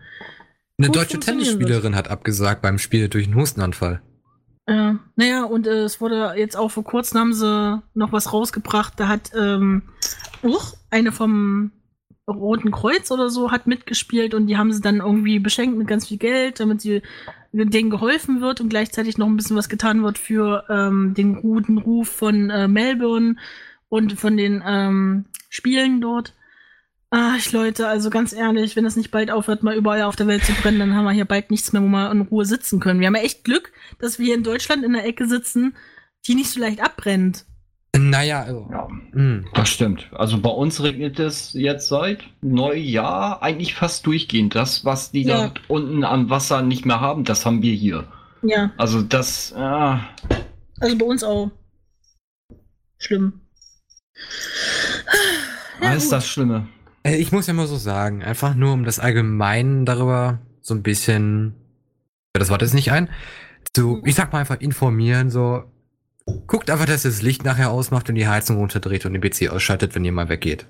Eine 0.78 0.90
deutsche 0.90 1.20
Tennisspielerin 1.20 1.94
hat 1.94 2.08
abgesagt 2.08 2.62
beim 2.62 2.78
Spiel 2.78 3.08
durch 3.08 3.26
einen 3.26 3.36
Hustenanfall. 3.36 4.00
Äh, 4.66 4.94
naja, 5.16 5.44
und 5.44 5.66
äh, 5.66 5.82
es 5.82 6.00
wurde 6.00 6.34
jetzt 6.36 6.56
auch 6.56 6.70
vor 6.70 6.84
kurzem 6.84 7.20
haben 7.20 7.34
sie 7.34 7.82
noch 7.92 8.12
was 8.12 8.32
rausgebracht. 8.32 8.94
Da 8.96 9.08
hat 9.08 9.32
ähm, 9.38 9.82
uch, 10.42 10.74
eine 10.90 11.12
vom 11.12 11.70
Roten 12.28 12.70
Kreuz 12.70 13.10
oder 13.10 13.28
so 13.28 13.50
hat 13.50 13.66
mitgespielt 13.66 14.34
und 14.34 14.46
die 14.46 14.56
haben 14.56 14.72
sie 14.72 14.80
dann 14.80 14.98
irgendwie 14.98 15.38
beschenkt 15.38 15.76
mit 15.76 15.86
ganz 15.86 16.08
viel 16.08 16.16
Geld, 16.16 16.58
damit 16.58 16.80
sie 16.80 17.02
denen 17.52 17.90
geholfen 17.90 18.40
wird 18.40 18.60
und 18.60 18.68
gleichzeitig 18.68 19.18
noch 19.18 19.26
ein 19.26 19.36
bisschen 19.36 19.56
was 19.56 19.68
getan 19.68 20.02
wird 20.02 20.18
für 20.18 20.64
ähm, 20.68 21.14
den 21.14 21.40
guten 21.40 21.78
Ruf 21.78 22.08
von 22.08 22.50
äh, 22.50 22.66
Melbourne 22.66 23.36
und 23.88 24.18
von 24.18 24.36
den 24.36 24.62
ähm, 24.66 25.26
Spielen 25.50 26.00
dort. 26.00 26.34
Ach, 27.10 27.52
Leute, 27.52 27.86
also 27.86 28.10
ganz 28.10 28.32
ehrlich, 28.32 28.74
wenn 28.74 28.82
das 28.82 28.96
nicht 28.96 29.12
bald 29.12 29.30
aufhört, 29.30 29.62
mal 29.62 29.76
überall 29.76 30.02
auf 30.02 30.16
der 30.16 30.26
Welt 30.26 30.44
zu 30.44 30.52
brennen, 30.52 30.80
dann 30.80 30.94
haben 30.96 31.04
wir 31.04 31.12
hier 31.12 31.26
bald 31.26 31.50
nichts 31.52 31.72
mehr, 31.72 31.80
wo 31.80 31.86
wir 31.86 32.10
in 32.10 32.22
Ruhe 32.22 32.44
sitzen 32.44 32.80
können. 32.80 32.98
Wir 32.98 33.06
haben 33.06 33.14
ja 33.14 33.22
echt 33.22 33.44
Glück, 33.44 33.70
dass 34.00 34.18
wir 34.18 34.26
hier 34.26 34.34
in 34.34 34.42
Deutschland 34.42 34.82
in 34.82 34.94
der 34.94 35.06
Ecke 35.06 35.28
sitzen, 35.28 35.76
die 36.26 36.34
nicht 36.34 36.50
so 36.50 36.58
leicht 36.58 36.82
abbrennt. 36.82 37.44
Naja, 38.14 38.42
also. 38.42 38.68
Ja, 38.70 38.86
Hm. 39.12 39.44
das 39.54 39.68
stimmt. 39.70 40.08
Also 40.12 40.40
bei 40.40 40.48
uns 40.50 40.80
regnet 40.82 41.18
es 41.18 41.52
jetzt 41.52 41.88
seit 41.88 42.20
Neujahr 42.42 43.42
eigentlich 43.42 43.74
fast 43.74 44.06
durchgehend. 44.06 44.54
Das, 44.54 44.84
was 44.84 45.10
die 45.10 45.22
Ja. 45.24 45.48
da 45.48 45.54
unten 45.66 46.04
an 46.04 46.30
Wasser 46.30 46.62
nicht 46.62 46.86
mehr 46.86 47.00
haben, 47.00 47.24
das 47.24 47.44
haben 47.44 47.60
wir 47.62 47.74
hier. 47.74 48.06
Ja, 48.42 48.70
Also 48.76 49.02
das, 49.02 49.52
ah, 49.56 50.00
also 50.80 50.96
bei 50.96 51.04
uns 51.06 51.24
auch. 51.24 51.50
Schlimm. 52.98 53.40
Ja, 55.80 55.88
alles 55.88 56.04
gut. 56.04 56.12
das 56.12 56.28
Schlimme. 56.28 56.68
Äh, 57.02 57.16
Ich 57.16 57.32
muss 57.32 57.46
ja 57.48 57.52
mal 57.54 57.66
so 57.66 57.76
sagen, 57.76 58.22
einfach 58.22 58.54
nur 58.54 58.72
um 58.72 58.84
das 58.84 58.98
allgemein 59.00 59.84
darüber 59.84 60.38
so 60.60 60.74
ein 60.74 60.82
bisschen, 60.82 61.54
ja, 62.36 62.38
das 62.38 62.50
Wort 62.50 62.62
ist 62.62 62.74
nicht 62.74 62.92
ein, 62.92 63.10
zu, 63.74 64.00
ich 64.04 64.14
sag 64.14 64.32
mal 64.32 64.38
einfach 64.38 64.60
informieren, 64.60 65.30
so, 65.30 65.64
guckt 66.46 66.70
einfach, 66.70 66.86
dass 66.86 67.04
ihr 67.04 67.10
das 67.10 67.22
Licht 67.22 67.44
nachher 67.44 67.70
ausmacht 67.70 68.08
und 68.08 68.14
die 68.14 68.26
Heizung 68.28 68.56
runterdreht 68.56 69.04
und 69.06 69.12
den 69.12 69.20
PC 69.22 69.48
ausschaltet, 69.50 69.94
wenn 69.94 70.04
ihr 70.04 70.12
mal 70.12 70.28
weggeht. 70.28 70.66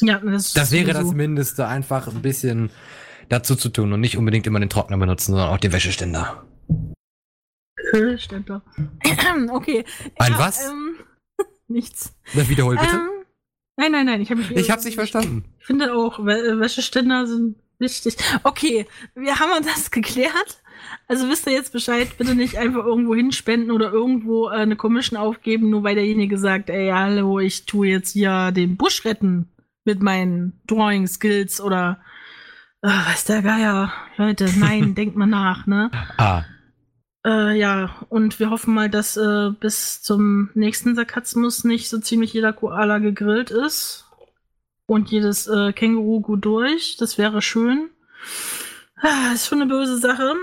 Ja, 0.00 0.18
das, 0.18 0.52
Das 0.52 0.70
wäre 0.72 0.88
das 0.92 0.98
sowieso. 1.02 1.14
Mindeste, 1.16 1.66
einfach 1.66 2.08
ein 2.08 2.22
bisschen 2.22 2.70
dazu 3.28 3.54
zu 3.56 3.68
tun 3.68 3.92
und 3.92 4.00
nicht 4.00 4.16
unbedingt 4.18 4.46
immer 4.46 4.60
den 4.60 4.68
Trockner 4.70 4.98
benutzen, 4.98 5.32
sondern 5.32 5.50
auch 5.50 5.58
den 5.58 5.72
Wäscheständer. 5.72 6.44
Doch. 8.46 8.62
Okay. 9.50 9.84
Ein 10.18 10.38
was? 10.38 10.66
Ähm, 10.68 10.96
nichts. 11.68 12.14
Das 12.34 12.48
wiederhol 12.48 12.76
bitte. 12.76 12.94
Ähm, 12.96 13.08
nein, 13.76 13.92
nein, 13.92 14.06
nein. 14.06 14.20
Ich, 14.20 14.30
hab 14.30 14.38
mich, 14.38 14.50
ich 14.50 14.70
hab's 14.70 14.84
nicht 14.84 14.94
verstanden. 14.96 15.44
Ich 15.60 15.66
finde 15.66 15.94
auch, 15.94 16.18
Wä- 16.20 16.60
Wäscheständer 16.60 17.26
sind 17.26 17.56
wichtig. 17.78 18.16
Okay, 18.42 18.86
wir 19.14 19.38
haben 19.38 19.64
das 19.64 19.90
geklärt. 19.90 20.61
Also 21.08 21.28
wisst 21.28 21.46
ihr 21.46 21.52
jetzt 21.52 21.72
Bescheid, 21.72 22.08
bitte 22.18 22.34
nicht 22.34 22.56
einfach 22.56 22.84
irgendwo 22.84 23.14
hinspenden 23.14 23.70
oder 23.70 23.92
irgendwo 23.92 24.48
äh, 24.48 24.54
eine 24.54 24.76
Commission 24.76 25.18
aufgeben, 25.18 25.70
nur 25.70 25.82
weil 25.84 25.94
derjenige 25.94 26.38
sagt, 26.38 26.70
ey, 26.70 26.90
hallo, 26.90 27.38
ich 27.38 27.66
tue 27.66 27.88
jetzt 27.88 28.12
hier 28.12 28.52
den 28.52 28.76
Busch 28.76 29.04
retten 29.04 29.48
mit 29.84 30.00
meinen 30.02 30.60
Drawing 30.66 31.06
Skills 31.06 31.60
oder 31.60 32.00
äh, 32.82 32.88
weiß 32.88 33.24
der 33.24 33.42
Geier. 33.42 33.92
Leute, 34.16 34.48
nein, 34.58 34.94
denkt 34.96 35.16
mal 35.16 35.26
nach, 35.26 35.66
ne? 35.66 35.90
Ah, 36.18 36.44
Äh, 37.24 37.56
ja, 37.56 38.04
und 38.08 38.40
wir 38.40 38.50
hoffen 38.50 38.74
mal, 38.74 38.90
dass 38.90 39.16
äh, 39.16 39.50
bis 39.58 40.02
zum 40.02 40.50
nächsten 40.54 40.94
Sarkasmus 40.94 41.64
nicht 41.64 41.88
so 41.88 41.98
ziemlich 41.98 42.32
jeder 42.32 42.52
Koala 42.52 42.98
gegrillt 42.98 43.50
ist. 43.50 44.06
Und 44.86 45.10
jedes 45.10 45.46
äh, 45.46 45.72
Känguru 45.72 46.20
gut 46.20 46.44
durch. 46.44 46.96
Das 46.98 47.16
wäre 47.16 47.40
schön. 47.40 47.90
Ah, 48.96 49.32
ist 49.32 49.46
schon 49.46 49.62
eine 49.62 49.70
böse 49.70 49.98
Sache. 49.98 50.34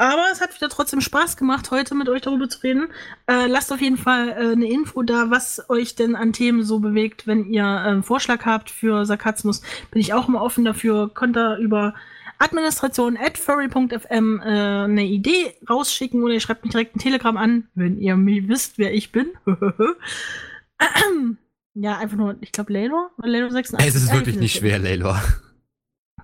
Aber 0.00 0.28
es 0.32 0.40
hat 0.40 0.54
wieder 0.54 0.70
trotzdem 0.70 1.02
Spaß 1.02 1.36
gemacht, 1.36 1.70
heute 1.70 1.94
mit 1.94 2.08
euch 2.08 2.22
darüber 2.22 2.48
zu 2.48 2.60
reden. 2.60 2.88
Äh, 3.26 3.48
lasst 3.48 3.70
auf 3.70 3.82
jeden 3.82 3.98
Fall 3.98 4.30
äh, 4.30 4.52
eine 4.52 4.66
Info 4.66 5.02
da, 5.02 5.28
was 5.28 5.68
euch 5.68 5.94
denn 5.94 6.16
an 6.16 6.32
Themen 6.32 6.62
so 6.62 6.78
bewegt. 6.78 7.26
Wenn 7.26 7.44
ihr 7.44 7.64
äh, 7.64 7.66
einen 7.66 8.02
Vorschlag 8.02 8.46
habt 8.46 8.70
für 8.70 9.04
Sarkasmus, 9.04 9.60
bin 9.90 10.00
ich 10.00 10.14
auch 10.14 10.26
immer 10.26 10.40
offen 10.40 10.64
dafür. 10.64 11.10
Könnt 11.12 11.36
ihr 11.36 11.58
über 11.58 11.92
Administration 12.38 13.18
at 13.18 13.36
furry.fm 13.36 14.40
äh, 14.40 14.44
eine 14.44 15.04
Idee 15.04 15.52
rausschicken 15.68 16.22
oder 16.22 16.32
ihr 16.32 16.40
schreibt 16.40 16.64
mich 16.64 16.72
direkt 16.72 16.96
ein 16.96 17.00
Telegram 17.00 17.36
an, 17.36 17.68
wenn 17.74 17.98
ihr 18.00 18.16
mir 18.16 18.48
wisst, 18.48 18.78
wer 18.78 18.94
ich 18.94 19.12
bin. 19.12 19.26
ja, 21.74 21.98
einfach 21.98 22.16
nur, 22.16 22.36
ich 22.40 22.52
glaube, 22.52 22.72
Lelo? 22.72 23.10
Lelo 23.22 23.50
86. 23.50 23.86
es 23.86 24.02
ist 24.02 24.14
wirklich 24.14 24.36
nicht 24.36 24.56
schwer, 24.56 24.78
Laylor. 24.78 25.22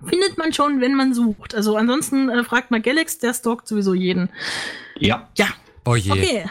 Findet 0.05 0.37
man 0.37 0.53
schon, 0.53 0.81
wenn 0.81 0.95
man 0.95 1.13
sucht. 1.13 1.55
Also 1.55 1.75
ansonsten 1.77 2.29
äh, 2.29 2.43
fragt 2.43 2.71
mal 2.71 2.81
Galax, 2.81 3.17
der 3.19 3.33
stalkt 3.33 3.67
sowieso 3.67 3.93
jeden. 3.93 4.29
Ja, 4.97 5.27
Ja, 5.37 5.47
Oh 5.85 5.95
je. 5.95 6.11
okay. 6.11 6.45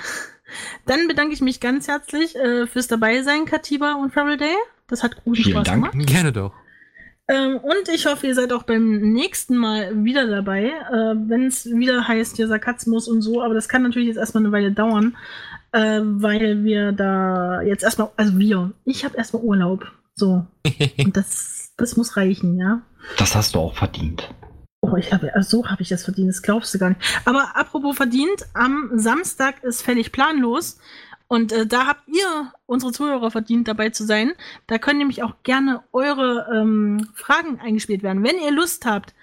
Dann 0.87 1.09
bedanke 1.09 1.35
ich 1.35 1.41
mich 1.41 1.61
ganz 1.61 1.89
herzlich 1.89 2.35
äh, 2.37 2.67
fürs 2.67 2.87
Dabeisein, 2.89 3.45
Katiba 3.45 3.95
und 3.95 4.13
Faraday. 4.13 4.55
Das 4.89 5.03
hat 5.03 5.17
guten 5.25 5.37
Vielen 5.37 5.51
Spaß 5.57 5.65
Dank. 5.67 5.93
gemacht. 5.93 6.09
Gerne 6.09 6.33
doch. 6.33 6.53
Ähm, 7.29 7.57
und 7.57 7.89
ich 7.93 8.07
hoffe, 8.07 8.29
ihr 8.29 8.35
seid 8.37 8.53
auch 8.53 8.63
beim 8.63 9.13
nächsten 9.13 9.57
Mal 9.57 10.05
wieder 10.05 10.29
dabei, 10.29 10.67
äh, 10.67 11.15
wenn 11.29 11.47
es 11.47 11.67
wieder 11.67 12.07
heißt, 12.07 12.37
hier 12.37 12.47
Sarkasmus 12.47 13.09
und 13.09 13.21
so. 13.21 13.43
Aber 13.43 13.53
das 13.55 13.69
kann 13.69 13.83
natürlich 13.83 14.07
jetzt 14.09 14.17
erstmal 14.17 14.45
eine 14.45 14.53
Weile 14.53 14.71
dauern, 14.71 15.17
äh, 15.73 16.01
weil 16.03 16.63
wir 16.63 16.93
da 16.93 17.63
jetzt 17.63 17.83
erstmal, 17.83 18.11
also 18.17 18.39
wir, 18.39 18.71
ich 18.85 19.05
habe 19.05 19.17
erstmal 19.17 19.43
Urlaub. 19.43 19.91
So. 20.15 20.47
Und 21.05 21.17
das, 21.17 21.73
das 21.77 21.97
muss 21.97 22.17
reichen, 22.17 22.57
ja. 22.59 22.81
Das 23.19 23.35
hast 23.35 23.55
du 23.55 23.61
auch 23.61 23.75
verdient. 23.75 24.33
Oh, 24.83 24.97
ich 24.97 25.13
habe, 25.13 25.33
so 25.43 25.67
habe 25.67 25.83
ich 25.83 25.89
das 25.89 26.05
verdient, 26.05 26.29
das 26.29 26.43
glaubst 26.43 26.73
du 26.75 26.79
gar 26.79 26.91
nicht. 26.91 27.01
Aber 27.25 27.57
apropos 27.57 27.97
verdient, 27.97 28.47
am 28.55 28.91
Samstag 28.95 29.63
ist 29.65 29.83
völlig 29.83 30.13
planlos. 30.13 30.79
Und 31.29 31.51
äh, 31.53 31.67
da 31.67 31.87
habt 31.87 32.07
ihr, 32.07 32.53
unsere 32.67 32.93
Zuhörer, 32.93 33.31
verdient, 33.31 33.67
dabei 33.67 33.91
zu 33.91 34.05
sein. 34.05 34.33
Da 34.69 34.79
können 34.79 34.99
nämlich 34.99 35.23
auch 35.25 35.35
gerne 35.43 35.83
eure 35.93 36.47
ähm, 36.55 37.09
Fragen 37.15 37.59
eingespielt 37.59 38.05
werden. 38.05 38.23
Wenn 38.23 38.39
ihr 38.39 38.53
Lust 38.53 38.87
habt, 38.87 39.15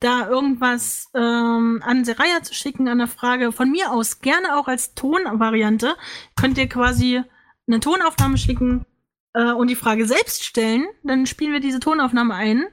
da 0.00 0.28
irgendwas 0.28 1.10
ähm, 1.14 1.80
an 1.84 2.04
Seraya 2.04 2.42
zu 2.42 2.54
schicken, 2.54 2.88
an 2.88 2.98
der 2.98 3.06
Frage 3.06 3.52
von 3.52 3.70
mir 3.70 3.92
aus, 3.92 4.20
gerne 4.20 4.56
auch 4.58 4.66
als 4.66 4.94
Tonvariante, 4.94 5.94
könnt 6.34 6.58
ihr 6.58 6.68
quasi 6.68 7.22
eine 7.68 7.78
Tonaufnahme 7.78 8.36
schicken 8.36 8.84
äh, 9.34 9.52
und 9.52 9.68
die 9.68 9.76
Frage 9.76 10.06
selbst 10.06 10.44
stellen. 10.44 10.86
Dann 11.04 11.26
spielen 11.26 11.52
wir 11.52 11.60
diese 11.60 11.78
Tonaufnahme 11.78 12.34
ein 12.34 12.64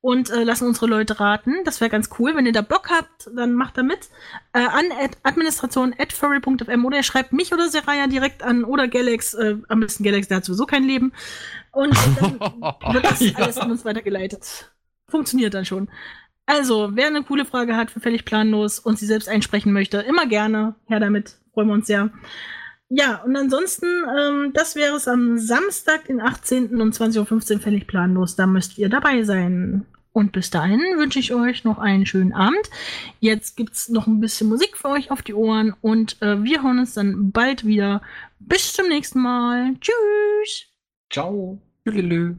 und 0.00 0.30
äh, 0.30 0.44
lassen 0.44 0.66
unsere 0.68 0.86
Leute 0.86 1.18
raten. 1.18 1.54
Das 1.64 1.80
wäre 1.80 1.90
ganz 1.90 2.08
cool. 2.18 2.36
Wenn 2.36 2.46
ihr 2.46 2.52
da 2.52 2.62
Bock 2.62 2.88
habt, 2.90 3.28
dann 3.34 3.54
macht 3.54 3.76
da 3.76 3.82
mit. 3.82 4.08
Äh, 4.52 4.60
an 4.60 4.86
ad 5.00 5.16
administration 5.24 5.94
at 5.98 6.12
furry.fm 6.12 6.84
oder 6.84 6.98
ihr 6.98 7.02
schreibt 7.02 7.32
mich 7.32 7.52
oder 7.52 7.68
Seraya 7.68 8.06
direkt 8.06 8.42
an 8.42 8.64
oder 8.64 8.86
Galax, 8.88 9.34
äh, 9.34 9.56
am 9.68 9.80
besten 9.80 10.04
Galax, 10.04 10.28
der 10.28 10.38
hat 10.38 10.44
sowieso 10.44 10.66
kein 10.66 10.84
Leben. 10.84 11.12
Und 11.72 11.96
dann 12.20 12.38
wird 12.94 13.04
das 13.04 13.20
Ja. 13.20 13.36
alles 13.38 13.58
an 13.58 13.70
uns 13.70 13.84
weitergeleitet. 13.84 14.72
Funktioniert 15.08 15.54
dann 15.54 15.64
schon. 15.64 15.88
Also, 16.46 16.90
wer 16.94 17.08
eine 17.08 17.24
coole 17.24 17.44
Frage 17.44 17.76
hat 17.76 17.90
für 17.90 18.00
völlig 18.00 18.24
planlos 18.24 18.78
und 18.78 18.98
sie 18.98 19.06
selbst 19.06 19.28
einsprechen 19.28 19.72
möchte, 19.72 19.98
immer 19.98 20.26
gerne. 20.26 20.76
Her 20.86 21.00
damit. 21.00 21.36
Freuen 21.52 21.68
wir 21.68 21.74
uns 21.74 21.86
sehr. 21.86 22.10
Ja, 22.90 23.22
und 23.22 23.36
ansonsten, 23.36 23.86
ähm, 24.18 24.52
das 24.54 24.74
wäre 24.74 24.96
es 24.96 25.08
am 25.08 25.38
Samstag, 25.38 26.06
den 26.06 26.20
18. 26.20 26.80
um 26.80 26.90
20.15 26.90 27.54
Uhr 27.54 27.60
völlig 27.60 27.86
planlos. 27.86 28.34
Da 28.34 28.46
müsst 28.46 28.78
ihr 28.78 28.88
dabei 28.88 29.24
sein. 29.24 29.84
Und 30.12 30.32
bis 30.32 30.50
dahin 30.50 30.80
wünsche 30.96 31.18
ich 31.18 31.32
euch 31.34 31.64
noch 31.64 31.78
einen 31.78 32.06
schönen 32.06 32.32
Abend. 32.32 32.70
Jetzt 33.20 33.56
gibt's 33.56 33.88
noch 33.88 34.06
ein 34.06 34.20
bisschen 34.20 34.48
Musik 34.48 34.76
für 34.76 34.88
euch 34.88 35.10
auf 35.10 35.22
die 35.22 35.34
Ohren 35.34 35.74
und 35.80 36.20
äh, 36.22 36.42
wir 36.42 36.62
hören 36.62 36.80
uns 36.80 36.94
dann 36.94 37.30
bald 37.30 37.64
wieder. 37.64 38.02
Bis 38.40 38.72
zum 38.72 38.88
nächsten 38.88 39.20
Mal. 39.20 39.74
Tschüss. 39.80 40.66
Ciao. 41.10 41.58
Tschüdelü. 41.84 42.36